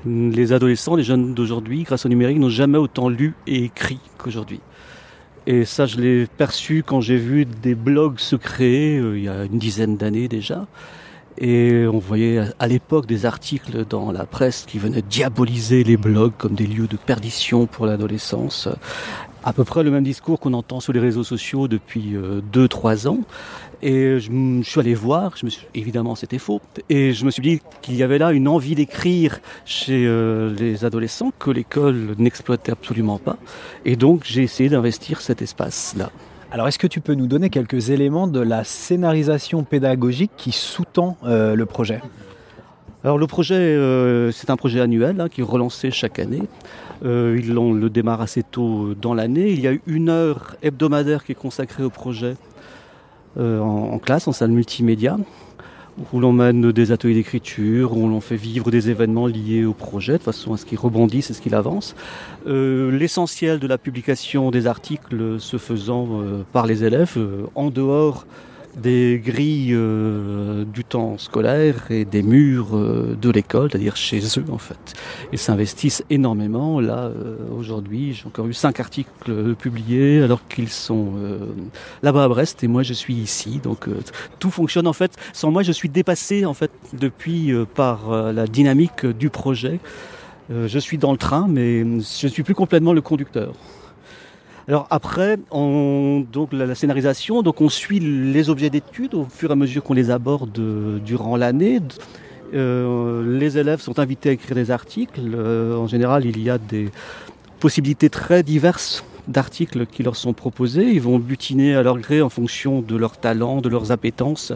les 0.05 0.53
adolescents, 0.53 0.95
les 0.95 1.03
jeunes 1.03 1.33
d'aujourd'hui, 1.33 1.83
grâce 1.83 2.05
au 2.05 2.09
numérique, 2.09 2.37
n'ont 2.37 2.49
jamais 2.49 2.77
autant 2.77 3.09
lu 3.09 3.35
et 3.47 3.63
écrit 3.63 3.99
qu'aujourd'hui. 4.17 4.59
Et 5.45 5.65
ça, 5.65 5.85
je 5.85 5.97
l'ai 5.97 6.25
perçu 6.25 6.83
quand 6.85 7.01
j'ai 7.01 7.17
vu 7.17 7.45
des 7.45 7.75
blogs 7.75 8.19
se 8.19 8.35
créer 8.35 8.97
euh, 8.97 9.17
il 9.17 9.23
y 9.25 9.29
a 9.29 9.43
une 9.45 9.59
dizaine 9.59 9.97
d'années 9.97 10.27
déjà. 10.27 10.67
Et 11.39 11.87
on 11.91 11.97
voyait 11.97 12.43
à 12.59 12.67
l'époque 12.67 13.07
des 13.07 13.25
articles 13.25 13.85
dans 13.89 14.11
la 14.11 14.25
presse 14.25 14.65
qui 14.67 14.77
venaient 14.77 15.01
diaboliser 15.01 15.83
les 15.83 15.97
blogs 15.97 16.33
comme 16.37 16.53
des 16.53 16.67
lieux 16.67 16.87
de 16.87 16.95
perdition 16.95 17.65
pour 17.65 17.87
l'adolescence. 17.87 18.69
À 19.43 19.53
peu 19.53 19.63
près 19.63 19.83
le 19.83 19.91
même 19.91 20.03
discours 20.03 20.39
qu'on 20.39 20.53
entend 20.53 20.79
sur 20.79 20.93
les 20.93 20.99
réseaux 20.99 21.23
sociaux 21.23 21.67
depuis 21.67 22.15
2-3 22.53 23.07
ans. 23.07 23.19
Et 23.85 24.17
je 24.17 24.61
suis 24.63 24.79
allé 24.79 24.93
voir, 24.93 25.35
je 25.35 25.45
me 25.45 25.49
suis, 25.49 25.67
évidemment 25.75 26.15
c'était 26.15 26.39
faux, 26.39 26.61
et 26.87 27.11
je 27.11 27.25
me 27.25 27.31
suis 27.31 27.41
dit 27.41 27.61
qu'il 27.81 27.95
y 27.95 28.03
avait 28.03 28.17
là 28.17 28.31
une 28.31 28.47
envie 28.47 28.75
d'écrire 28.75 29.41
chez 29.65 30.05
euh, 30.07 30.55
les 30.57 30.85
adolescents 30.85 31.33
que 31.37 31.51
l'école 31.51 32.15
n'exploitait 32.17 32.71
absolument 32.71 33.17
pas. 33.17 33.35
Et 33.83 33.97
donc 33.97 34.21
j'ai 34.23 34.41
essayé 34.41 34.69
d'investir 34.69 35.19
cet 35.19 35.41
espace-là. 35.41 36.11
Alors, 36.53 36.67
est-ce 36.67 36.79
que 36.79 36.87
tu 36.87 37.01
peux 37.01 37.15
nous 37.15 37.27
donner 37.27 37.49
quelques 37.49 37.89
éléments 37.89 38.27
de 38.27 38.39
la 38.39 38.63
scénarisation 38.63 39.63
pédagogique 39.63 40.31
qui 40.37 40.51
sous-tend 40.51 41.17
euh, 41.25 41.55
le 41.55 41.65
projet? 41.65 41.99
Alors 43.03 43.17
le 43.17 43.27
projet, 43.27 43.55
euh, 43.55 44.31
c'est 44.31 44.49
un 44.49 44.55
projet 44.55 44.79
annuel 44.79 45.19
hein, 45.19 45.27
qui 45.29 45.41
est 45.41 45.43
relancé 45.43 45.91
chaque 45.91 46.19
année. 46.19 46.43
Euh, 47.03 47.37
on 47.57 47.73
le 47.73 47.89
démarre 47.89 48.21
assez 48.21 48.43
tôt 48.43 48.93
dans 48.95 49.13
l'année. 49.13 49.51
Il 49.51 49.59
y 49.59 49.67
a 49.67 49.73
une 49.87 50.09
heure 50.09 50.55
hebdomadaire 50.61 51.25
qui 51.25 51.33
est 51.33 51.35
consacrée 51.35 51.83
au 51.83 51.89
projet 51.89 52.35
euh, 53.37 53.59
en, 53.59 53.97
classe, 53.99 54.27
en 54.27 54.31
salle 54.31 54.51
multimédia, 54.51 55.17
où 56.11 56.19
l'on 56.19 56.31
mène 56.31 56.71
des 56.71 56.91
ateliers 56.91 57.15
d'écriture, 57.15 57.97
où 57.97 58.07
l'on 58.07 58.21
fait 58.21 58.35
vivre 58.35 58.71
des 58.71 58.89
événements 58.89 59.27
liés 59.27 59.65
au 59.65 59.73
projet, 59.73 60.17
de 60.17 60.23
façon 60.23 60.53
à 60.53 60.57
ce 60.57 60.65
qu'il 60.65 60.77
rebondisse 60.77 61.29
et 61.29 61.33
ce 61.33 61.41
qu'il 61.41 61.55
avance. 61.55 61.95
Euh, 62.47 62.91
L'essentiel 62.91 63.59
de 63.59 63.67
la 63.67 63.77
publication 63.77 64.51
des 64.51 64.67
articles 64.67 65.39
se 65.39 65.57
faisant 65.57 66.07
euh, 66.11 66.43
par 66.51 66.67
les 66.67 66.83
élèves 66.83 67.15
euh, 67.17 67.45
en 67.55 67.69
dehors 67.69 68.25
des 68.75 69.21
grilles 69.23 69.73
euh, 69.73 70.65
du 70.65 70.83
temps 70.83 71.17
scolaire 71.17 71.75
et 71.89 72.05
des 72.05 72.23
murs 72.23 72.75
euh, 72.75 73.15
de 73.19 73.29
l'école, 73.29 73.69
c'est-à-dire 73.69 73.95
chez 73.95 74.19
eux 74.19 74.45
en 74.51 74.57
fait. 74.57 74.93
Ils 75.31 75.39
s'investissent 75.39 76.03
énormément. 76.09 76.79
Là, 76.79 77.05
euh, 77.05 77.37
aujourd'hui, 77.57 78.13
j'ai 78.13 78.25
encore 78.25 78.47
eu 78.47 78.53
cinq 78.53 78.79
articles 78.79 79.55
publiés 79.55 80.23
alors 80.23 80.47
qu'ils 80.47 80.69
sont 80.69 81.13
là-bas 82.01 82.23
à 82.23 82.27
Brest 82.27 82.63
et 82.63 82.67
moi 82.67 82.83
je 82.83 82.93
suis 82.93 83.13
ici. 83.13 83.59
Donc 83.63 83.87
tout 84.39 84.51
fonctionne 84.51 84.87
en 84.87 84.93
fait. 84.93 85.15
Sans 85.33 85.51
moi, 85.51 85.63
je 85.63 85.71
suis 85.71 85.89
dépassé 85.89 86.45
en 86.45 86.53
fait 86.53 86.71
depuis 86.93 87.53
par 87.75 88.33
la 88.33 88.47
dynamique 88.47 89.05
du 89.05 89.29
projet. 89.29 89.79
Je 90.49 90.79
suis 90.79 90.97
dans 90.97 91.11
le 91.11 91.17
train, 91.17 91.47
mais 91.47 91.79
je 91.81 92.27
ne 92.27 92.31
suis 92.31 92.43
plus 92.43 92.55
complètement 92.55 92.93
le 92.93 93.01
conducteur. 93.01 93.53
Alors 94.67 94.87
après, 94.89 95.37
on, 95.51 96.25
donc 96.31 96.53
la, 96.53 96.73
scénarisation, 96.73 97.41
donc 97.41 97.59
on 97.59 97.67
suit 97.67 97.99
les 97.99 98.49
objets 98.49 98.69
d'étude 98.69 99.13
au 99.13 99.25
fur 99.25 99.49
et 99.49 99.53
à 99.53 99.55
mesure 99.55 99.83
qu'on 99.83 99.93
les 99.93 100.09
aborde 100.09 100.57
euh, 100.57 100.99
durant 100.99 101.35
l'année. 101.35 101.81
Euh, 102.53 103.39
les 103.39 103.57
élèves 103.57 103.81
sont 103.81 103.99
invités 103.99 104.29
à 104.29 104.31
écrire 104.31 104.55
des 104.55 104.71
articles. 104.71 105.19
Euh, 105.35 105.75
en 105.75 105.87
général, 105.87 106.25
il 106.25 106.41
y 106.41 106.49
a 106.49 106.57
des 106.57 106.89
possibilités 107.59 108.09
très 108.09 108.41
diverses 108.41 109.03
d'articles 109.27 109.85
qui 109.85 110.01
leur 110.01 110.15
sont 110.15 110.31
proposés. 110.31 110.91
Ils 110.91 111.01
vont 111.01 111.19
butiner 111.19 111.75
à 111.75 111.83
leur 111.83 111.97
gré 111.97 112.21
en 112.21 112.29
fonction 112.29 112.81
de 112.81 112.95
leurs 112.95 113.17
talents, 113.17 113.59
de 113.59 113.69
leurs 113.69 113.91
appétences, 113.91 114.53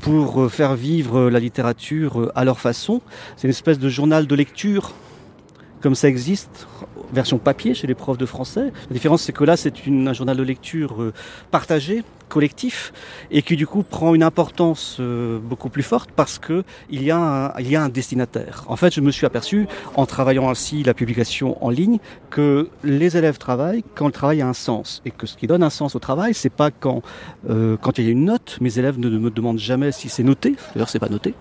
pour 0.00 0.50
faire 0.50 0.74
vivre 0.74 1.28
la 1.28 1.40
littérature 1.40 2.30
à 2.34 2.44
leur 2.44 2.60
façon. 2.60 3.02
C'est 3.36 3.46
une 3.46 3.50
espèce 3.50 3.78
de 3.78 3.88
journal 3.88 4.26
de 4.26 4.34
lecture 4.34 4.92
comme 5.84 5.94
ça 5.94 6.08
existe, 6.08 6.66
version 7.12 7.38
papier 7.38 7.74
chez 7.74 7.86
les 7.86 7.94
profs 7.94 8.18
de 8.18 8.26
français. 8.26 8.72
La 8.88 8.94
différence, 8.94 9.22
c'est 9.22 9.32
que 9.32 9.44
là, 9.44 9.56
c'est 9.56 9.74
un 9.86 10.12
journal 10.12 10.36
de 10.36 10.42
lecture 10.42 11.02
euh, 11.02 11.12
partagé, 11.50 12.02
collectif, 12.28 12.92
et 13.30 13.42
qui 13.42 13.56
du 13.56 13.66
coup 13.66 13.82
prend 13.82 14.14
une 14.14 14.22
importance 14.22 14.96
euh, 15.00 15.38
beaucoup 15.38 15.68
plus 15.68 15.82
forte 15.82 16.10
parce 16.16 16.38
que 16.38 16.64
il 16.90 17.02
y, 17.02 17.10
a 17.10 17.18
un, 17.18 17.58
il 17.60 17.70
y 17.70 17.76
a 17.76 17.82
un 17.82 17.88
destinataire. 17.88 18.64
En 18.66 18.76
fait, 18.76 18.94
je 18.94 19.00
me 19.00 19.10
suis 19.10 19.26
aperçu, 19.26 19.66
en 19.94 20.06
travaillant 20.06 20.48
ainsi 20.50 20.82
la 20.82 20.94
publication 20.94 21.62
en 21.64 21.70
ligne, 21.70 21.98
que 22.30 22.68
les 22.82 23.16
élèves 23.16 23.38
travaillent 23.38 23.84
quand 23.94 24.06
le 24.06 24.12
travail 24.12 24.42
a 24.42 24.48
un 24.48 24.54
sens, 24.54 25.02
et 25.04 25.10
que 25.10 25.26
ce 25.26 25.36
qui 25.36 25.46
donne 25.46 25.62
un 25.62 25.70
sens 25.70 25.94
au 25.94 25.98
travail, 25.98 26.34
c'est 26.34 26.50
pas 26.50 26.70
quand, 26.70 27.02
euh, 27.48 27.76
quand 27.80 27.98
il 27.98 28.04
y 28.04 28.08
a 28.08 28.10
une 28.10 28.24
note. 28.24 28.58
Mes 28.60 28.78
élèves 28.78 28.98
ne 28.98 29.08
me 29.10 29.30
demandent 29.30 29.58
jamais 29.58 29.92
si 29.92 30.08
c'est 30.08 30.24
noté. 30.24 30.56
D'ailleurs, 30.74 30.88
c'est 30.88 30.98
pas 30.98 31.08
noté. 31.08 31.34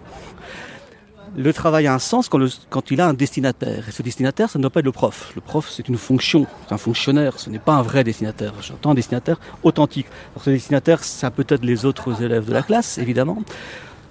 Le 1.36 1.52
travail 1.52 1.88
a 1.88 1.93
un 1.96 2.00
sens 2.00 2.30
quand, 2.30 2.91
il 2.91 3.02
a 3.02 3.08
un 3.08 3.13
destinataire. 3.13 3.89
Et 3.89 3.91
ce 3.91 4.04
destinataire, 4.04 4.50
ça 4.52 4.60
ne 4.60 4.62
doit 4.62 4.69
pas 4.69 4.82
être 4.82 4.86
le 4.86 4.91
prof. 4.91 5.32
Le 5.34 5.41
prof, 5.41 5.67
c'est 5.69 5.89
une 5.89 5.98
fonction, 5.98 6.46
c'est 6.67 6.74
un 6.74 6.78
fonctionnaire, 6.78 7.39
ce 7.39 7.50
n'est 7.50 7.60
pas 7.60 7.74
un 7.74 7.82
vrai 7.82 8.04
destinataire. 8.04 8.54
J'entends 8.62 8.91
un 8.91 8.96
destinataire 8.96 9.39
authentique. 9.63 10.06
Alors 10.34 10.43
ce 10.43 10.52
destinataire, 10.52 11.04
ça 11.04 11.32
peut 11.32 11.46
être 11.50 11.63
les 11.63 11.86
autres 11.86 12.22
élèves 12.22 12.46
de 12.46 12.54
la 12.54 12.62
classe, 12.62 13.00
évidemment. 13.00 13.41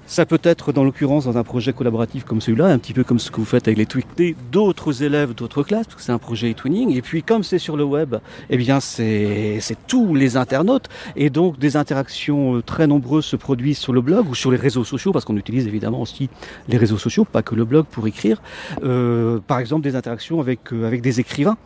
Ça 0.06 0.26
peut 0.26 0.40
être, 0.42 0.72
dans 0.72 0.84
l'occurrence, 0.84 1.24
dans 1.24 1.38
un 1.38 1.44
projet 1.44 1.72
collaboratif 1.72 2.24
comme 2.24 2.40
celui-là, 2.40 2.66
un 2.66 2.78
petit 2.78 2.92
peu 2.92 3.04
comme 3.04 3.18
ce 3.18 3.30
que 3.30 3.36
vous 3.36 3.46
faites 3.46 3.68
avec 3.68 3.78
les 3.78 3.86
tweetés 3.86 4.36
d'autres 4.50 5.02
élèves 5.02 5.34
d'autres 5.34 5.62
classes, 5.62 5.86
parce 5.86 5.96
que 5.96 6.02
c'est 6.02 6.12
un 6.12 6.18
projet 6.18 6.50
e-twinning. 6.50 6.94
Et 6.94 7.02
puis, 7.02 7.22
comme 7.22 7.42
c'est 7.42 7.58
sur 7.58 7.76
le 7.76 7.84
web, 7.84 8.16
eh 8.50 8.56
bien, 8.56 8.80
c'est 8.80 9.58
c'est 9.60 9.78
tous 9.86 10.14
les 10.14 10.36
internautes. 10.36 10.88
Et 11.16 11.30
donc, 11.30 11.58
des 11.58 11.76
interactions 11.76 12.56
euh, 12.56 12.62
très 12.62 12.86
nombreuses 12.86 13.24
se 13.24 13.36
produisent 13.36 13.78
sur 13.78 13.92
le 13.92 14.00
blog 14.00 14.28
ou 14.28 14.34
sur 14.34 14.50
les 14.50 14.58
réseaux 14.58 14.84
sociaux, 14.84 15.12
parce 15.12 15.24
qu'on 15.24 15.36
utilise 15.36 15.66
évidemment 15.66 16.00
aussi 16.00 16.28
les 16.68 16.76
réseaux 16.76 16.98
sociaux, 16.98 17.24
pas 17.24 17.42
que 17.42 17.54
le 17.54 17.64
blog 17.64 17.86
pour 17.86 18.06
écrire. 18.06 18.42
Euh, 18.82 19.38
par 19.46 19.58
exemple, 19.60 19.82
des 19.82 19.96
interactions 19.96 20.40
avec, 20.40 20.72
euh, 20.72 20.86
avec 20.86 21.00
des 21.00 21.20
écrivains 21.20 21.56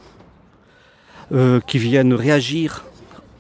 euh, 1.33 1.61
qui 1.67 1.79
viennent 1.79 2.15
réagir 2.15 2.85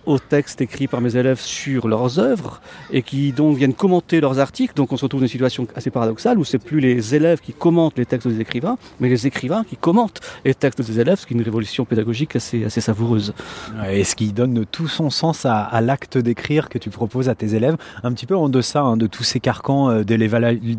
aux 0.06 0.18
textes 0.18 0.60
écrits 0.60 0.86
par 0.86 1.00
mes 1.00 1.16
élèves 1.16 1.40
sur 1.40 1.88
leurs 1.88 2.18
œuvres 2.18 2.60
et 2.92 3.02
qui 3.02 3.32
donc 3.32 3.56
viennent 3.56 3.74
commenter 3.74 4.20
leurs 4.20 4.38
articles. 4.38 4.74
Donc 4.74 4.92
on 4.92 4.96
se 4.96 5.04
retrouve 5.04 5.20
dans 5.20 5.26
une 5.26 5.30
situation 5.30 5.66
assez 5.74 5.90
paradoxale 5.90 6.38
où 6.38 6.44
c'est 6.44 6.58
plus 6.58 6.80
les 6.80 7.14
élèves 7.14 7.40
qui 7.40 7.52
commentent 7.52 7.98
les 7.98 8.06
textes 8.06 8.28
des 8.28 8.40
écrivains, 8.40 8.78
mais 9.00 9.08
les 9.08 9.26
écrivains 9.26 9.64
qui 9.64 9.76
commentent 9.76 10.20
les 10.44 10.54
textes 10.54 10.80
des 10.80 11.00
élèves, 11.00 11.18
ce 11.18 11.26
qui 11.26 11.34
est 11.34 11.36
une 11.36 11.42
révolution 11.42 11.84
pédagogique 11.84 12.36
assez, 12.36 12.64
assez 12.64 12.80
savoureuse. 12.80 13.34
Et 13.90 14.04
ce 14.04 14.14
qui 14.14 14.32
donne 14.32 14.64
tout 14.66 14.88
son 14.88 15.10
sens 15.10 15.44
à, 15.44 15.62
à 15.62 15.80
l'acte 15.80 16.18
d'écrire 16.18 16.68
que 16.68 16.78
tu 16.78 16.90
proposes 16.90 17.28
à 17.28 17.34
tes 17.34 17.54
élèves, 17.54 17.76
un 18.02 18.12
petit 18.12 18.26
peu 18.26 18.36
en 18.36 18.48
deçà 18.48 18.82
hein, 18.82 18.96
de 18.96 19.06
tous 19.06 19.24
ces 19.24 19.40
carcans 19.40 19.90
euh, 19.90 20.04
de 20.04 20.14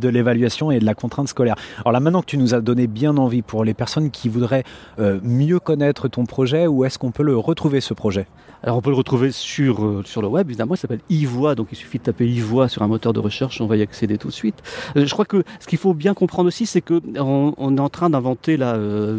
l'évaluation 0.09 0.71
et 0.71 0.79
de 0.79 0.85
la 0.85 0.93
contrainte 0.93 1.27
scolaire. 1.27 1.55
Alors 1.81 1.91
là 1.91 1.99
maintenant 1.99 2.21
que 2.21 2.27
tu 2.27 2.37
nous 2.37 2.53
as 2.53 2.61
donné 2.61 2.87
bien 2.87 3.17
envie 3.17 3.41
pour 3.41 3.63
les 3.63 3.73
personnes 3.73 4.09
qui 4.11 4.29
voudraient 4.29 4.63
euh, 4.99 5.19
mieux 5.23 5.59
connaître 5.59 6.07
ton 6.07 6.25
projet, 6.25 6.67
où 6.67 6.85
est-ce 6.85 6.97
qu'on 6.97 7.11
peut 7.11 7.23
le 7.23 7.37
retrouver 7.37 7.81
ce 7.81 7.93
projet? 7.93 8.27
Alors 8.63 8.77
on 8.77 8.81
peut 8.81 8.89
le 8.89 8.95
retrouver 8.95 9.16
sur, 9.31 9.85
euh, 9.85 10.03
sur 10.05 10.21
le 10.21 10.27
web, 10.27 10.47
évidemment, 10.49 10.75
il 10.75 10.77
s'appelle 10.77 11.01
iVoix, 11.09 11.55
donc 11.55 11.67
il 11.71 11.75
suffit 11.75 11.97
de 11.97 12.03
taper 12.03 12.27
iVoix 12.27 12.67
sur 12.69 12.81
un 12.81 12.87
moteur 12.87 13.13
de 13.13 13.19
recherche, 13.19 13.61
on 13.61 13.67
va 13.67 13.77
y 13.77 13.81
accéder 13.81 14.17
tout 14.17 14.27
de 14.27 14.33
suite. 14.33 14.55
Euh, 14.95 15.05
je 15.05 15.13
crois 15.13 15.25
que 15.25 15.43
ce 15.59 15.67
qu'il 15.67 15.77
faut 15.77 15.93
bien 15.93 16.13
comprendre 16.13 16.47
aussi, 16.47 16.65
c'est 16.65 16.81
que 16.81 17.01
on, 17.19 17.77
est 17.77 17.79
en 17.79 17.89
train 17.89 18.09
d'inventer, 18.09 18.57
là, 18.57 18.75
euh, 18.75 19.17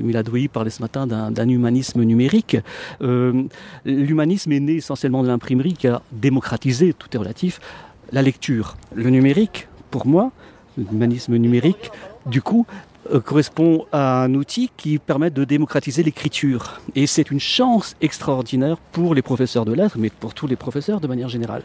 Miladouï 0.00 0.48
parlait 0.48 0.70
ce 0.70 0.82
matin 0.82 1.06
d'un 1.06 1.48
humanisme 1.48 2.02
numérique. 2.02 2.56
L'humanisme 3.84 4.52
est 4.52 4.60
né 4.60 4.76
essentiellement 4.76 5.22
de 5.22 5.28
l'imprimerie 5.28 5.74
qui 5.74 5.88
a 5.88 6.02
démocratisé, 6.12 6.92
tout 6.92 7.08
est 7.14 7.18
relatif, 7.18 7.60
la 8.12 8.22
lecture. 8.22 8.76
Le 8.94 9.10
numérique, 9.10 9.68
pour 9.90 10.06
moi, 10.06 10.32
l'humanisme 10.76 11.36
numérique, 11.36 11.90
du 12.26 12.42
coup, 12.42 12.66
correspond 13.24 13.86
à 13.92 14.22
un 14.22 14.34
outil 14.34 14.70
qui 14.76 14.98
permet 14.98 15.30
de 15.30 15.44
démocratiser 15.44 16.02
l'écriture. 16.02 16.80
Et 16.94 17.06
c'est 17.06 17.30
une 17.30 17.40
chance 17.40 17.96
extraordinaire 18.00 18.76
pour 18.92 19.14
les 19.14 19.22
professeurs 19.22 19.64
de 19.64 19.72
lettres, 19.72 19.96
mais 19.98 20.10
pour 20.10 20.34
tous 20.34 20.46
les 20.46 20.56
professeurs 20.56 21.00
de 21.00 21.06
manière 21.06 21.28
générale. 21.28 21.62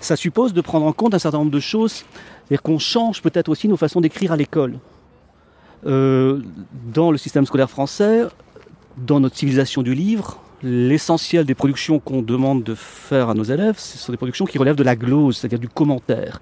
Ça 0.00 0.16
suppose 0.16 0.52
de 0.52 0.60
prendre 0.60 0.86
en 0.86 0.92
compte 0.92 1.14
un 1.14 1.18
certain 1.18 1.38
nombre 1.38 1.50
de 1.50 1.60
choses, 1.60 2.04
c'est-à-dire 2.46 2.62
qu'on 2.62 2.78
change 2.78 3.22
peut-être 3.22 3.48
aussi 3.48 3.68
nos 3.68 3.76
façons 3.76 4.00
d'écrire 4.00 4.32
à 4.32 4.36
l'école. 4.36 4.78
Euh, 5.86 6.40
dans 6.92 7.10
le 7.10 7.18
système 7.18 7.46
scolaire 7.46 7.70
français, 7.70 8.24
dans 8.96 9.20
notre 9.20 9.36
civilisation 9.36 9.82
du 9.82 9.94
livre, 9.94 10.40
l'essentiel 10.62 11.44
des 11.44 11.54
productions 11.54 11.98
qu'on 11.98 12.22
demande 12.22 12.62
de 12.62 12.74
faire 12.74 13.28
à 13.28 13.34
nos 13.34 13.44
élèves, 13.44 13.76
ce 13.78 13.98
sont 13.98 14.12
des 14.12 14.16
productions 14.16 14.46
qui 14.46 14.58
relèvent 14.58 14.76
de 14.76 14.82
la 14.82 14.96
glose, 14.96 15.36
c'est-à-dire 15.36 15.58
du 15.58 15.68
commentaire. 15.68 16.40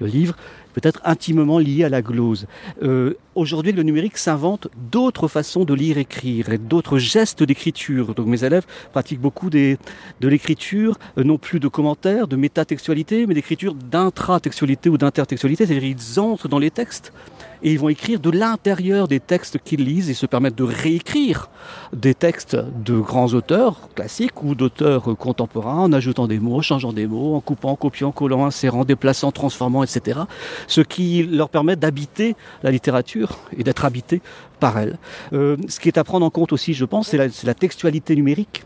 Le 0.00 0.06
livre 0.06 0.36
peut 0.72 0.80
être 0.84 1.00
intimement 1.04 1.58
lié 1.58 1.84
à 1.84 1.88
la 1.88 2.02
glose. 2.02 2.46
Euh, 2.82 3.14
Aujourd'hui, 3.34 3.72
le 3.72 3.82
numérique 3.82 4.18
s'invente 4.18 4.68
d'autres 4.90 5.26
façons 5.26 5.64
de 5.64 5.72
lire, 5.72 5.96
écrire 5.96 6.50
et 6.52 6.58
d'autres 6.58 6.98
gestes 6.98 7.42
d'écriture. 7.42 8.14
Donc 8.14 8.26
mes 8.26 8.44
élèves 8.44 8.66
pratiquent 8.92 9.22
beaucoup 9.22 9.48
des, 9.48 9.78
de 10.20 10.28
l'écriture, 10.28 10.98
euh, 11.16 11.24
non 11.24 11.38
plus 11.38 11.58
de 11.58 11.68
commentaires, 11.68 12.28
de 12.28 12.36
métatextualité, 12.36 13.26
mais 13.26 13.32
d'écriture 13.32 13.74
d'intratextualité 13.74 14.90
ou 14.90 14.98
d'intertextualité, 14.98 15.64
c'est-à-dire 15.64 15.96
ils 15.96 16.20
entrent 16.20 16.48
dans 16.48 16.58
les 16.58 16.70
textes 16.70 17.14
et 17.62 17.72
ils 17.72 17.78
vont 17.78 17.88
écrire 17.88 18.20
de 18.20 18.30
l'intérieur 18.30 19.08
des 19.08 19.20
textes 19.20 19.58
qu'ils 19.58 19.84
lisent 19.84 20.10
et 20.10 20.14
se 20.14 20.26
permettre 20.26 20.56
de 20.56 20.64
réécrire 20.64 21.50
des 21.92 22.14
textes 22.14 22.56
de 22.56 22.98
grands 22.98 23.32
auteurs 23.34 23.88
classiques 23.94 24.42
ou 24.42 24.54
d'auteurs 24.54 25.16
contemporains 25.16 25.78
en 25.78 25.92
ajoutant 25.92 26.26
des 26.26 26.38
mots, 26.38 26.62
changeant 26.62 26.92
des 26.92 27.06
mots, 27.06 27.34
en 27.34 27.40
coupant, 27.40 27.76
copiant, 27.76 28.12
collant, 28.12 28.44
insérant, 28.44 28.84
déplaçant, 28.84 29.32
transformant, 29.32 29.82
etc. 29.82 30.20
Ce 30.66 30.80
qui 30.80 31.22
leur 31.22 31.48
permet 31.48 31.76
d'habiter 31.76 32.34
la 32.62 32.70
littérature 32.70 33.38
et 33.56 33.62
d'être 33.62 33.84
habité 33.84 34.22
par 34.60 34.78
elle. 34.78 34.98
Euh, 35.32 35.56
ce 35.68 35.80
qui 35.80 35.88
est 35.88 35.98
à 35.98 36.04
prendre 36.04 36.26
en 36.26 36.30
compte 36.30 36.52
aussi, 36.52 36.74
je 36.74 36.84
pense, 36.84 37.08
c'est 37.08 37.16
la, 37.16 37.28
c'est 37.28 37.46
la 37.46 37.54
textualité 37.54 38.14
numérique. 38.16 38.64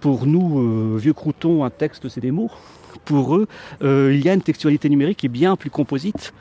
Pour 0.00 0.26
nous, 0.26 0.60
euh, 0.60 0.96
vieux 0.96 1.12
croutons, 1.12 1.64
un 1.64 1.70
texte, 1.70 2.08
c'est 2.08 2.20
des 2.20 2.30
mots. 2.30 2.50
Pour 3.04 3.36
eux, 3.36 3.46
euh, 3.82 4.12
il 4.14 4.24
y 4.24 4.28
a 4.28 4.34
une 4.34 4.42
textualité 4.42 4.88
numérique 4.88 5.18
qui 5.18 5.26
est 5.26 5.30
bien 5.30 5.56
plus 5.56 5.70
composite, 5.70 6.32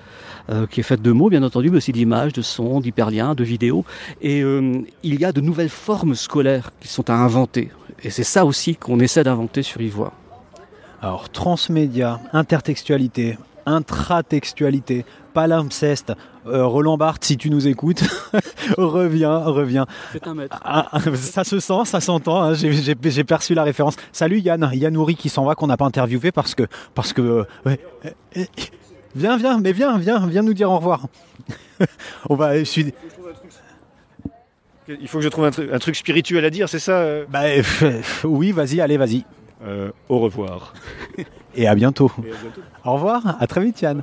euh, 0.50 0.66
qui 0.68 0.80
est 0.80 0.84
faite 0.84 1.02
de 1.02 1.12
mots, 1.12 1.30
bien 1.30 1.44
entendu, 1.44 1.70
mais 1.70 1.78
aussi 1.78 1.92
d'images, 1.92 2.34
de 2.34 2.42
sons, 2.42 2.80
d'hyperliens, 2.80 3.36
de 3.36 3.44
vidéos. 3.44 3.86
Et 4.22 4.42
euh, 4.42 4.82
il 5.04 5.20
y 5.20 5.26
a 5.26 5.32
de 5.32 5.42
nouvelles 5.42 5.70
formes 5.70 6.16
scolaires 6.16 6.72
qui 6.80 6.88
sont 6.88 7.10
à 7.10 7.14
inventer. 7.14 7.72
Et 8.04 8.10
c'est 8.10 8.24
ça 8.24 8.46
aussi 8.46 8.76
qu'on 8.76 9.00
essaie 9.00 9.24
d'inventer 9.24 9.64
sur 9.64 9.82
Ivoire. 9.82 10.14
Alors, 11.02 11.30
transmédia, 11.30 12.20
intertextualité, 12.34 13.38
intratextualité, 13.66 15.06
palimpseste. 15.34 16.14
Euh, 16.48 16.66
Roland 16.66 16.98
Barthes, 16.98 17.24
si 17.26 17.38
tu 17.38 17.50
nous 17.50 17.68
écoutes, 17.68 18.04
reviens, 18.78 19.38
reviens. 19.40 19.86
C'est 20.14 20.26
un 20.28 20.34
maître. 20.34 20.60
Ah, 20.64 20.88
ah, 20.92 21.00
ça 21.16 21.44
se 21.44 21.60
sent, 21.60 21.82
ça 21.86 22.00
s'entend. 22.00 22.42
hein, 22.44 22.54
j'ai- 22.54 22.72
J'ai 22.74 22.96
j'ai 23.04 23.24
perçu 23.24 23.54
la 23.54 23.64
référence. 23.64 23.96
Salut 24.12 24.40
Yann, 24.40 24.70
Yann 24.74 24.96
Houry 24.98 25.16
qui 25.16 25.30
s'en 25.30 25.46
va, 25.46 25.56
qu'on 25.56 25.68
n'a 25.68 25.78
pas 25.78 25.86
interviewé 25.86 26.32
parce 26.32 26.56
que, 26.56 26.64
parce 26.96 27.14
que, 27.14 27.22
euh, 27.22 27.44
ouais, 27.66 27.80
euh, 28.38 28.44
viens, 29.16 29.38
viens, 29.38 29.60
mais 29.60 29.72
viens, 29.74 29.98
viens, 29.98 30.26
viens 30.28 30.42
nous 30.44 30.54
dire 30.54 30.72
au 30.72 30.78
revoir. 30.78 31.08
On 32.30 32.36
va, 32.36 32.58
je 32.60 32.64
suis, 32.64 32.94
Il 34.88 35.08
faut 35.08 35.18
que 35.18 35.24
je 35.24 35.30
trouve 35.30 35.46
un, 35.46 35.52
truc- 35.52 35.70
un 35.72 35.80
truc 35.80 35.96
spirituel 35.96 36.46
à 36.46 36.50
dire, 36.50 36.70
c'est 36.70 36.80
ça 36.80 37.04
bah, 37.30 37.42
oui, 38.24 38.52
vas-y, 38.52 38.80
allez, 38.82 38.98
vas-y. 38.98 39.26
Euh, 39.66 39.92
Au 40.08 40.20
revoir. 40.20 40.74
Et 41.56 41.68
à 41.68 41.76
bientôt. 41.76 42.12
Au 42.86 42.94
revoir, 42.94 43.38
à 43.40 43.48
très 43.48 43.62
vite 43.62 43.82
Yann. 43.82 44.02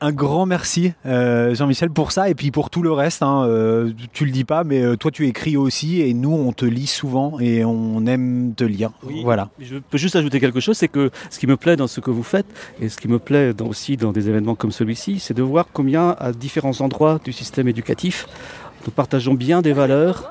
Un 0.00 0.12
grand 0.12 0.44
merci 0.44 0.92
euh, 1.06 1.54
Jean-Michel 1.54 1.88
pour 1.88 2.12
ça 2.12 2.28
et 2.28 2.34
puis 2.34 2.50
pour 2.50 2.68
tout 2.68 2.82
le 2.82 2.92
reste. 2.92 3.22
Hein, 3.22 3.44
euh, 3.46 3.90
tu 4.12 4.26
le 4.26 4.32
dis 4.32 4.44
pas, 4.44 4.62
mais 4.62 4.82
euh, 4.82 4.96
toi 4.96 5.10
tu 5.10 5.26
écris 5.26 5.56
aussi 5.56 6.02
et 6.02 6.12
nous 6.12 6.32
on 6.32 6.52
te 6.52 6.66
lit 6.66 6.86
souvent 6.86 7.38
et 7.40 7.64
on 7.64 8.04
aime 8.06 8.52
te 8.54 8.64
lire. 8.64 8.90
Voilà. 9.22 9.48
Je 9.60 9.76
peux 9.78 9.96
juste 9.96 10.16
ajouter 10.16 10.40
quelque 10.40 10.60
chose, 10.60 10.76
c'est 10.76 10.88
que 10.88 11.10
ce 11.30 11.38
qui 11.38 11.46
me 11.46 11.56
plaît 11.56 11.76
dans 11.76 11.86
ce 11.86 12.00
que 12.00 12.10
vous 12.10 12.22
faites, 12.24 12.46
et 12.80 12.88
ce 12.90 12.98
qui 12.98 13.08
me 13.08 13.18
plaît 13.18 13.54
dans- 13.54 13.66
aussi 13.66 13.96
dans 13.96 14.12
des 14.12 14.28
événements 14.28 14.54
comme 14.56 14.72
celui-ci, 14.72 15.20
c'est 15.20 15.34
de 15.34 15.42
voir 15.42 15.66
combien 15.72 16.14
à 16.18 16.32
différents 16.32 16.80
endroits 16.82 17.18
du 17.24 17.32
système 17.32 17.68
éducatif, 17.68 18.26
nous 18.86 18.92
partageons 18.92 19.34
bien 19.34 19.62
des 19.62 19.72
valeurs 19.72 20.30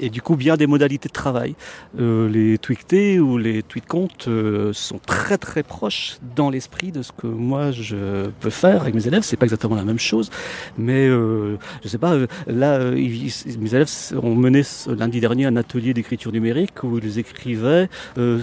et 0.00 0.10
du 0.10 0.22
coup 0.22 0.36
bien 0.36 0.56
des 0.56 0.66
modalités 0.66 1.08
de 1.08 1.12
travail. 1.12 1.54
Euh, 2.00 2.28
les 2.28 2.58
tweetés 2.58 3.20
ou 3.20 3.38
les 3.38 3.62
tweet 3.62 3.86
comptes 3.86 4.26
euh, 4.28 4.72
sont 4.72 4.98
très 4.98 5.38
très 5.38 5.62
proches 5.62 6.18
dans 6.36 6.50
l'esprit 6.50 6.92
de 6.92 7.02
ce 7.02 7.12
que 7.12 7.26
moi 7.26 7.70
je 7.70 8.26
peux 8.40 8.50
faire 8.50 8.82
avec 8.82 8.94
mes 8.94 9.06
élèves. 9.06 9.22
C'est 9.22 9.36
pas 9.36 9.46
exactement 9.46 9.76
la 9.76 9.84
même 9.84 9.98
chose, 9.98 10.30
mais 10.78 11.06
euh, 11.06 11.56
je 11.82 11.88
sais 11.88 11.98
pas. 11.98 12.14
euh, 12.14 12.26
Là, 12.46 12.74
euh, 12.74 12.94
mes 12.94 13.74
élèves 13.74 13.90
ont 14.22 14.34
mené 14.34 14.62
lundi 14.86 15.20
dernier 15.20 15.46
un 15.46 15.56
atelier 15.56 15.94
d'écriture 15.94 16.32
numérique 16.32 16.82
où 16.82 16.98
ils 16.98 17.18
écrivaient 17.18 17.88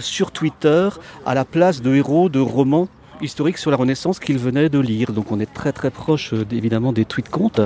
sur 0.00 0.30
Twitter 0.30 0.88
à 1.26 1.34
la 1.34 1.44
place 1.44 1.82
de 1.82 1.94
héros 1.94 2.28
de 2.28 2.38
romans 2.38 2.88
historiques 3.20 3.58
sur 3.58 3.70
la 3.70 3.76
Renaissance 3.76 4.18
qu'ils 4.18 4.38
venaient 4.38 4.68
de 4.68 4.78
lire. 4.78 5.12
Donc 5.12 5.30
on 5.32 5.40
est 5.40 5.52
très 5.52 5.72
très 5.72 5.90
proche 5.90 6.34
évidemment 6.50 6.92
des 6.92 7.04
tweet 7.04 7.28
comptes 7.28 7.60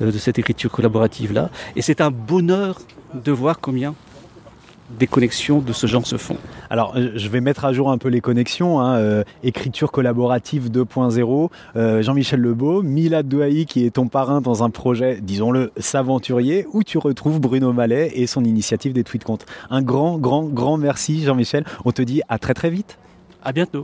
de 0.00 0.10
cette 0.10 0.38
écriture 0.38 0.70
collaborative 0.70 1.32
là. 1.32 1.50
Et 1.76 1.82
c'est 1.82 2.00
un 2.00 2.10
bonheur 2.10 2.78
de 3.14 3.32
voir 3.32 3.60
combien 3.60 3.94
des 4.90 5.06
connexions 5.06 5.58
de 5.60 5.72
ce 5.72 5.86
genre 5.86 6.06
se 6.06 6.16
font. 6.16 6.36
Alors, 6.70 6.94
euh, 6.96 7.12
je 7.14 7.28
vais 7.28 7.40
mettre 7.40 7.64
à 7.64 7.72
jour 7.72 7.90
un 7.90 7.98
peu 7.98 8.08
les 8.08 8.20
connexions. 8.20 8.80
hein, 8.80 8.96
euh, 8.96 9.24
écriture 9.42 9.92
collaborative 9.92 10.70
2.0, 10.70 11.50
euh, 11.76 12.02
Jean-Michel 12.02 12.40
Lebeau, 12.40 12.82
Milad 12.82 13.28
Douaï 13.28 13.66
qui 13.66 13.84
est 13.84 13.90
ton 13.90 14.08
parrain 14.08 14.40
dans 14.40 14.62
un 14.62 14.70
projet, 14.70 15.18
disons-le, 15.20 15.72
s'aventurier, 15.76 16.66
où 16.72 16.82
tu 16.82 16.98
retrouves 16.98 17.40
Bruno 17.40 17.72
Mallet 17.72 18.12
et 18.14 18.26
son 18.26 18.44
initiative 18.44 18.92
des 18.92 19.04
tweets 19.04 19.24
comptes. 19.24 19.46
Un 19.70 19.82
grand, 19.82 20.18
grand, 20.18 20.44
grand 20.44 20.78
merci 20.78 21.22
Jean-Michel. 21.22 21.64
On 21.84 21.92
te 21.92 22.02
dit 22.02 22.22
à 22.28 22.38
très 22.38 22.54
très 22.54 22.70
vite. 22.70 22.98
À 23.42 23.52
bientôt. 23.52 23.82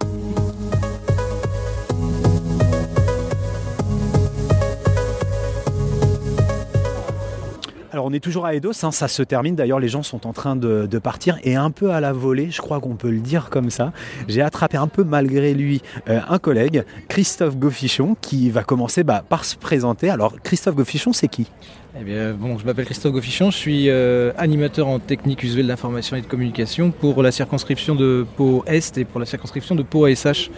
Alors 7.94 8.06
on 8.06 8.12
est 8.12 8.18
toujours 8.18 8.44
à 8.44 8.56
Eidos, 8.56 8.84
hein, 8.84 8.90
ça 8.90 9.06
se 9.06 9.22
termine. 9.22 9.54
D'ailleurs 9.54 9.78
les 9.78 9.86
gens 9.86 10.02
sont 10.02 10.26
en 10.26 10.32
train 10.32 10.56
de, 10.56 10.98
partir 10.98 11.38
et 11.44 11.54
un 11.54 11.70
peu 11.70 11.92
à 11.92 12.00
la 12.00 12.12
volée, 12.12 12.50
je 12.50 12.60
crois 12.60 12.80
qu'on 12.80 12.96
peut 12.96 13.08
le 13.08 13.20
dire 13.20 13.50
comme 13.50 13.70
ça. 13.70 13.92
J'ai 14.26 14.42
attrapé 14.42 14.76
un 14.76 14.88
peu 14.88 15.04
malgré 15.04 15.54
lui 15.54 15.80
euh, 16.08 16.18
un 16.28 16.40
collègue, 16.40 16.82
Christophe 17.06 17.56
Goffichon, 17.56 18.16
qui 18.20 18.50
va 18.50 18.64
commencer 18.64 19.04
bah, 19.04 19.22
par 19.28 19.44
se 19.44 19.54
présenter. 19.54 20.10
Alors 20.10 20.34
Christophe 20.42 20.74
Goffichon, 20.74 21.12
c'est 21.12 21.28
qui? 21.28 21.46
Eh 21.96 22.32
bon, 22.32 22.58
je 22.58 22.66
m'appelle 22.66 22.84
Christophe 22.84 23.12
Goffichon, 23.12 23.52
je 23.52 23.58
suis 23.58 23.88
euh, 23.88 24.32
animateur 24.38 24.88
en 24.88 24.98
technique 24.98 25.44
usuelle 25.44 25.68
d'information 25.68 26.16
et 26.16 26.20
de 26.20 26.26
communication 26.26 26.90
pour 26.90 27.22
la 27.22 27.30
circonscription 27.30 27.94
de 27.94 28.26
Pau 28.36 28.64
Est 28.66 28.98
et 28.98 29.04
pour 29.04 29.20
la 29.20 29.26
circonscription 29.26 29.76
de 29.76 29.84
Pau 29.84 30.06
ASH, 30.06 30.50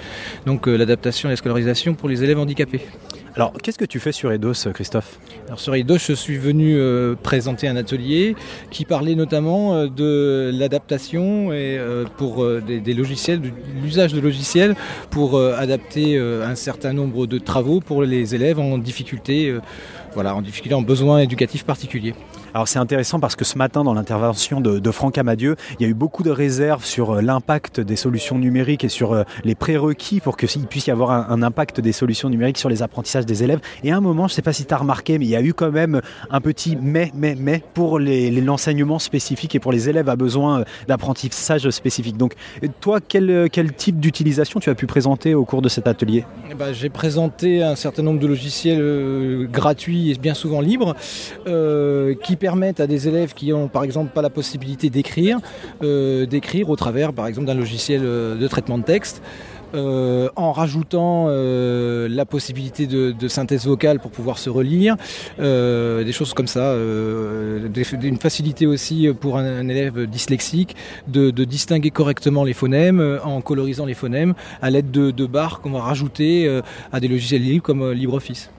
donc 0.47 0.67
euh, 0.67 0.79
l'adaptation 0.79 1.29
et 1.29 1.33
la 1.33 1.37
scolarisation 1.37 1.93
pour 1.93 2.09
les 2.09 2.25
élèves 2.25 2.39
handicapés. 2.39 2.81
Alors 3.37 3.53
qu'est-ce 3.53 3.77
que 3.77 3.85
tu 3.85 4.01
fais 4.01 4.13
sur 4.13 4.33
Eidos, 4.33 4.67
Christophe 4.73 5.19
Alors 5.47 5.61
sur 5.61 5.75
Eidos, 5.75 5.99
je 5.99 6.15
suis 6.15 6.39
venu 6.39 6.75
euh, 6.79 7.17
présenter 7.23 7.69
un 7.69 7.77
atelier 7.77 8.35
qui 8.71 8.87
parlait 8.87 9.15
notamment 9.15 9.75
euh, 9.75 9.89
de 9.89 10.51
l'adaptation 10.55 11.53
et 11.53 11.77
euh, 11.77 12.07
pour 12.17 12.47
des, 12.63 12.81
des 12.81 12.95
logiciels, 12.95 13.43
de 13.43 13.51
l'usage 13.83 14.15
de 14.15 14.21
logiciels 14.21 14.75
pour 15.11 15.39
adapter 15.39 16.19
un 16.19 16.55
certain 16.55 16.95
nombre 16.95 17.27
de 17.27 17.39
travaux 17.39 17.81
pour 17.81 18.03
les 18.05 18.35
élèves 18.35 18.59
en 18.59 18.79
difficulté, 18.79 19.55
voilà, 20.15 20.35
en 20.35 20.41
difficulté, 20.41 20.75
en 20.75 20.83
besoin 20.83 21.19
éducatif 21.19 21.65
particulier. 21.65 22.15
Alors 22.57 22.69
c'est 22.69 22.79
intéressant 22.79 23.21
parce 23.21 23.37
que 23.37 23.45
ce 23.45 23.59
matin, 23.59 23.85
dans 23.85 23.93
l'intervention 23.93 24.63
de, 24.63 24.79
de 24.79 24.91
Franck 24.91 25.19
Amadieu, 25.19 25.57
il 25.79 25.83
y 25.83 25.87
a 25.87 25.91
eu 25.91 25.95
beaucoup 25.95 26.23
de 26.23 26.31
réserves 26.31 26.87
sur 26.87 27.11
euh, 27.11 27.21
l'impact 27.21 27.81
des 27.81 27.97
solutions 27.97 28.39
numériques 28.39 28.83
et 28.83 28.89
sur 28.89 29.13
euh, 29.13 29.25
les 29.45 29.55
prérequis 29.55 30.21
pour 30.21 30.39
qu'il 30.39 30.67
puisse 30.67 30.87
y 30.87 30.91
avoir 30.91 31.11
un, 31.31 31.43
impact 31.43 31.81
des 31.81 31.93
solutions 31.93 32.31
numériques 32.31 32.57
sur 32.57 32.71
les 32.71 32.83
apprentissages 32.83 33.27
des 33.27 33.45
élèves. 33.45 33.61
Et 33.85 33.93
à 33.93 33.99
un 33.99 34.01
moment, 34.01 34.27
je 34.27 34.33
ne 34.33 34.37
sais 34.37 34.41
pas 34.41 34.55
si 34.55 34.65
tu 34.65 34.73
as 34.73 34.79
remarqué, 34.79 35.19
mais 35.19 35.27
il 35.27 35.29
y 35.29 35.37
a 35.37 35.43
eu 35.43 35.53
quand 35.53 35.71
même 35.71 36.01
un 36.31 36.41
petit 36.41 36.79
mais, 36.81 37.13
mais, 37.15 37.37
mais 37.39 37.63
pour 37.75 37.99
l'enseignement 37.99 38.99
spécifique 38.99 39.55
et 39.55 39.61
pour 39.61 39.71
les 39.71 39.91
élèves 39.91 40.09
à 40.09 40.17
besoin 40.17 40.61
euh, 40.61 40.65
d'apprentissage 40.89 41.69
spécifique. 41.69 42.17
Donc 42.17 42.37
toi, 42.81 43.01
quel, 43.07 43.51
quel 43.53 43.75
type 43.75 44.01
d'utilisation 44.01 44.61
tu 44.61 44.71
as 44.71 44.75
pu 44.75 44.87
présenter 44.87 45.35
au 45.35 45.45
cours 45.45 45.61
de 45.61 45.69
cet 45.69 45.87
atelier? 45.87 46.25
Ben, 46.59 46.73
J'ai 46.73 46.89
présenté 46.89 47.63
un 47.63 47.77
certain 47.77 48.03
nombre 48.03 48.19
de 48.19 48.27
logiciels 48.27 49.47
gratuits 49.53 50.13
et 50.13 50.15
bien 50.15 50.33
souvent 50.33 50.63
libres 50.63 50.97
qui 51.45 52.37
permettent 52.37 52.46
à 52.49 52.87
des 52.87 53.09
élèves 53.09 53.35
qui 53.35 53.53
ont 53.53 53.69
par 53.69 53.83
exemple 53.85 54.13
pas 54.13 54.23
la 54.23 54.31
possibilité 54.31 54.89
d'écrire, 54.91 55.39
euh, 55.83 56.27
d'écrire 56.27 56.71
au 56.71 56.77
travers 56.77 57.13
par 57.13 57.27
exemple 57.27 57.47
d'un 57.47 57.55
logiciel 57.55 58.03
euh, 58.05 58.37
de 58.37 58.49
traitement 58.49 58.79
de 58.79 58.85
texte. 58.85 59.23
euh, 59.75 60.29
en 60.37 60.53
rajoutant 60.53 61.27
la 61.29 62.25
possibilité 62.25 62.87
de, 62.87 63.29
synthèse 63.29 63.67
vocale 63.67 63.99
pour 63.99 64.13
pouvoir 64.13 64.39
se 64.39 64.49
relire, 64.49 64.97
des 65.39 66.13
choses 66.13 66.33
comme 66.35 66.47
ça, 66.47 66.75
une 66.77 68.19
facilité 68.19 68.67
aussi 68.67 69.09
pour 69.21 69.37
un, 69.37 69.69
élève 69.69 70.07
dyslexique 70.07 70.77
de, 71.09 71.31
distinguer 71.45 71.91
correctement 71.91 72.45
les 72.45 72.55
phonèmes 72.55 73.19
en 73.25 73.41
colorisant 73.41 73.87
les 73.87 73.95
phonèmes 73.95 74.35
à 74.63 74.71
l'aide 74.71 74.91
de, 74.93 75.11
de 75.11 75.27
barres 75.27 75.61
qu'on 75.61 75.73
va 75.73 75.81
rajouter 75.81 76.49
à 76.93 77.01
des 77.01 77.09
logiciels 77.09 77.43
libres 77.43 77.65
comme 77.65 77.91
LibreOffice. 77.91 78.51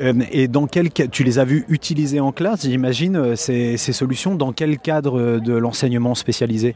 Euh, 0.00 0.12
et 0.30 0.48
dans 0.48 0.66
quel 0.66 0.90
tu 0.90 1.24
les 1.24 1.38
as 1.38 1.44
vus 1.44 1.64
utiliser 1.68 2.20
en 2.20 2.32
classe, 2.32 2.62
j'imagine, 2.62 3.16
euh, 3.16 3.36
ces, 3.36 3.76
solutions, 3.76 4.34
dans 4.34 4.52
quel 4.52 4.78
cadre 4.78 5.20
euh, 5.20 5.40
de 5.40 5.52
l'enseignement 5.52 6.14
spécialisé? 6.14 6.74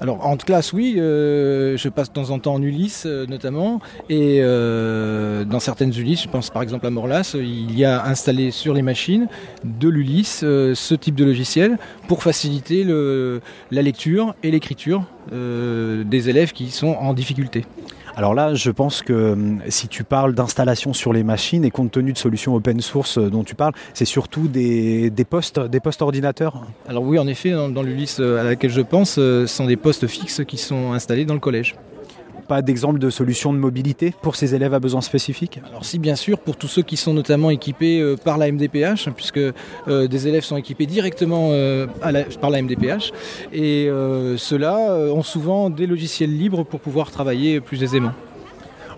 Alors 0.00 0.24
en 0.24 0.36
classe, 0.36 0.72
oui, 0.72 0.94
je 0.96 1.88
passe 1.88 2.08
de 2.08 2.14
temps 2.14 2.30
en 2.30 2.38
temps 2.38 2.54
en 2.54 2.62
Ulysse 2.62 3.06
notamment, 3.06 3.80
et 4.08 4.40
dans 4.40 5.58
certaines 5.58 5.92
Ulysse, 5.92 6.22
je 6.22 6.28
pense 6.28 6.50
par 6.50 6.62
exemple 6.62 6.86
à 6.86 6.90
Morlas, 6.90 7.34
il 7.34 7.76
y 7.76 7.84
a 7.84 8.06
installé 8.06 8.52
sur 8.52 8.72
les 8.72 8.82
machines 8.82 9.26
de 9.64 9.88
l'Ulysse 9.88 10.42
ce 10.42 10.94
type 10.94 11.16
de 11.16 11.24
logiciel 11.24 11.76
pour 12.06 12.22
faciliter 12.22 12.84
la 12.84 13.82
lecture 13.82 14.36
et 14.44 14.52
l'écriture 14.52 15.06
des 15.32 16.28
élèves 16.28 16.52
qui 16.52 16.70
sont 16.70 16.94
en 17.00 17.12
difficulté. 17.12 17.64
Alors 18.16 18.34
là, 18.34 18.54
je 18.54 18.70
pense 18.70 19.02
que 19.02 19.32
hum, 19.32 19.60
si 19.68 19.88
tu 19.88 20.04
parles 20.04 20.34
d'installation 20.34 20.92
sur 20.92 21.12
les 21.12 21.24
machines 21.24 21.64
et 21.64 21.70
compte 21.70 21.90
tenu 21.90 22.12
de 22.12 22.18
solutions 22.18 22.54
open 22.54 22.80
source 22.80 23.18
euh, 23.18 23.28
dont 23.28 23.42
tu 23.42 23.56
parles, 23.56 23.72
c'est 23.92 24.04
surtout 24.04 24.46
des, 24.46 25.10
postes, 25.28 25.58
des 25.58 25.80
postes 25.80 26.00
ordinateurs? 26.00 26.64
Alors 26.86 27.02
oui, 27.02 27.18
en 27.18 27.26
effet, 27.26 27.50
dans, 27.50 27.68
dans 27.68 27.82
l'Ulysse 27.82 28.18
euh, 28.20 28.40
à 28.40 28.44
laquelle 28.44 28.70
je 28.70 28.82
pense, 28.82 29.16
euh, 29.18 29.46
ce 29.46 29.56
sont 29.56 29.66
des 29.66 29.76
postes 29.76 30.06
fixes 30.06 30.42
qui 30.46 30.58
sont 30.58 30.92
installés 30.92 31.24
dans 31.24 31.34
le 31.34 31.40
collège. 31.40 31.74
Pas 32.48 32.62
d'exemple 32.62 32.98
de 32.98 33.10
solution 33.10 33.52
de 33.52 33.58
mobilité 33.58 34.14
pour 34.22 34.36
ces 34.36 34.54
élèves 34.54 34.74
à 34.74 34.80
besoins 34.80 35.00
spécifiques? 35.00 35.60
Alors 35.66 35.84
si 35.84 35.98
bien 35.98 36.16
sûr, 36.16 36.38
pour 36.38 36.56
tous 36.56 36.68
ceux 36.68 36.82
qui 36.82 36.96
sont 36.96 37.14
notamment 37.14 37.50
équipés 37.50 38.00
euh, 38.00 38.16
par 38.16 38.38
la 38.38 38.50
MDPH, 38.50 39.10
puisque 39.16 39.38
euh, 39.38 40.08
des 40.08 40.28
élèves 40.28 40.44
sont 40.44 40.56
équipés 40.56 40.86
directement 40.86 41.48
euh, 41.52 41.86
par 42.40 42.50
la 42.50 42.62
MDPH, 42.62 43.12
et 43.52 43.88
ceux-là 44.36 44.96
ont 45.12 45.22
souvent 45.22 45.70
des 45.70 45.86
logiciels 45.86 46.36
libres 46.36 46.64
pour 46.64 46.80
pouvoir 46.80 47.10
travailler 47.10 47.60
plus 47.60 47.82
aisément. 47.82 48.12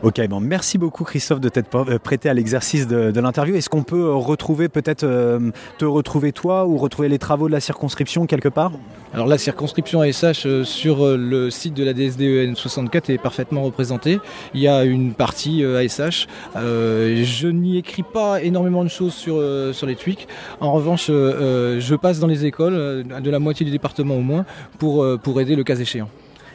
Ok, 0.03 0.21
bon, 0.29 0.41
merci 0.41 0.77
beaucoup 0.77 1.05
Christophe 1.05 1.41
de 1.41 1.49
t'être 1.49 1.69
prêté 1.99 2.29
à 2.29 2.35
l'exercice 2.35 2.87
de, 2.87 3.11
de 3.11 3.21
l'interview. 3.21 3.55
Est-ce 3.55 3.71
qu'on 3.71 3.83
peut 3.83 4.05
euh, 4.05 4.15
retrouver 4.15 4.69
peut-être 4.69 5.05
euh, 5.05 5.51
te 5.79 5.87
retrouver 5.87 6.33
toi 6.33 6.67
ou 6.67 6.77
retrouver 6.77 7.09
les 7.09 7.19
travaux 7.19 7.49
de 7.49 7.53
la 7.53 7.61
circonscription 7.61 8.27
quelque 8.27 8.51
part? 8.51 8.73
Alors 9.15 9.27
la 9.27 9.39
circonscription 9.39 10.03
ASH 10.03 10.45
euh, 10.45 10.65
sur 10.65 11.17
le 11.17 11.51
site 11.51 11.73
de 11.73 11.83
la 11.83 11.95
DSDEN 11.95 12.55
64 12.55 13.09
est 13.09 13.19
parfaitement 13.19 13.63
représentée. 13.63 14.21
Il 14.53 14.61
y 14.61 14.69
a 14.69 14.85
une 14.85 15.15
partie 15.15 15.65
euh, 15.65 15.83
ASH. 15.83 16.27
Je 16.55 17.49
n'y 17.49 17.79
écris 17.79 18.03
pas 18.03 18.43
énormément 18.43 18.85
de 18.85 18.91
choses 18.91 19.15
sur, 19.15 19.43
sur 19.73 19.87
les 19.87 19.97
tweaks. 19.97 20.29
En 20.61 20.73
revanche, 20.73 21.07
je 21.09 21.95
passe 21.95 22.19
dans 22.19 22.27
les 22.27 22.45
écoles, 22.45 23.05
de 23.05 23.31
la 23.31 23.39
moitié 23.39 23.65
du 23.65 23.73
département 23.73 24.17
au 24.17 24.21
moins, 24.21 24.45
pour, 24.79 25.07
pour 25.23 25.41
aider 25.41 25.57
le 25.57 25.65
cas 25.65 25.77
échéant. 25.77 26.09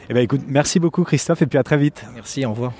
Eh 0.08 0.14
ben 0.14 0.20
écoute, 0.20 0.42
merci 0.46 0.78
beaucoup 0.78 1.04
Christophe 1.04 1.42
et 1.42 1.46
puis 1.46 1.58
à 1.58 1.62
très 1.62 1.76
vite. 1.76 2.04
Merci, 2.14 2.44
au 2.44 2.50
revoir. 2.50 2.72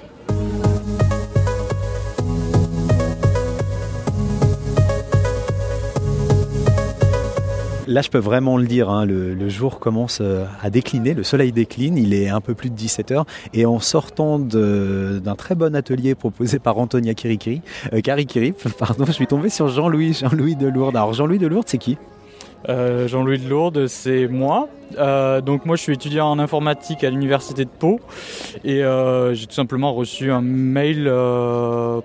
Là, 7.89 8.01
je 8.01 8.11
peux 8.11 8.19
vraiment 8.19 8.59
le 8.59 8.67
dire, 8.67 8.89
hein, 8.91 9.05
le, 9.05 9.49
jour 9.49 9.81
commence 9.81 10.21
euh, 10.21 10.45
à 10.63 10.71
décliner, 10.71 11.15
le 11.15 11.25
soleil 11.25 11.51
décline, 11.51 11.97
il 11.99 12.15
est 12.15 12.29
un 12.29 12.41
peu 12.41 12.55
plus 12.55 12.71
de 12.71 12.77
17h, 12.77 13.25
et 13.55 13.67
en 13.67 13.81
sortant 13.81 14.39
d'un 14.39 15.35
très 15.37 15.57
bon 15.57 15.75
atelier 15.75 16.15
proposé 16.15 16.61
par 16.61 16.79
Antonia 16.79 17.15
Kirikiri, 17.15 17.61
euh, 17.93 18.01
Karikiri, 18.01 18.53
pardon, 18.79 19.05
je 19.05 19.13
suis 19.13 19.27
tombé 19.27 19.49
sur 19.49 19.69
Jean-Louis, 19.69 20.15
Jean-Louis 20.15 20.55
de. 20.55 20.69
Alors 20.69 21.13
Jean-Louis 21.13 21.39
de 21.39 21.49
Lourdes, 21.49 21.69
c'est 21.69 21.79
qui? 21.79 21.99
Euh, 22.69 23.09
Jean-Louis 23.09 23.39
de 23.39 23.49
Lourdes, 23.49 23.87
c'est 23.87 24.29
moi. 24.29 24.69
Euh, 24.99 25.41
donc 25.41 25.65
moi, 25.67 25.77
je 25.77 25.83
suis 25.83 25.95
étudiant 25.95 26.31
en 26.31 26.39
informatique 26.39 27.03
à 27.03 27.11
l'université 27.11 27.65
de 27.65 27.71
Pau 27.71 28.01
et 28.65 28.85
euh, 28.85 29.35
j'ai 29.35 29.47
tout 29.47 29.55
simplement 29.55 29.95
reçu 29.95 30.31
un 30.31 30.43
mail 30.43 31.11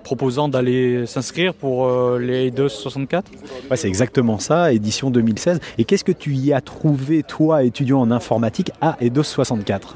proposant 0.03 0.47
d'aller 0.47 1.05
s'inscrire 1.05 1.53
pour 1.53 1.89
les 2.18 2.47
EIDOS 2.47 2.70
64. 2.70 3.32
Ouais, 3.70 3.78
c'est 3.78 3.88
exactement 3.88 4.39
ça, 4.39 4.72
édition 4.74 5.12
2016. 5.12 5.60
Et 5.78 5.84
qu'est-ce 5.84 6.03
que 6.03 6.12
tu 6.12 6.34
y 6.34 6.53
as 6.53 6.62
trouvé, 6.62 7.24
toi, 7.24 7.64
étudiant 7.64 7.99
en 7.99 8.12
informatique, 8.12 8.72
à 8.82 8.97
EDOS 9.01 9.24
64 9.24 9.95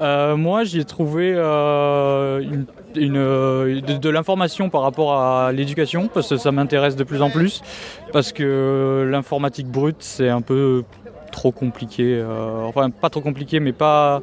Euh, 0.00 0.36
moi, 0.36 0.64
j'y 0.64 0.80
ai 0.80 0.84
trouvé 0.84 1.32
une, 1.34 2.66
euh, 2.98 3.80
de, 3.80 4.10
l'information 4.10 4.70
par 4.70 4.82
rapport 4.82 5.14
à 5.14 5.52
l'éducation, 5.52 6.08
parce 6.12 6.28
que 6.28 6.36
ça 6.36 6.52
m'intéresse 6.52 6.96
de 6.96 7.04
plus 7.04 7.22
en 7.22 7.30
plus, 7.30 7.62
parce 8.12 8.32
que 8.32 9.08
l'informatique 9.10 9.68
brute, 9.68 9.96
c'est 10.00 10.28
un 10.28 10.40
peu 10.40 10.84
trop 11.32 11.52
compliqué. 11.52 12.14
euh, 12.14 12.64
enfin, 12.64 12.90
pas 12.90 13.10
trop 13.10 13.20
compliqué, 13.20 13.60
mais 13.60 13.72
pas, 13.72 14.22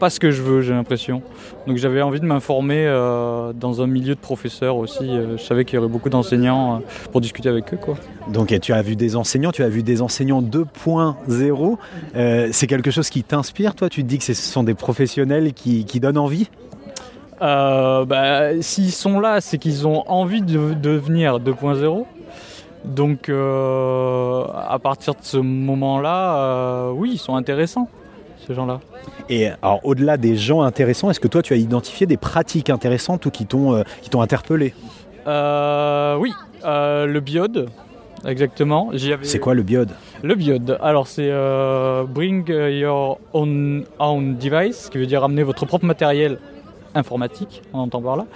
pas 0.00 0.10
ce 0.10 0.20
que 0.20 0.30
je 0.30 0.42
veux, 0.42 0.60
j'ai 0.62 0.72
l'impression. 0.72 1.22
Donc 1.66 1.76
j'avais 1.76 2.02
envie 2.02 2.20
de 2.20 2.26
m'informer 2.26 2.86
euh, 2.86 3.52
dans 3.52 3.82
un 3.82 3.86
milieu 3.86 4.14
de 4.14 4.20
professeurs 4.20 4.76
aussi. 4.76 5.08
Je 5.36 5.42
savais 5.42 5.64
qu'il 5.64 5.76
y 5.76 5.78
aurait 5.78 5.88
beaucoup 5.88 6.08
d'enseignants 6.08 6.82
pour 7.12 7.20
discuter 7.20 7.48
avec 7.48 7.72
eux. 7.74 7.78
Quoi. 7.80 7.96
Donc 8.32 8.58
tu 8.60 8.72
as 8.72 8.82
vu 8.82 8.96
des 8.96 9.16
enseignants, 9.16 9.52
tu 9.52 9.62
as 9.62 9.68
vu 9.68 9.82
des 9.82 10.02
enseignants 10.02 10.42
2.0. 10.42 11.76
Euh, 12.14 12.48
c'est 12.52 12.66
quelque 12.66 12.90
chose 12.90 13.10
qui 13.10 13.22
t'inspire, 13.22 13.74
toi? 13.74 13.88
Tu 13.88 14.02
te 14.02 14.08
dis 14.08 14.18
que 14.18 14.24
ce 14.24 14.34
sont 14.34 14.62
des 14.62 14.74
professionnels 14.74 15.52
qui, 15.52 15.84
qui 15.84 16.00
donnent 16.00 16.18
envie? 16.18 16.48
Euh, 17.42 18.04
bah, 18.04 18.60
S'ils 18.62 18.92
sont 18.92 19.20
là, 19.20 19.40
c'est 19.40 19.58
qu'ils 19.58 19.86
ont 19.86 20.04
envie 20.08 20.42
de 20.42 20.74
devenir 20.74 21.38
2.0. 21.38 22.04
Donc 22.84 23.28
euh, 23.28 24.44
à 24.68 24.78
partir 24.78 25.14
de 25.14 25.20
ce 25.22 25.36
moment-là, 25.38 26.36
euh, 26.38 26.90
oui, 26.92 27.10
ils 27.14 27.18
sont 27.18 27.34
intéressants, 27.34 27.88
ces 28.46 28.54
gens-là. 28.54 28.78
Et 29.28 29.48
alors 29.60 29.80
au-delà 29.82 30.16
des 30.16 30.36
gens 30.36 30.62
intéressants, 30.62 31.10
est-ce 31.10 31.18
que 31.18 31.26
toi 31.26 31.42
tu 31.42 31.52
as 31.52 31.56
identifié 31.56 32.06
des 32.06 32.16
pratiques 32.16 32.70
intéressantes 32.70 33.26
ou 33.26 33.30
qui 33.30 33.44
t'ont 33.44 33.74
euh, 33.74 33.82
interpellé? 34.20 34.72
Oui, 35.26 36.32
le 36.64 37.18
biode, 37.18 37.68
exactement. 38.24 38.90
Avais- 38.90 39.18
C'est 39.22 39.40
quoi 39.40 39.54
le 39.54 39.62
biode? 39.64 39.90
Le 40.22 40.36
biode, 40.36 40.78
alors 40.80 41.08
c'est 41.08 41.28
euh, 41.28 42.04
bring 42.04 42.48
your 42.48 43.18
own, 43.32 43.84
own 43.98 44.36
device, 44.36 44.84
ce 44.84 44.90
qui 44.90 44.98
veut 44.98 45.06
dire 45.06 45.24
amener 45.24 45.42
votre 45.42 45.66
propre 45.66 45.84
matériel 45.86 46.38
informatique, 46.96 47.62
on 47.72 47.80
entend 47.80 48.00
par 48.00 48.16
là. 48.16 48.26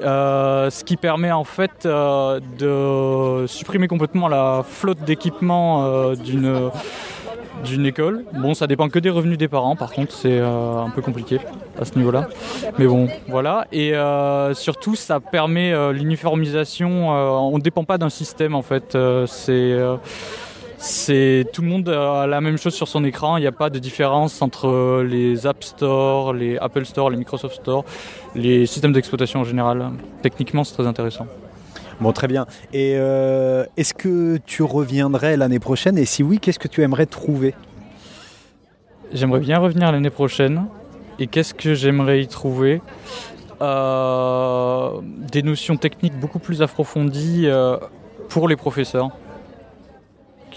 Euh, 0.00 0.70
ce 0.70 0.84
qui 0.84 0.96
permet 0.96 1.30
en 1.30 1.44
fait 1.44 1.86
euh, 1.86 2.40
de 2.58 3.46
supprimer 3.46 3.88
complètement 3.88 4.28
la 4.28 4.64
flotte 4.66 5.02
d'équipement 5.04 5.84
euh, 5.84 6.14
d'une 6.16 7.86
école. 7.86 8.24
Bon, 8.32 8.54
ça 8.54 8.66
dépend 8.66 8.88
que 8.88 8.98
des 8.98 9.10
revenus 9.10 9.38
des 9.38 9.48
parents, 9.48 9.76
par 9.76 9.92
contre, 9.92 10.12
c'est 10.12 10.40
un 10.40 10.90
peu 10.94 11.02
compliqué 11.02 11.38
à 11.80 11.84
ce 11.84 11.96
niveau-là. 11.96 12.28
Mais 12.78 12.86
bon, 12.86 13.08
voilà. 13.28 13.66
Et 13.72 13.92
surtout, 14.54 14.94
ça 14.94 15.20
permet 15.20 15.72
l'uniformisation. 15.92 17.10
on 17.10 17.56
ne 17.56 17.62
dépend 17.62 17.84
pas 17.84 17.98
d'un 17.98 18.10
système, 18.10 18.54
en 18.54 18.62
fait. 18.62 18.96
C'est. 19.26 19.76
C'est 20.86 21.46
tout 21.52 21.62
le 21.62 21.68
monde 21.68 21.88
a 21.88 22.26
la 22.26 22.40
même 22.40 22.58
chose 22.58 22.74
sur 22.74 22.86
son 22.86 23.04
écran. 23.04 23.36
Il 23.36 23.40
n'y 23.40 23.46
a 23.46 23.52
pas 23.52 23.70
de 23.70 23.78
différence 23.78 24.40
entre 24.40 25.02
les 25.02 25.46
App 25.46 25.64
Store, 25.64 26.32
les 26.32 26.56
Apple 26.58 26.84
Store, 26.84 27.10
les 27.10 27.16
Microsoft 27.16 27.56
Store, 27.56 27.84
les 28.34 28.66
systèmes 28.66 28.92
d'exploitation 28.92 29.40
en 29.40 29.44
général. 29.44 29.90
Techniquement, 30.22 30.62
c'est 30.62 30.74
très 30.74 30.86
intéressant. 30.86 31.26
Bon, 32.00 32.12
très 32.12 32.28
bien. 32.28 32.46
Et 32.72 32.94
euh, 32.96 33.64
est-ce 33.76 33.94
que 33.94 34.38
tu 34.46 34.62
reviendrais 34.62 35.36
l'année 35.36 35.58
prochaine? 35.58 35.98
Et 35.98 36.04
si 36.04 36.22
oui, 36.22 36.38
qu'est-ce 36.38 36.58
que 36.58 36.68
tu 36.68 36.82
aimerais 36.82 37.06
trouver? 37.06 37.54
J'aimerais 39.12 39.40
bien 39.40 39.58
revenir 39.58 39.90
l'année 39.90 40.10
prochaine. 40.10 40.66
Et 41.18 41.26
qu'est-ce 41.26 41.54
que 41.54 41.74
j'aimerais 41.74 42.22
y 42.22 42.28
trouver? 42.28 42.80
Euh, 43.60 44.90
Des 45.02 45.42
notions 45.42 45.76
techniques 45.76 46.18
beaucoup 46.18 46.38
plus 46.38 46.62
approfondies 46.62 47.46
euh, 47.46 47.76
pour 48.28 48.46
les 48.46 48.56
professeurs. 48.56 49.10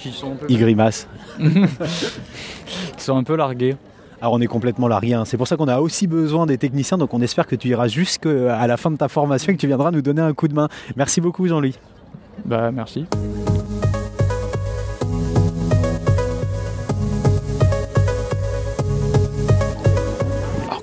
Qui 0.02 0.12
sont 0.12 0.32
un 0.32 0.36
peu... 0.36 0.46
Il 0.50 0.58
grimace. 0.60 1.08
qui 1.40 3.04
sont 3.04 3.18
un 3.18 3.24
peu 3.24 3.36
largués. 3.36 3.76
Alors 4.22 4.34
on 4.34 4.42
est 4.42 4.48
complètement 4.48 4.88
largué. 4.88 5.14
hein. 5.14 5.26
C'est 5.26 5.38
pour 5.38 5.48
ça 5.48 5.56
qu'on 5.58 5.68
a 5.68 5.80
aussi 5.80 6.08
besoin 6.08 6.46
des 6.46 6.58
techniciens. 6.58 6.98
Donc 6.98 7.14
on 7.14 7.22
espère 7.22 7.48
que 7.48 7.56
tu 7.56 7.70
iras 7.70 7.88
jusqu'à 7.88 8.66
la 8.68 8.78
fin 8.78 8.92
de 8.92 8.98
ta 8.98 9.08
formation 9.08 9.52
et 9.52 9.56
que 9.56 9.62
tu 9.62 9.68
viendras 9.68 9.92
nous 9.92 10.02
donner 10.02 10.22
un 10.22 10.34
coup 10.34 10.48
de 10.48 10.54
main. 10.54 10.68
Merci 10.96 11.22
beaucoup 11.22 11.48
Jean-Louis. 11.48 11.76
Bah 12.46 12.72
merci. 12.72 13.06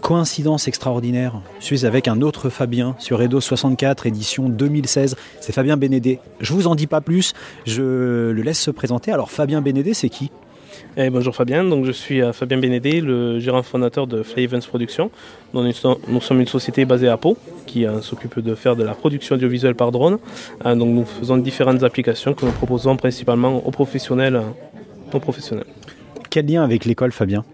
Coïncidence 0.07 0.69
extraordinaire, 0.69 1.41
je 1.59 1.65
suis 1.65 1.85
avec 1.85 2.07
un 2.07 2.23
autre 2.23 2.49
Fabien 2.49 2.95
sur 3.01 3.21
Edo 3.21 3.41
64, 3.41 4.07
édition 4.07 4.49
2016. 4.49 5.17
C'est 5.41 5.53
Fabien 5.53 5.77
Bénédé. 5.77 6.21
Je 6.39 6.53
vous 6.53 6.69
en 6.69 6.77
dis 6.77 6.87
pas 6.87 7.01
plus, 7.01 7.33
je 7.67 7.83
le 8.31 8.43
laisse 8.43 8.61
se 8.61 8.71
présenter. 8.71 9.11
Alors 9.11 9.33
Fabien 9.33 9.61
Bénédé, 9.61 9.95
c'est 9.95 10.09
qui? 10.09 10.31
Eh, 10.97 11.11
bonjour 11.11 11.35
Fabien, 11.35 11.65
donc 11.65 11.85
je 11.87 11.91
suis 11.91 12.23
euh, 12.23 12.33
Fabien 12.33 12.59
Bénédé, 12.59 13.01
le 13.01 13.41
gérant 13.41 13.65
fondateur 13.65 14.07
de 14.07 14.23
Fly 14.23 14.45
Events 14.45 14.69
Production. 14.69 15.11
Nous, 15.55 15.73
sommes- 15.73 15.97
nous 16.07 16.21
sommes 16.21 16.41
une 16.41 16.47
société 16.47 16.85
basée 16.85 17.09
à 17.09 17.17
Pau 17.17 17.37
qui 17.67 17.85
euh, 17.85 18.01
s'occupe 18.01 18.39
de 18.39 18.55
faire 18.55 18.77
de 18.77 18.85
la 18.85 18.95
production 18.95 19.35
audiovisuelle 19.35 19.75
par 19.75 19.91
drone. 19.91 20.19
Euh, 20.67 20.77
donc 20.77 20.91
nous 20.91 21.05
faisons 21.05 21.37
différentes 21.37 21.83
applications 21.83 22.33
que 22.33 22.47
nous 22.47 22.53
proposons 22.53 22.97
principalement 22.97 23.57
aux 23.67 23.73
professionnels. 23.73 24.41
aux 25.13 25.19
professionnels. 25.19 25.67
Quel 26.31 26.47
lien 26.47 26.63
avec 26.63 26.85
l'école 26.85 27.11
Fabien? 27.11 27.45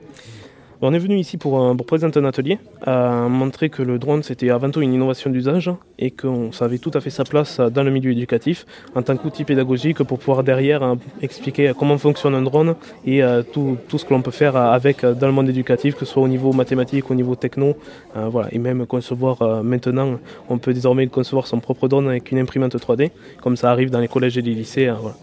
On 0.85 0.93
est 0.93 0.99
venu 0.99 1.17
ici 1.17 1.37
pour, 1.37 1.63
euh, 1.63 1.75
présenter 1.75 2.19
un 2.19 2.25
atelier, 2.25 2.59
montrer 2.87 3.71
que 3.71 3.83
le 3.83 4.01
drone 4.01 4.25
c'était 4.25 4.51
avant 4.51 4.69
tout 4.69 4.83
une 4.83 4.93
innovation 4.93 5.31
d'usage 5.31 5.71
et 6.01 6.11
qu'on 6.11 6.51
savait 6.51 6.79
tout 6.79 6.91
à 6.95 7.01
fait 7.01 7.11
sa 7.11 7.23
place 7.23 7.61
dans 7.61 7.85
le 7.85 7.93
milieu 7.93 8.11
éducatif 8.11 8.67
en 8.97 9.03
tant 9.03 9.17
qu'outil 9.17 9.45
pédagogique 9.45 10.03
pour 10.03 10.19
pouvoir 10.19 10.43
derrière 10.43 10.83
euh, 10.83 10.95
expliquer 11.21 11.73
comment 11.79 11.99
fonctionne 11.99 12.35
un 12.35 12.43
drone 12.43 12.75
et 13.07 13.23
euh, 13.23 13.45
tout, 13.45 13.77
tout 13.89 13.97
ce 13.99 14.05
que 14.05 14.13
l'on 14.13 14.23
peut 14.23 14.33
faire 14.33 14.57
avec 14.57 15.07
dans 15.07 15.29
le 15.29 15.33
monde 15.33 15.49
éducatif, 15.49 15.95
que 15.95 16.05
ce 16.05 16.13
soit 16.15 16.23
au 16.25 16.29
niveau 16.29 16.53
mathématique, 16.53 17.13
au 17.13 17.15
niveau 17.15 17.37
techno, 17.37 17.77
voilà, 18.15 18.49
et 18.51 18.59
même 18.59 18.85
concevoir 18.87 19.63
maintenant, 19.63 20.19
on 20.49 20.59
peut 20.59 20.75
désormais 20.75 21.07
concevoir 21.07 21.47
son 21.47 21.61
propre 21.61 21.87
drone 21.87 22.09
avec 22.09 22.33
une 22.33 22.39
imprimante 22.39 22.75
3D, 22.75 23.11
comme 23.41 23.57
ça 23.57 23.71
arrive 23.71 23.91
dans 23.91 24.01
les 24.01 24.09
collèges 24.09 24.37
et 24.37 24.43
les 24.43 24.55
lycées. 24.55 24.91
voilà. 25.01 25.15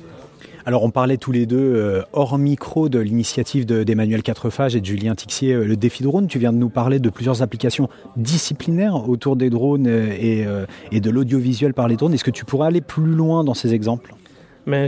Alors 0.69 0.83
on 0.83 0.91
parlait 0.91 1.17
tous 1.17 1.31
les 1.31 1.47
deux 1.47 1.57
euh, 1.57 2.03
hors 2.13 2.37
micro 2.37 2.89
de 2.89 2.99
l'initiative 2.99 3.65
de- 3.65 3.81
d'Emmanuel 3.83 4.21
Quatrefages 4.21 4.75
et 4.75 4.81
de 4.81 4.85
Julien 4.85 5.15
Tixier, 5.15 5.53
euh, 5.53 5.65
le 5.65 5.75
défi 5.75 6.03
drone. 6.03 6.27
Tu 6.27 6.37
viens 6.37 6.53
de 6.53 6.59
nous 6.59 6.69
parler 6.69 6.99
de 6.99 7.09
plusieurs 7.09 7.41
applications 7.41 7.89
disciplinaires 8.17 9.09
autour 9.09 9.35
des 9.35 9.49
drones 9.49 9.87
euh, 9.87 10.65
et 10.91 10.99
de 10.99 11.09
l'audiovisuel 11.09 11.73
par 11.73 11.87
les 11.87 11.95
drones. 11.95 12.13
Est-ce 12.13 12.23
que 12.23 12.29
tu 12.29 12.45
pourrais 12.45 12.67
aller 12.67 12.81
plus 12.81 13.15
loin 13.15 13.43
dans 13.43 13.55
ces 13.55 13.73
exemples? 13.73 14.13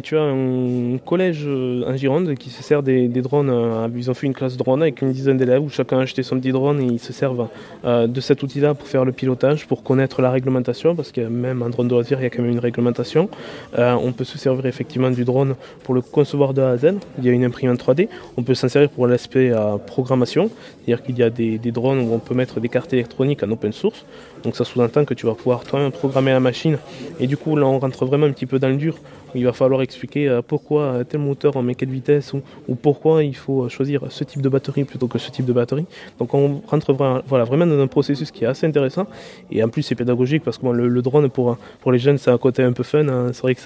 Tu 0.04 0.18
as 0.18 0.22
un 0.22 0.98
collège 1.00 1.44
euh, 1.46 1.84
en 1.88 1.96
Gironde 1.96 2.36
qui 2.36 2.50
se 2.50 2.62
sert 2.62 2.84
des, 2.84 3.08
drones. 3.08 3.50
euh, 3.50 3.88
Ils 3.96 4.12
ont 4.12 4.14
fait 4.14 4.28
une 4.28 4.34
classe 4.34 4.58
drone 4.58 4.82
avec 4.82 5.02
une 5.02 5.12
dizaine 5.12 5.38
d'élèves 5.38 5.64
où 5.64 5.70
chacun 5.70 6.00
a 6.00 6.02
acheté 6.02 6.24
son 6.24 6.40
petit 6.40 6.52
drone 6.52 6.82
et 6.82 6.86
ils 6.86 7.00
se 7.00 7.14
servent 7.14 7.48
euh, 7.86 8.06
de 8.08 8.22
cet 8.22 8.44
outil-là 8.44 8.74
pour 8.74 8.88
faire 8.88 9.06
le 9.06 9.12
pilotage, 9.12 9.66
pour 9.68 9.84
connaître 9.84 10.22
la 10.22 10.30
réglementation, 10.30 10.96
parce 10.96 11.12
que 11.12 11.22
même 11.22 11.62
en 11.64 11.70
drone 11.70 11.88
de 11.88 11.94
loisir, 11.94 12.20
il 12.20 12.24
y 12.24 12.26
a 12.26 12.30
quand 12.30 12.44
même 12.44 12.52
une 12.52 12.60
réglementation. 12.60 13.30
Euh, 13.78 13.94
on 13.94 14.12
peut 14.12 14.24
se 14.24 14.38
servir 14.38 14.66
effectivement 14.66 15.10
du 15.10 15.26
drone 15.26 15.56
pour 15.84 15.96
le 15.96 16.02
concevoir 16.02 16.54
de 16.54 16.62
A 16.62 16.70
à 16.70 16.78
Z. 16.78 16.94
Il 17.18 17.26
y 17.26 17.30
a 17.30 17.32
une 17.32 17.44
imprimante 17.44 17.80
3D. 17.80 18.08
On 18.38 18.44
peut 18.44 18.54
s'en 18.54 18.70
servir 18.70 18.90
pour 18.90 19.08
l'aspect 19.08 19.52
euh, 19.52 19.78
programmation, 19.78 20.50
c'est-à-dire 20.86 21.04
qu'il 21.04 21.18
y 21.18 21.24
a 21.24 21.30
des, 21.30 21.58
des 21.58 21.72
drones 21.72 22.00
où 22.00 22.14
on 22.14 22.20
peut 22.20 22.36
mettre 22.36 22.60
des 22.60 22.70
cartes 22.70 22.94
électroniques 22.94 23.42
en 23.44 23.50
open 23.52 23.72
source. 23.74 24.06
Donc 24.44 24.56
ça 24.56 24.64
sous-entend 24.66 25.06
que 25.06 25.14
tu 25.14 25.26
vas 25.26 25.34
pouvoir 25.36 25.64
toi-même 25.64 25.92
programmer 25.92 26.32
la 26.32 26.40
machine. 26.40 26.78
Et 27.20 27.28
du 27.28 27.38
coup, 27.38 27.56
là, 27.56 27.66
on 27.66 27.80
rentre 27.80 28.06
vraiment 28.06 28.26
un 28.26 28.32
petit 28.32 28.48
peu 28.48 28.60
dans 28.60 28.70
le 28.70 28.76
dur. 28.76 28.96
Il 29.36 29.46
va 29.46 29.54
falloir 29.54 29.82
expliquer 29.82 30.28
euh, 30.28 30.42
pourquoi 30.42 30.84
euh, 30.84 31.04
tel 31.04 31.20
moteur 31.20 31.56
on 31.56 31.62
met 31.62 31.76
quelle 31.76 31.90
vitesse 31.90 32.34
ou, 32.34 32.42
ou 32.68 32.76
pourquoi 32.76 33.24
il 33.24 33.36
faut 33.36 33.64
euh, 33.64 33.70
choisir 33.70 34.06
ce 34.10 34.24
type 34.24 34.42
de 34.42 34.50
batterie 34.50 34.84
plutôt 34.84 35.08
que 35.08 35.20
ce 35.20 35.30
type 35.32 35.46
de 35.46 35.54
batterie. 35.54 35.86
Donc 36.20 36.34
on 36.34 36.62
rentre 36.68 36.94
vraiment 36.94 37.66
dans 37.66 37.80
un 37.80 37.88
processus 37.88 38.32
qui 38.32 38.44
est 38.44 38.48
assez 38.48 38.66
intéressant 38.66 39.08
et 39.52 39.64
en 39.64 39.70
plus 39.70 39.84
c'est 39.84 39.96
pédagogique 39.96 40.44
parce 40.44 40.58
que 40.58 40.68
le, 40.68 41.02
drone 41.02 41.30
pour, 41.30 41.58
pour 41.82 41.92
les 41.92 42.00
jeunes 42.00 42.18
c'est 42.18 42.32
un 42.32 42.38
côté 42.38 42.64
un 42.64 42.74
peu 42.74 42.84
fun. 42.84 43.08
hein. 43.08 43.30
C'est 43.34 43.42
vrai 43.42 43.56
que 43.56 43.62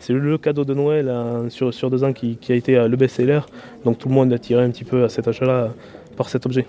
c'est 0.00 0.12
le 0.12 0.38
cadeau 0.38 0.64
de 0.64 0.74
Noël 0.74 1.08
hein, 1.08 1.46
sur, 1.48 1.72
sur 1.72 1.90
deux 1.90 2.04
ans 2.04 2.12
qui, 2.12 2.38
a 2.48 2.54
été 2.54 2.76
le 2.88 2.96
best-seller. 2.96 3.40
Donc 3.84 3.98
tout 3.98 4.08
le 4.08 4.14
monde 4.14 4.32
est 4.32 4.36
attiré 4.36 4.62
un 4.62 4.70
petit 4.70 4.84
peu 4.84 5.04
à 5.04 5.08
cet 5.08 5.28
euh, 5.28 5.68
par 6.16 6.28
cet 6.28 6.46
objet. 6.46 6.66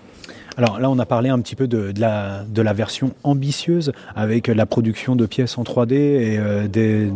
Alors 0.60 0.78
là, 0.78 0.90
on 0.90 1.00
a 1.00 1.06
parlé 1.06 1.30
un 1.30 1.40
petit 1.40 1.56
peu 1.56 1.70
de, 1.70 1.94
la, 1.98 2.74
version 2.74 3.14
ambitieuse 3.24 3.94
avec 4.14 4.48
la 4.48 4.66
production 4.66 5.16
de 5.16 5.26
pièces 5.26 5.58
en 5.58 5.64
3D 5.64 5.94
et 5.94 6.38
euh, 6.38 6.68
de, 6.68 7.10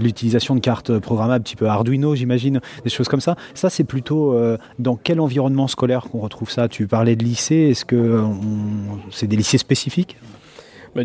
l'utilisation 0.00 0.54
de 0.54 0.60
cartes 0.60 0.96
programmables 1.00 1.44
type 1.44 1.62
Arduino, 1.62 2.14
j'imagine, 2.14 2.60
des 2.84 2.90
choses 2.90 3.08
comme 3.08 3.20
ça. 3.20 3.34
Ça, 3.54 3.68
c'est 3.68 3.82
plutôt 3.82 4.34
euh, 4.34 4.58
dans 4.78 4.94
quel 4.94 5.18
environnement 5.18 5.66
scolaire 5.66 6.04
qu'on 6.04 6.20
retrouve 6.20 6.50
ça? 6.50 6.68
Tu 6.68 6.86
parlais 6.86 7.16
de 7.16 7.24
lycée, 7.24 7.70
est-ce 7.72 7.84
que 7.84 7.96
euh, 7.96 8.22
c'est 9.10 9.26
des 9.26 9.34
lycées 9.34 9.58
spécifiques? 9.58 10.16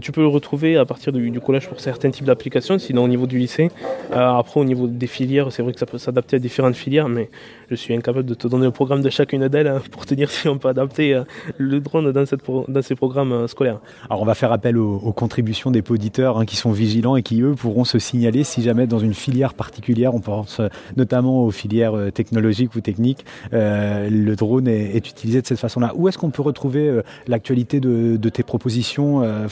Tu 0.02 0.12
peux 0.12 0.22
le 0.22 0.28
retrouver 0.28 0.78
à 0.78 0.86
partir 0.86 1.12
du, 1.12 1.40
collège 1.40 1.68
pour 1.68 1.80
certains 1.80 2.12
types 2.12 2.26
d'applications, 2.26 2.78
sinon 2.78 3.04
au 3.04 3.08
niveau 3.08 3.26
du 3.26 3.40
lycée. 3.40 3.72
Euh, 4.12 4.38
après, 4.38 4.60
au 4.60 4.64
niveau 4.64 4.88
des 4.88 5.08
filières, 5.08 5.52
c'est 5.52 5.64
vrai 5.64 5.74
que 5.74 5.80
ça 5.80 5.86
peut 5.86 5.98
s'adapter 5.98 6.36
à 6.36 6.40
différentes 6.40 6.76
filières, 6.76 7.10
mais 7.10 7.30
je 7.70 7.76
suis 7.76 7.96
incapable 7.96 8.26
de 8.26 8.34
te 8.34 8.48
donner 8.48 8.66
le 8.66 8.72
programme 8.72 9.02
de 9.02 9.10
chacune 9.10 9.48
d'elles 9.48 9.68
hein, 9.68 9.82
pour 9.92 10.06
te 10.06 10.14
dire 10.14 10.30
si 10.32 10.48
on 10.48 10.58
peut 10.58 10.68
adapter 10.68 11.14
euh, 11.14 11.24
le 11.58 11.80
drone 11.80 12.12
dans, 12.12 12.26
cette 12.26 12.42
dans 12.68 12.82
ces 12.82 12.96
programmes 12.96 13.32
euh, 13.32 13.48
scolaires. 13.48 13.80
Alors 14.10 14.22
on 14.22 14.26
va 14.26 14.36
faire 14.36 14.52
appel 14.52 14.78
aux, 14.78 15.14
contributions 15.14 15.72
des 15.72 15.84
auditeurs 15.90 16.38
hein, 16.38 16.46
qui 16.46 16.56
sont 16.56 16.72
vigilants 16.72 17.16
et 17.16 17.24
qui 17.24 17.42
eux 17.42 17.56
pourront 17.56 17.84
se 17.84 17.98
signaler 18.00 18.44
si 18.44 18.62
jamais 18.62 18.86
dans 18.86 19.00
une 19.00 19.14
filière 19.14 19.54
particulière, 19.54 20.14
on 20.14 20.20
pense 20.20 20.62
notamment 20.96 21.44
aux 21.44 21.52
filières 21.52 22.12
technologiques 22.14 22.76
ou 22.76 22.82
techniques, 22.82 23.26
le 23.52 24.34
drone 24.36 24.68
est, 24.68 24.98
utilisé 24.98 25.42
de 25.42 25.48
cette 25.48 25.60
façon-là. 25.60 25.94
Où 25.96 26.08
est-ce 26.08 26.18
qu'on 26.18 26.30
peut 26.30 26.42
retrouver 26.42 27.02
l'actualité 27.28 27.80
de, 27.80 28.30
tes 28.30 28.44
propositions, 28.44 29.24
euh, 29.24 29.48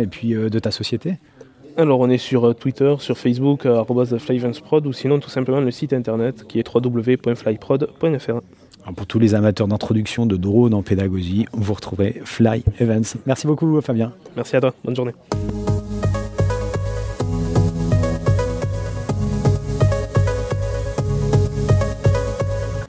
Et 0.00 0.06
puis 0.06 0.34
euh, 0.34 0.48
de 0.48 0.58
ta 0.58 0.70
société 0.70 1.18
Alors, 1.76 2.00
on 2.00 2.08
est 2.08 2.18
sur 2.18 2.48
euh, 2.48 2.54
Twitter, 2.54 2.94
sur 2.98 3.18
Facebook, 3.18 3.66
euh, 3.66 3.76
arobase 3.76 4.16
flyvanceprod, 4.18 4.86
ou 4.86 4.92
sinon 4.92 5.18
tout 5.18 5.30
simplement 5.30 5.60
le 5.60 5.70
site 5.70 5.92
internet 5.92 6.44
qui 6.46 6.58
est 6.58 6.74
www.flyprod.fr. 6.74 8.40
Pour 8.96 9.06
tous 9.06 9.18
les 9.18 9.34
amateurs 9.34 9.68
d'introduction 9.68 10.24
de 10.26 10.36
drone 10.36 10.72
en 10.72 10.82
pédagogie, 10.82 11.46
vous 11.52 11.74
retrouverez 11.74 12.22
Fly 12.24 12.64
Events. 12.78 13.18
Merci 13.26 13.46
beaucoup 13.46 13.80
Fabien. 13.82 14.12
Merci 14.36 14.56
à 14.56 14.60
toi, 14.60 14.74
bonne 14.84 14.96
journée. 14.96 15.12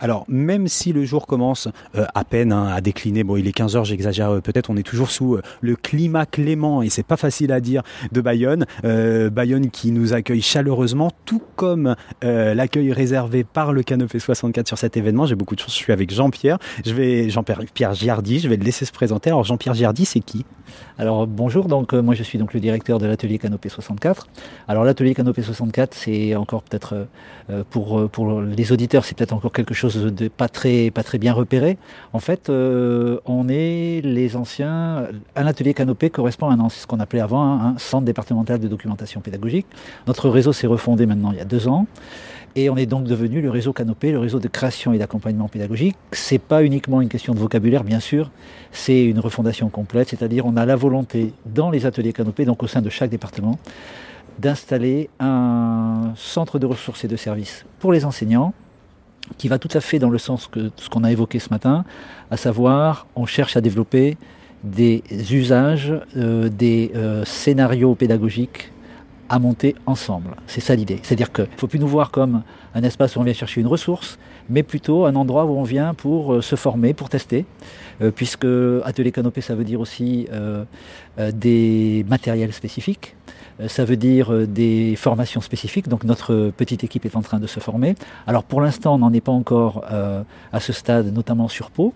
Alors, 0.02 0.26
même 0.28 0.68
si 0.68 0.94
le 0.94 1.06
jour 1.06 1.28
commence 1.28 1.68
euh, 1.96 2.06
à 2.16 2.24
peine 2.24 2.52
hein, 2.52 2.66
à 2.66 2.82
décliner, 2.82 3.24
bon, 3.24 3.38
il 3.38 3.48
est 3.48 3.56
15h, 3.56 3.86
j'exagère 3.86 4.32
euh, 4.32 4.40
peut-être, 4.42 4.72
on 4.72 4.76
est 4.76 4.84
toujours 4.84 5.12
sous 5.12 5.36
euh, 5.36 5.44
le 5.62 5.76
climat 5.76 6.26
clément, 6.26 6.82
et 6.82 6.90
c'est 6.90 7.06
pas 7.06 7.18
facile 7.18 7.52
à 7.52 7.60
dire, 7.60 7.84
de 8.12 8.20
Bayonne. 8.20 8.66
Bayonne 8.84 9.70
qui 9.70 9.92
nous 9.92 10.14
accueille 10.14 10.42
chaleureusement, 10.42 11.12
tout 11.26 11.44
comme 11.56 11.96
l'accueil 12.24 12.92
réservé 12.92 13.44
par 13.44 13.74
le 13.74 13.84
Canopé 13.84 14.18
64 14.18 14.68
sur 14.68 14.78
cet 14.78 14.98
événement. 14.98 15.28
J'ai 15.28 15.36
beaucoup 15.36 15.56
de 15.56 15.60
chance, 15.60 15.74
je 15.74 15.78
suis 15.78 15.94
avec 15.94 16.12
Jean-Pierre. 16.12 16.58
Je 16.84 16.94
vais, 16.94 17.30
Jean-Pierre 17.30 17.62
Pierre 17.74 17.94
Giardi, 17.94 18.40
je 18.40 18.48
vais 18.48 18.58
le 18.58 18.64
laisser 18.64 18.86
se 18.86 18.92
présenter. 18.92 19.30
Alors, 19.30 19.44
Jean-Pierre 19.44 19.76
Giardi, 19.76 20.06
c'est 20.06 20.20
qui? 20.20 20.46
Alors 20.98 21.28
bonjour, 21.28 21.66
donc 21.66 21.92
moi 21.94 22.16
je 22.16 22.24
suis 22.24 22.38
donc 22.38 22.54
le 22.54 22.62
directeur 22.62 22.98
de 22.98 23.06
l'atelier 23.06 23.40
Canopé 23.40 23.68
64. 23.68 24.28
Alors 24.70 24.86
l'atelier 24.86 25.14
Canopé 25.14 25.42
64, 25.42 25.94
c'est 25.94 26.34
encore 26.36 26.64
peut-être 26.64 27.08
pour 27.70 28.10
pour 28.10 28.42
les 28.42 28.72
auditeurs, 28.72 29.04
c'est 29.04 29.18
peut-être 29.18 29.34
encore 29.34 29.52
quelque 29.52 29.74
chose 29.74 29.91
pas 30.30 30.48
très 30.48 31.18
bien 31.20 31.34
repéré. 31.34 31.78
En 32.14 32.20
fait, 32.20 32.50
euh, 32.50 33.20
on 33.26 33.48
est 33.50 34.02
les 34.04 34.36
anciens. 34.36 35.08
Un 35.36 35.48
atelier 35.48 35.74
Canopé 35.74 36.10
correspond 36.10 36.50
à 36.50 36.54
un, 36.54 36.70
ce 36.70 36.88
qu'on 36.88 37.00
appelait 37.00 37.22
avant 37.22 37.44
un, 37.44 37.74
un 37.74 37.78
centre 37.78 38.06
départemental 38.06 38.60
de 38.60 38.68
documentation 38.68 39.22
pédagogique. 39.22 39.66
Notre 40.08 40.30
réseau 40.30 40.54
s'est 40.54 40.68
refondé 40.68 41.06
maintenant 41.06 41.32
il 41.32 41.38
y 41.38 41.42
a 41.42 41.46
deux 41.46 41.68
ans. 41.68 41.88
Et 42.56 42.70
on 42.70 42.76
est 42.76 42.86
donc 42.86 43.06
devenu 43.06 43.42
le 43.42 43.50
réseau 43.50 43.72
Canopé, 43.72 44.12
le 44.12 44.20
réseau 44.20 44.40
de 44.40 44.50
création 44.50 44.92
et 44.92 44.98
d'accompagnement 44.98 45.48
pédagogique. 45.48 45.96
C'est 46.12 46.42
pas 46.42 46.64
uniquement 46.64 47.00
une 47.00 47.08
question 47.08 47.34
de 47.34 47.40
vocabulaire, 47.40 47.86
bien 47.86 48.02
sûr, 48.02 48.30
c'est 48.74 49.06
une 49.06 49.20
refondation 49.20 49.70
complète, 49.70 50.10
c'est-à-dire 50.10 50.46
on 50.46 50.58
a 50.58 50.66
la 50.66 50.76
volonté 50.76 51.34
dans 51.46 51.70
les 51.70 51.86
ateliers 51.86 52.12
Canopé, 52.12 52.44
donc 52.44 52.62
au 52.62 52.68
sein 52.68 52.82
de 52.82 52.90
chaque 52.90 53.10
département, 53.10 53.58
d'installer 54.38 55.10
un 55.22 56.12
centre 56.16 56.60
de 56.60 56.66
ressources 56.66 57.06
et 57.06 57.08
de 57.08 57.16
services 57.16 57.66
pour 57.80 57.94
les 57.94 58.04
enseignants 58.04 58.54
qui 59.38 59.48
va 59.48 59.60
tout 59.60 59.70
à 59.74 59.82
fait 59.82 60.00
dans 60.00 60.10
le 60.10 60.18
sens 60.18 60.48
que 60.48 60.72
ce 60.78 60.90
qu'on 60.90 61.04
a 61.04 61.12
évoqué 61.12 61.40
ce 61.40 61.50
matin, 61.50 61.84
à 62.30 62.38
savoir 62.38 63.08
on 63.16 63.26
cherche 63.26 63.58
à 63.58 63.62
développer 63.62 64.18
des 64.64 65.04
usages, 65.34 65.94
euh, 66.18 66.50
des 66.50 66.92
euh, 66.96 67.26
scénarios 67.26 67.96
pédagogiques 67.96 68.72
à 69.30 69.40
monter 69.40 69.76
ensemble. 69.86 70.36
C'est 70.46 70.62
ça 70.62 70.76
l'idée. 70.76 71.00
C'est-à-dire 71.04 71.32
qu'il 71.32 71.46
ne 71.46 71.58
faut 71.58 71.68
plus 71.68 71.80
nous 71.80 71.88
voir 71.88 72.12
comme 72.12 72.44
un 72.76 72.84
espace 72.84 73.16
où 73.16 73.22
on 73.22 73.24
vient 73.24 73.34
chercher 73.34 73.62
une 73.62 73.68
ressource, 73.68 74.20
mais 74.50 74.62
plutôt 74.62 75.06
un 75.06 75.16
endroit 75.16 75.46
où 75.46 75.58
on 75.58 75.64
vient 75.64 75.94
pour 75.94 76.34
euh, 76.34 76.42
se 76.42 76.56
former, 76.56 76.94
pour 76.94 77.10
tester, 77.10 77.46
puisque 78.16 78.48
atelier 78.84 79.12
canopé, 79.12 79.42
ça 79.42 79.54
veut 79.54 79.64
dire 79.64 79.80
aussi 79.80 80.28
des 81.20 82.04
matériels 82.10 82.52
spécifiques, 82.52 83.16
ça 83.68 83.86
veut 83.86 83.98
dire 83.98 84.34
euh, 84.34 84.46
des 84.46 84.96
formations 84.96 85.42
spécifiques. 85.42 85.88
Donc 85.88 86.04
notre 86.04 86.52
petite 86.56 86.84
équipe 86.84 87.06
est 87.06 87.16
en 87.16 87.22
train 87.22 87.40
de 87.40 87.48
se 87.48 87.60
former. 87.60 87.96
Alors 88.28 88.44
pour 88.44 88.62
l'instant, 88.62 88.96
on 88.96 89.00
n'en 89.00 89.14
est 89.14 89.22
pas 89.22 89.32
encore 89.32 89.86
euh, 89.92 90.24
à 90.52 90.60
ce 90.60 90.74
stade, 90.74 91.14
notamment 91.14 91.48
sur 91.48 91.72
Pau. 91.72 91.94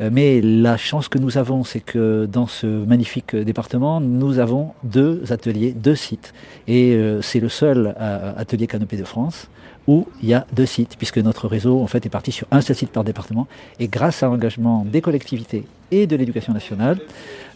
Euh, 0.00 0.10
Mais 0.12 0.40
la 0.40 0.76
chance 0.76 1.08
que 1.08 1.18
nous 1.18 1.38
avons, 1.38 1.64
c'est 1.64 1.80
que 1.80 2.26
dans 2.26 2.46
ce 2.46 2.66
magnifique 2.66 3.36
département, 3.36 4.00
nous 4.00 4.38
avons 4.38 4.72
deux 4.84 5.32
ateliers, 5.32 5.72
deux 5.72 5.94
sites. 5.94 6.32
Et 6.66 6.94
euh, 6.94 7.22
c'est 7.22 7.40
le 7.40 7.48
seul 7.48 7.94
euh, 8.00 8.32
atelier 8.36 8.66
canopé 8.66 8.96
de 8.96 9.04
France 9.04 9.48
où 9.88 10.06
il 10.22 10.28
y 10.28 10.34
a 10.34 10.46
deux 10.52 10.66
sites, 10.66 10.96
puisque 10.96 11.18
notre 11.18 11.48
réseau 11.48 11.80
en 11.80 11.88
fait 11.88 12.06
est 12.06 12.08
parti 12.08 12.30
sur 12.30 12.46
un 12.52 12.60
seul 12.60 12.76
site 12.76 12.90
par 12.90 13.02
département. 13.02 13.48
Et 13.80 13.88
grâce 13.88 14.22
à 14.22 14.26
l'engagement 14.26 14.84
des 14.84 15.00
collectivités 15.00 15.64
et 15.90 16.06
de 16.06 16.14
l'éducation 16.14 16.52
nationale, 16.52 17.00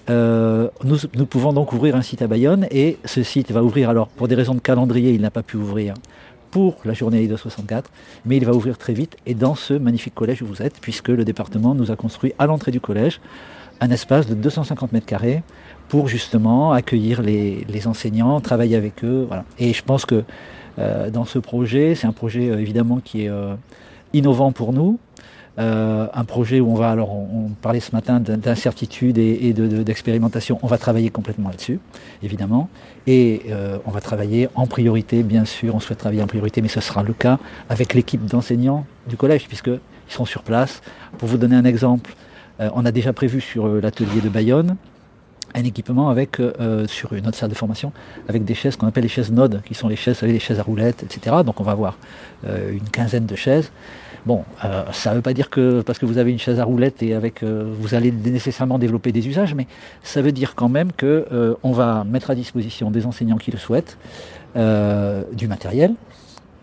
euh, 0.09 0.69
nous, 0.85 0.99
nous 1.15 1.27
pouvons 1.27 1.53
donc 1.53 1.73
ouvrir 1.73 1.97
un 1.97 2.03
site 2.03 2.23
à 2.23 2.27
Bayonne. 2.27 2.67
Et 2.71 2.99
ce 3.05 3.23
site 3.23 3.51
va 3.51 3.63
ouvrir, 3.63 3.91
alors 3.91 4.09
pour 4.09 4.29
des 4.29 4.35
raisons 4.35 4.55
de 4.55 4.61
calendrier, 4.61 5.13
il 5.13 5.21
n'a 5.21 5.31
pas 5.31 5.43
pu 5.43 5.57
ouvrir 5.57 5.95
pour 6.51 6.77
la 6.85 6.95
journée 6.95 7.23
IDO 7.23 7.37
64, 7.37 7.91
mais 8.25 8.37
il 8.37 8.47
va 8.47 8.53
ouvrir 8.53 8.79
très 8.79 8.95
vite 8.95 9.17
et 9.27 9.35
dans 9.35 9.55
ce 9.55 9.75
magnifique 9.75 10.15
collège 10.15 10.43
où 10.43 10.47
vous 10.47 10.63
êtes, 10.63 10.81
puisque 10.81 11.09
le 11.09 11.25
département 11.25 11.75
nous 11.75 11.91
a 11.91 11.97
construit 11.97 12.33
à 12.39 12.47
l'entrée 12.47 12.71
du 12.71 12.81
collège 12.81 13.21
un 13.81 13.91
espace 13.91 14.27
de 14.27 14.35
250 14.35 14.93
mètres 14.93 15.07
carrés 15.07 15.43
pour 15.89 16.09
justement 16.09 16.73
accueillir 16.73 17.21
les, 17.21 17.67
les 17.69 17.87
enseignants, 17.87 18.41
travailler 18.41 18.77
avec 18.77 19.05
eux. 19.05 19.25
Voilà. 19.29 19.45
Et 19.59 19.73
je 19.73 19.83
pense 19.83 20.07
que 20.07 20.25
euh, 20.79 21.11
dans 21.11 21.25
ce 21.25 21.39
projet, 21.39 21.95
c'est 21.95 22.07
un 22.07 22.13
projet 22.13 22.51
euh, 22.51 22.61
évidemment 22.61 23.01
qui 23.01 23.25
est 23.25 23.29
euh, 23.29 23.55
innovant 24.13 24.53
pour 24.53 24.73
nous, 24.73 24.99
euh, 25.59 26.07
un 26.13 26.25
projet 26.25 26.61
où 26.61 26.71
on 26.71 26.75
va, 26.75 26.91
alors 26.91 27.13
on, 27.13 27.49
parlait 27.63 27.81
ce 27.81 27.93
matin 27.93 28.21
d'in- 28.21 28.37
d'incertitude 28.37 29.17
et, 29.19 29.49
et 29.49 29.53
de- 29.55 29.67
de- 29.67 29.83
d'expérimentation, 29.83 30.59
on 30.63 30.67
va 30.67 30.77
travailler 30.79 31.11
complètement 31.11 31.49
là-dessus, 31.49 31.81
évidemment, 32.23 32.69
et 33.07 33.43
euh, 33.51 33.79
on 33.87 33.91
va 33.91 34.01
travailler 34.01 34.49
en 34.55 34.67
priorité, 34.67 35.23
bien 35.23 35.45
sûr, 35.45 35.75
on 35.75 35.81
souhaite 35.81 35.99
travailler 35.99 36.23
en 36.23 36.27
priorité, 36.27 36.61
mais 36.61 36.69
ce 36.69 36.81
sera 36.81 37.03
le 37.03 37.13
cas 37.15 37.39
avec 37.71 37.95
l'équipe 37.95 38.25
d'enseignants 38.27 38.85
du 39.09 39.17
collège, 39.17 39.47
puisqu'ils 39.49 39.81
sont 40.09 40.25
sur 40.27 40.43
place. 40.43 40.83
Pour 41.19 41.29
vous 41.29 41.39
donner 41.39 41.57
un 41.57 41.65
exemple, 41.65 42.15
euh, 42.61 42.69
on 42.75 42.85
a 42.85 42.93
déjà 42.93 43.13
prévu 43.13 43.41
sur 43.41 43.67
euh, 43.67 43.81
l'atelier 43.81 44.21
de 44.23 44.29
Bayonne 44.29 44.77
un 45.55 45.65
équipement 45.65 46.11
avec 46.11 46.39
euh, 46.41 46.87
sur 46.87 47.15
une 47.15 47.27
autre 47.27 47.37
salle 47.39 47.49
de 47.49 47.55
formation 47.55 47.93
avec 48.29 48.45
des 48.45 48.53
chaises 48.55 48.77
qu'on 48.77 48.89
appelle 48.89 49.05
les 49.05 49.09
chaises 49.09 49.33
nodes, 49.33 49.63
qui 49.65 49.73
sont 49.75 49.89
les 49.89 49.97
chaises, 49.97 50.21
les 50.23 50.39
chaises 50.39 50.59
à 50.59 50.63
roulettes, 50.63 51.03
etc. 51.03 51.37
Donc 51.47 51.61
on 51.61 51.65
va 51.65 51.73
avoir 51.73 51.97
euh, 52.47 52.73
une 52.73 52.87
quinzaine 52.91 53.25
de 53.25 53.37
chaises. 53.37 53.71
Bon, 54.27 54.45
euh, 54.65 54.83
ça 54.91 55.11
ne 55.11 55.17
veut 55.17 55.23
pas 55.23 55.33
dire 55.33 55.51
que 55.51 55.83
parce 55.83 56.01
que 56.01 56.07
vous 56.07 56.19
avez 56.19 56.33
une 56.33 56.39
chaise 56.39 56.59
à 56.59 56.65
roulettes 56.65 57.01
et 57.01 57.15
avec 57.15 57.45
euh, 57.45 57.73
vous 57.79 57.95
allez 57.95 58.11
nécessairement 58.11 58.77
développer 58.79 59.13
des 59.13 59.29
usages, 59.29 59.55
mais 59.55 59.69
ça 60.03 60.21
veut 60.21 60.33
dire 60.33 60.57
quand 60.57 60.69
même 60.69 60.91
que 60.91 61.27
euh, 61.31 61.55
on 61.63 61.71
va 61.71 62.03
mettre 62.03 62.31
à 62.31 62.35
disposition 62.35 62.91
des 62.91 63.07
enseignants 63.07 63.37
qui 63.37 63.53
le 63.53 63.59
souhaitent 63.59 63.99
euh, 64.57 65.23
du 65.33 65.47
matériel 65.47 65.95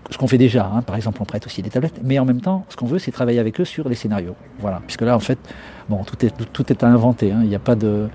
ce 0.10 0.18
qu'on 0.18 0.28
fait 0.28 0.38
déjà, 0.38 0.70
hein. 0.74 0.82
par 0.82 0.96
exemple 0.96 1.20
on 1.22 1.26
prête 1.26 1.46
aussi 1.46 1.62
des 1.62 1.70
tablettes, 1.70 2.02
mais 2.04 2.20
en 2.20 2.26
même 2.26 2.42
temps 2.42 2.66
ce 2.70 2.76
qu'on 2.76 2.86
veut 2.86 3.00
c'est 3.00 3.12
travailler 3.12 3.40
avec 3.40 3.60
eux 3.60 3.66
sur 3.66 3.88
les 3.88 3.96
scénarios. 3.96 4.36
Voilà, 4.60 4.82
puisque 4.86 5.02
là 5.02 5.16
en 5.16 5.20
fait, 5.20 5.40
bon, 5.90 6.04
tout 6.04 6.26
est, 6.26 6.34
tout 6.52 6.72
est 6.72 6.84
à 6.84 6.88
inventer, 6.88 7.32
hein. 7.32 7.40
il 7.44 7.50
n'y 7.50 7.56
a 7.56 7.60
pas 7.60 7.76
de... 7.76 8.08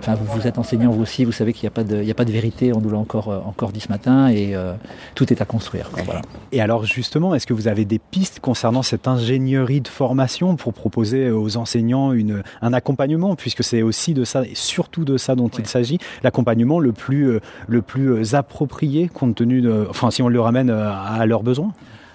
Enfin, 0.00 0.14
vous, 0.14 0.46
êtes 0.46 0.56
enseignant 0.56 0.90
vous 0.90 1.02
aussi, 1.02 1.24
vous 1.26 1.32
savez 1.32 1.52
qu'il 1.52 1.64
n'y 1.64 1.68
a, 1.68 1.70
pas 1.72 1.84
de- 1.84 1.96
il 2.00 2.04
y 2.08 2.10
a 2.10 2.14
pas 2.14 2.24
de 2.24 2.32
vérité, 2.32 2.72
on 2.74 2.80
nous 2.80 2.88
l'a 2.90 2.96
encore, 2.96 3.28
euh, 3.28 3.38
encore 3.44 3.70
dit 3.70 3.80
ce 3.80 3.88
matin, 3.88 4.28
et 4.28 4.54
euh, 4.54 4.72
tout 5.14 5.30
est 5.30 5.42
à 5.42 5.44
construire. 5.44 5.90
quoi, 5.90 6.02
voilà. 6.04 6.22
Et 6.52 6.60
alors 6.62 6.84
justement, 6.86 7.34
est-ce 7.34 7.46
que 7.46 7.52
vous 7.52 7.68
avez 7.68 7.84
des 7.84 7.98
pistes 7.98 8.40
concernant 8.40 8.82
cette 8.82 9.06
ingénierie 9.06 9.82
de 9.82 9.88
formation 9.88 10.56
pour 10.56 10.72
proposer 10.72 11.30
aux 11.30 11.58
enseignants 11.58 12.12
une, 12.12 12.42
un 12.62 12.72
accompagnement, 12.72 13.36
puisque 13.36 13.62
c'est 13.62 13.82
aussi 13.82 14.14
de 14.14 14.24
ça 14.24 14.42
et 14.44 14.54
surtout 14.54 15.04
de 15.04 15.18
ça 15.18 15.34
dont 15.34 15.48
il 15.48 15.66
s'agit, 15.66 15.98
l'accompagnement 16.22 16.78
le 16.80 16.92
plus, 16.92 17.28
euh, 17.28 17.40
le 17.68 17.82
plus 17.82 18.08
euh, 18.10 18.34
approprié 18.34 19.08
compte 19.08 19.34
tenu 19.34 19.60
de, 19.60 19.86
enfin 19.90 20.10
si 20.10 20.22
on 20.22 20.28
le 20.28 20.40
ramène 20.40 20.70
à 20.70 21.26
leurs 21.26 21.42
besoins? 21.42 21.72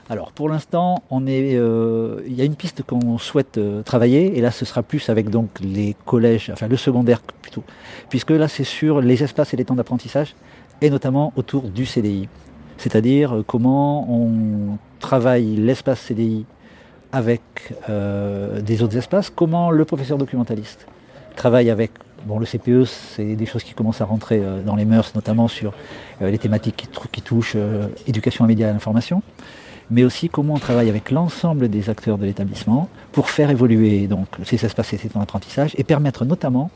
Alors 0.08 0.32
pour 0.32 0.50
l'instant, 0.50 1.04
on 1.10 1.26
est, 1.26 1.56
euh, 1.56 2.22
il 2.28 2.36
y 2.36 2.42
a 2.42 2.44
une 2.44 2.56
piste 2.56 2.84
qu'on 2.84 3.18
souhaite 3.18 3.58
euh, 3.58 3.82
travailler, 3.82 4.38
et 4.38 4.42
là 4.42 4.52
ce 4.52 4.64
sera 4.64 4.84
plus 4.84 5.10
avec 5.10 5.32
donc 5.32 5.50
les 5.62 5.96
collèges, 6.06 6.52
enfin 6.54 6.68
le 6.68 6.78
secondaire 6.78 7.22
plutôt, 7.42 7.64
puisque 8.10 8.30
là 8.30 8.48
c'est 8.48 8.64
sur 8.64 9.02
les 9.02 9.24
espaces 9.24 9.56
et 9.56 9.58
les 9.58 9.66
temps 9.66 9.74
d'apprentissage, 9.74 10.36
et 10.82 10.92
notamment 10.92 11.34
autour 11.36 11.64
du 11.70 11.88
CDI. 11.88 12.30
C'est-à-dire 12.78 13.38
euh, 13.38 13.44
comment 13.46 14.08
on 14.08 14.78
travaille 15.00 15.56
l'espace 15.56 16.02
CDI 16.02 16.46
avec 17.12 17.42
euh, 17.90 18.62
des 18.62 18.84
autres 18.84 18.98
espaces, 18.98 19.32
comment 19.32 19.72
le 19.72 19.86
professeur 19.86 20.20
documentaliste 20.20 20.86
travaille 21.36 21.72
avec 21.72 21.92
bon, 22.28 22.38
le 22.38 22.46
CPE, 22.46 22.86
c'est 22.86 23.36
des 23.36 23.46
choses 23.48 23.64
qui 23.64 23.74
commencent 23.74 24.02
à 24.02 24.06
rentrer 24.06 24.42
dans 24.66 24.76
les 24.76 24.86
mœurs, 24.86 25.14
notamment 25.16 25.48
sur 25.48 25.74
les 26.22 26.38
thématiques 26.38 26.88
qui, 27.12 27.22
touchent 27.22 27.58
éducation 28.08 28.46
aux 28.46 28.48
médias 28.48 28.68
et 28.68 28.70
à 28.70 28.74
l'information, 28.74 29.22
mais 29.92 30.04
aussi 30.04 30.30
comment 30.30 30.56
on 30.56 30.60
travaille 30.60 30.90
avec 30.90 31.12
l'ensemble 31.12 31.70
des 31.70 31.90
acteurs 31.90 32.18
de 32.18 32.26
l'établissement 32.26 32.90
pour 33.12 33.30
faire 33.30 33.50
évoluer 33.50 34.08
donc, 34.08 34.28
ces 34.44 34.64
espaces 34.66 34.94
et 34.94 34.98
ces 34.98 35.10
temps 35.10 35.20
d'apprentissage 35.20 35.74
et 35.78 35.84
permettre 35.84 36.26
notamment 36.26 36.72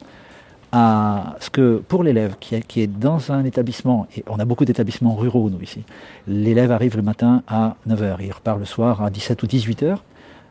à 0.72 1.36
ce 1.40 1.50
que 1.50 1.82
pour 1.88 2.04
l'élève 2.04 2.36
qui 2.40 2.56
est, 2.56 2.62
qui 2.62 2.82
est 2.82 2.88
dans 2.88 3.32
un 3.32 3.44
établissement, 3.44 4.08
et 4.16 4.24
on 4.28 4.38
a 4.38 4.46
beaucoup 4.46 4.66
d'établissements 4.66 5.16
ruraux 5.16 5.50
nous 5.50 5.62
ici, 5.62 5.84
l'élève 6.28 6.72
arrive 6.72 6.96
le 6.96 7.02
matin 7.02 7.42
à 7.48 7.76
9h 7.88 8.22
et 8.22 8.28
il 8.28 8.32
repart 8.32 8.60
le 8.60 8.66
soir 8.66 9.02
à 9.02 9.10
17 9.10 9.42
ou 9.42 9.48
18 9.48 9.84
heures 9.84 10.04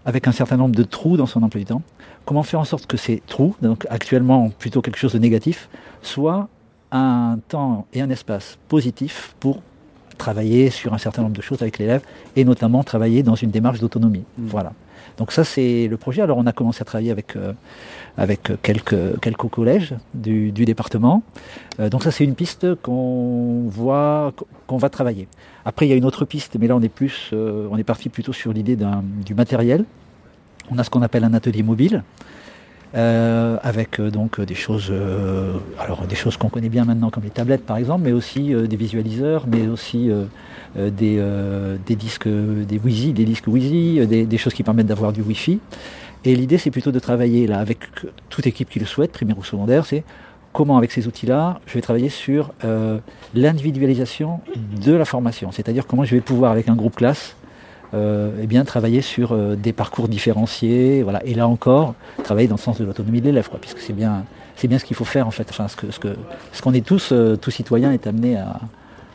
avec 0.04 0.26
un 0.26 0.32
certain 0.32 0.56
nombre 0.56 0.74
de 0.74 0.82
trous 0.82 1.16
dans 1.16 1.26
son 1.26 1.42
emploi 1.42 1.60
du 1.60 1.66
temps. 1.66 1.82
Comment 2.24 2.42
faire 2.42 2.60
en 2.60 2.64
sorte 2.64 2.86
que 2.86 2.96
ces 2.96 3.22
trous, 3.26 3.54
donc 3.62 3.86
actuellement 3.90 4.50
plutôt 4.50 4.82
quelque 4.82 4.98
chose 4.98 5.12
de 5.12 5.18
négatif, 5.18 5.68
soient 6.02 6.48
un 6.90 7.38
temps 7.48 7.86
et 7.92 8.00
un 8.00 8.10
espace 8.10 8.58
positif 8.68 9.34
pour 9.38 9.60
travailler 10.18 10.70
sur 10.70 10.92
un 10.92 10.98
certain 10.98 11.22
nombre 11.22 11.36
de 11.36 11.42
choses 11.42 11.62
avec 11.62 11.78
l'élève 11.78 12.02
et 12.36 12.44
notamment 12.44 12.82
travailler 12.84 13.22
dans 13.22 13.34
une 13.34 13.50
démarche 13.50 13.80
d'autonomie. 13.80 14.24
Voilà. 14.36 14.72
Donc 15.16 15.32
ça 15.32 15.44
c'est 15.44 15.88
le 15.88 15.96
projet. 15.96 16.22
Alors 16.22 16.38
on 16.38 16.46
a 16.46 16.52
commencé 16.52 16.82
à 16.82 16.84
travailler 16.84 17.10
avec, 17.10 17.36
euh, 17.36 17.52
avec 18.16 18.52
quelques, 18.62 19.18
quelques 19.20 19.48
collèges 19.48 19.94
du, 20.14 20.52
du 20.52 20.64
département. 20.64 21.22
Euh, 21.80 21.88
donc 21.88 22.02
ça 22.02 22.10
c'est 22.10 22.24
une 22.24 22.34
piste 22.34 22.74
qu'on 22.82 23.64
voit 23.68 24.32
qu'on 24.66 24.76
va 24.76 24.90
travailler. 24.90 25.26
Après 25.64 25.86
il 25.86 25.88
y 25.88 25.92
a 25.92 25.96
une 25.96 26.04
autre 26.04 26.24
piste, 26.24 26.56
mais 26.60 26.66
là 26.68 26.76
on 26.76 26.82
est 26.82 26.88
plus 26.88 27.30
euh, 27.32 27.68
on 27.70 27.78
est 27.78 27.84
parti 27.84 28.08
plutôt 28.08 28.32
sur 28.32 28.52
l'idée 28.52 28.76
du 29.24 29.34
matériel. 29.34 29.84
On 30.70 30.78
a 30.78 30.84
ce 30.84 30.90
qu'on 30.90 31.02
appelle 31.02 31.24
un 31.24 31.34
atelier 31.34 31.62
mobile. 31.62 32.02
Euh, 32.94 33.58
avec 33.62 34.00
euh, 34.00 34.10
donc 34.10 34.40
euh, 34.40 34.46
des 34.46 34.54
choses, 34.54 34.92
alors 35.78 36.06
des 36.06 36.16
choses 36.16 36.38
qu'on 36.38 36.48
connaît 36.48 36.70
bien 36.70 36.84
maintenant 36.84 37.10
comme 37.10 37.24
les 37.24 37.30
tablettes 37.30 37.66
par 37.66 37.76
exemple, 37.76 38.02
mais 38.04 38.12
aussi 38.12 38.54
des 38.54 38.76
visualiseurs, 38.76 39.46
mais 39.46 39.68
aussi 39.68 40.10
des, 40.76 40.86
disques, 41.88 42.28
des 42.28 42.78
des 43.12 43.24
disques 43.24 43.48
euh, 43.48 44.06
des, 44.06 44.38
choses 44.38 44.54
qui 44.54 44.62
permettent 44.62 44.86
d'avoir 44.86 45.12
du 45.12 45.20
Wi-Fi. 45.22 45.60
Et 46.24 46.34
l'idée 46.34 46.58
c'est 46.58 46.70
plutôt 46.70 46.90
de 46.90 46.98
travailler 46.98 47.46
là 47.46 47.58
avec 47.58 47.80
toute 48.30 48.46
équipe 48.46 48.70
qui 48.70 48.78
le 48.78 48.86
souhaite, 48.86 49.12
primaire 49.12 49.38
ou 49.38 49.44
secondaire, 49.44 49.84
c'est 49.84 50.02
comment 50.52 50.78
avec 50.78 50.90
ces 50.90 51.06
outils-là, 51.06 51.60
je 51.66 51.74
vais 51.74 51.82
travailler 51.82 52.08
sur 52.08 52.52
l'individualisation 53.34 54.40
de 54.82 54.92
la 54.92 55.04
formation, 55.04 55.52
c'est-à-dire 55.52 55.86
comment 55.86 56.04
je 56.04 56.14
vais 56.14 56.22
pouvoir 56.22 56.52
avec 56.52 56.68
un 56.68 56.74
groupe 56.74 56.96
classe 56.96 57.36
eh 57.94 58.46
bien, 58.46 58.64
travailler 58.64 59.00
sur 59.00 59.32
euh, 59.32 59.56
des 59.56 59.72
parcours 59.72 60.08
différenciés, 60.08 61.02
voilà. 61.02 61.24
Et 61.24 61.34
là 61.34 61.48
encore, 61.48 61.94
travailler 62.22 62.48
dans 62.48 62.56
le 62.56 62.60
sens 62.60 62.78
de 62.78 62.84
l'autonomie 62.84 63.20
de 63.20 63.26
l'élève, 63.26 63.48
puisque 63.60 63.80
c'est 63.80 63.92
bien, 63.92 64.24
c'est 64.56 64.68
bien 64.68 64.78
ce 64.78 64.84
qu'il 64.84 64.96
faut 64.96 65.04
faire 65.04 65.26
en 65.26 65.30
fait. 65.30 65.46
Enfin, 65.50 65.68
ce 65.68 65.76
que, 65.76 65.86
ce 66.52 66.62
qu'on 66.62 66.74
est 66.74 66.84
tous, 66.84 67.10
euh, 67.12 67.36
tous 67.36 67.50
citoyens, 67.50 67.92
est 67.92 68.06
amené 68.06 68.36
à, 68.36 68.60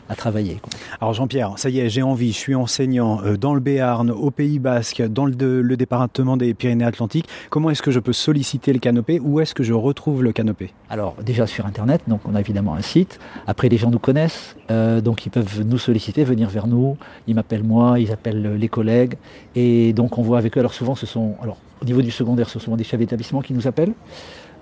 à 0.08 0.14
travailler. 0.14 0.58
quoi. 0.60 0.70
Alors 1.00 1.14
Jean-Pierre, 1.14 1.52
ça 1.56 1.70
y 1.70 1.80
est, 1.80 1.88
j'ai 1.88 2.02
envie, 2.02 2.32
je 2.32 2.38
suis 2.38 2.54
enseignant 2.54 3.20
euh, 3.24 3.36
dans 3.36 3.54
le 3.54 3.60
Béarn, 3.60 4.10
au 4.10 4.30
Pays 4.30 4.58
Basque, 4.58 5.02
dans 5.02 5.26
le 5.26 5.76
département 5.76 6.36
des 6.36 6.54
Pyrénées-Atlantiques. 6.54 7.26
Comment 7.50 7.70
est-ce 7.70 7.82
que 7.82 7.90
je 7.90 8.00
peux 8.00 8.12
solliciter 8.12 8.72
le 8.72 8.78
canopé? 8.78 9.20
Où 9.20 9.40
est-ce 9.40 9.54
que 9.54 9.62
je 9.62 9.72
retrouve 9.72 10.22
le 10.22 10.32
canopé? 10.32 10.72
Alors 10.90 11.16
déjà 11.24 11.46
sur 11.46 11.66
Internet, 11.66 12.02
donc 12.06 12.20
on 12.24 12.34
a 12.34 12.40
évidemment 12.40 12.74
un 12.74 12.82
site. 12.82 13.18
Après 13.46 13.68
les 13.68 13.76
gens 13.76 13.90
nous 13.90 13.98
connaissent, 13.98 14.56
euh, 14.70 15.00
donc 15.00 15.26
ils 15.26 15.30
peuvent 15.30 15.62
nous 15.64 15.78
solliciter, 15.78 16.24
venir 16.24 16.48
vers 16.48 16.66
nous. 16.66 16.96
Ils 17.26 17.34
m'appellent 17.34 17.64
moi, 17.64 17.98
ils 17.98 18.12
appellent 18.12 18.46
euh, 18.46 18.56
les 18.56 18.68
collègues, 18.68 19.14
et 19.54 19.92
donc 19.92 20.18
on 20.18 20.22
voit 20.22 20.38
avec 20.38 20.56
eux. 20.56 20.60
Alors 20.60 20.74
souvent 20.74 20.94
ce 20.94 21.06
sont, 21.06 21.34
alors 21.42 21.56
au 21.82 21.84
niveau 21.84 22.02
du 22.02 22.10
secondaire, 22.10 22.46
ce 22.48 22.54
sont 22.54 22.64
souvent 22.64 22.76
des 22.76 22.84
chefs 22.84 23.00
d'établissement 23.00 23.42
qui 23.42 23.52
nous 23.52 23.66
appellent. 23.66 23.92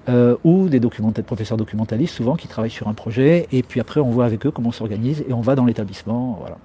Euh, 0.09 0.37
ou 0.45 0.69
des 0.69 0.81
documenta- 0.81 1.23
professeurs 1.23 1.57
documentalistes 1.57 2.15
souvent 2.15 2.35
qui 2.37 2.49
travaillent 2.49 2.71
sur 2.71 2.89
un 2.89 2.95
projet 2.95 3.47
et 3.53 3.63
puis 3.63 3.81
après 3.81 4.01
on 4.01 4.11
voit 4.11 4.25
avec 4.25 4.45
eux 4.47 4.51
comment 4.51 4.71
on 4.71 4.73
s'organise 4.73 5.25
et 5.29 5.33
on 5.33 5.41
va 5.41 5.55
dans 5.55 5.65
l'établissement 5.65 6.37
voilà, 6.41 6.57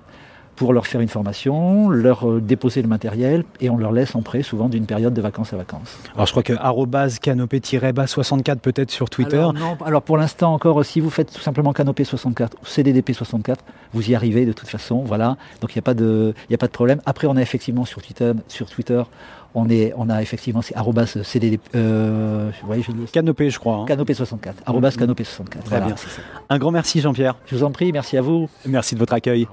pour 0.55 0.73
leur 0.73 0.88
faire 0.88 1.01
une 1.01 1.07
formation, 1.07 1.88
leur 1.89 2.27
euh, 2.27 2.41
déposer 2.41 2.81
le 2.81 2.88
matériel 2.88 3.43
et 3.61 3.69
on 3.69 3.77
leur 3.77 3.91
laisse 3.91 4.15
en 4.15 4.23
prêt 4.23 4.41
souvent 4.41 4.69
d'une 4.69 4.88
période 4.88 5.13
de 5.13 5.21
vacances 5.21 5.53
à 5.53 5.57
vacances. 5.57 5.99
Alors 6.15 6.25
je 6.25 6.31
crois 6.31 6.41
que 6.41 6.53
arrobase 6.53 7.19
canopé-bas64 7.19 8.57
peut-être 8.57 8.91
sur 8.91 9.09
Twitter. 9.09 9.38
Alors, 9.38 9.53
non, 9.53 9.77
alors 9.85 10.01
pour 10.01 10.17
l'instant 10.17 10.53
encore, 10.53 10.83
si 10.83 10.99
vous 10.99 11.09
faites 11.09 11.31
tout 11.31 11.41
simplement 11.41 11.73
Canopé 11.73 12.03
64 12.03 12.57
ou 12.61 12.65
CDDP 12.65 13.13
64, 13.13 13.63
vous 13.93 14.09
y 14.09 14.15
arrivez 14.15 14.45
de 14.45 14.51
toute 14.53 14.67
façon, 14.67 15.03
voilà. 15.03 15.38
Donc 15.61 15.75
il 15.75 15.77
n'y 15.77 15.81
a 15.81 15.83
pas 15.83 15.93
de, 15.93 16.33
il 16.49 16.51
y 16.51 16.55
a 16.55 16.57
pas 16.57 16.67
de 16.67 16.71
problème. 16.71 17.01
Après, 17.05 17.27
on 17.27 17.35
a 17.38 17.41
effectivement 17.41 17.85
sur 17.85 18.01
Twitter, 18.01 18.31
sur 18.47 18.67
Twitter, 18.69 19.01
on 19.55 19.69
est, 19.69 19.93
on 19.97 20.09
a 20.09 20.21
effectivement 20.21 20.61
c'est 20.61 20.75
arrobas 20.75 21.17
euh, 21.75 22.51
vous 22.61 22.67
voyez, 22.67 22.83
je 22.83 22.91
Canopé, 23.11 23.49
je 23.49 23.59
crois. 23.59 23.77
hein. 23.77 23.85
Canopé 23.85 24.13
64, 24.13 24.63
arrobas 24.65 24.91
Mhm. 24.91 24.97
Canopé 24.97 25.23
64. 25.23 25.63
Très 25.63 25.69
voilà, 25.79 25.85
bien. 25.87 25.95
Un 26.49 26.57
grand 26.59 26.71
merci 26.71 27.01
Jean-Pierre. 27.01 27.35
Je 27.45 27.55
vous 27.55 27.63
en 27.63 27.71
prie, 27.71 27.91
merci 27.91 28.17
à 28.17 28.21
vous. 28.21 28.49
Merci 28.65 28.95
de 28.95 28.99
votre 28.99 29.13
accueil. 29.13 29.47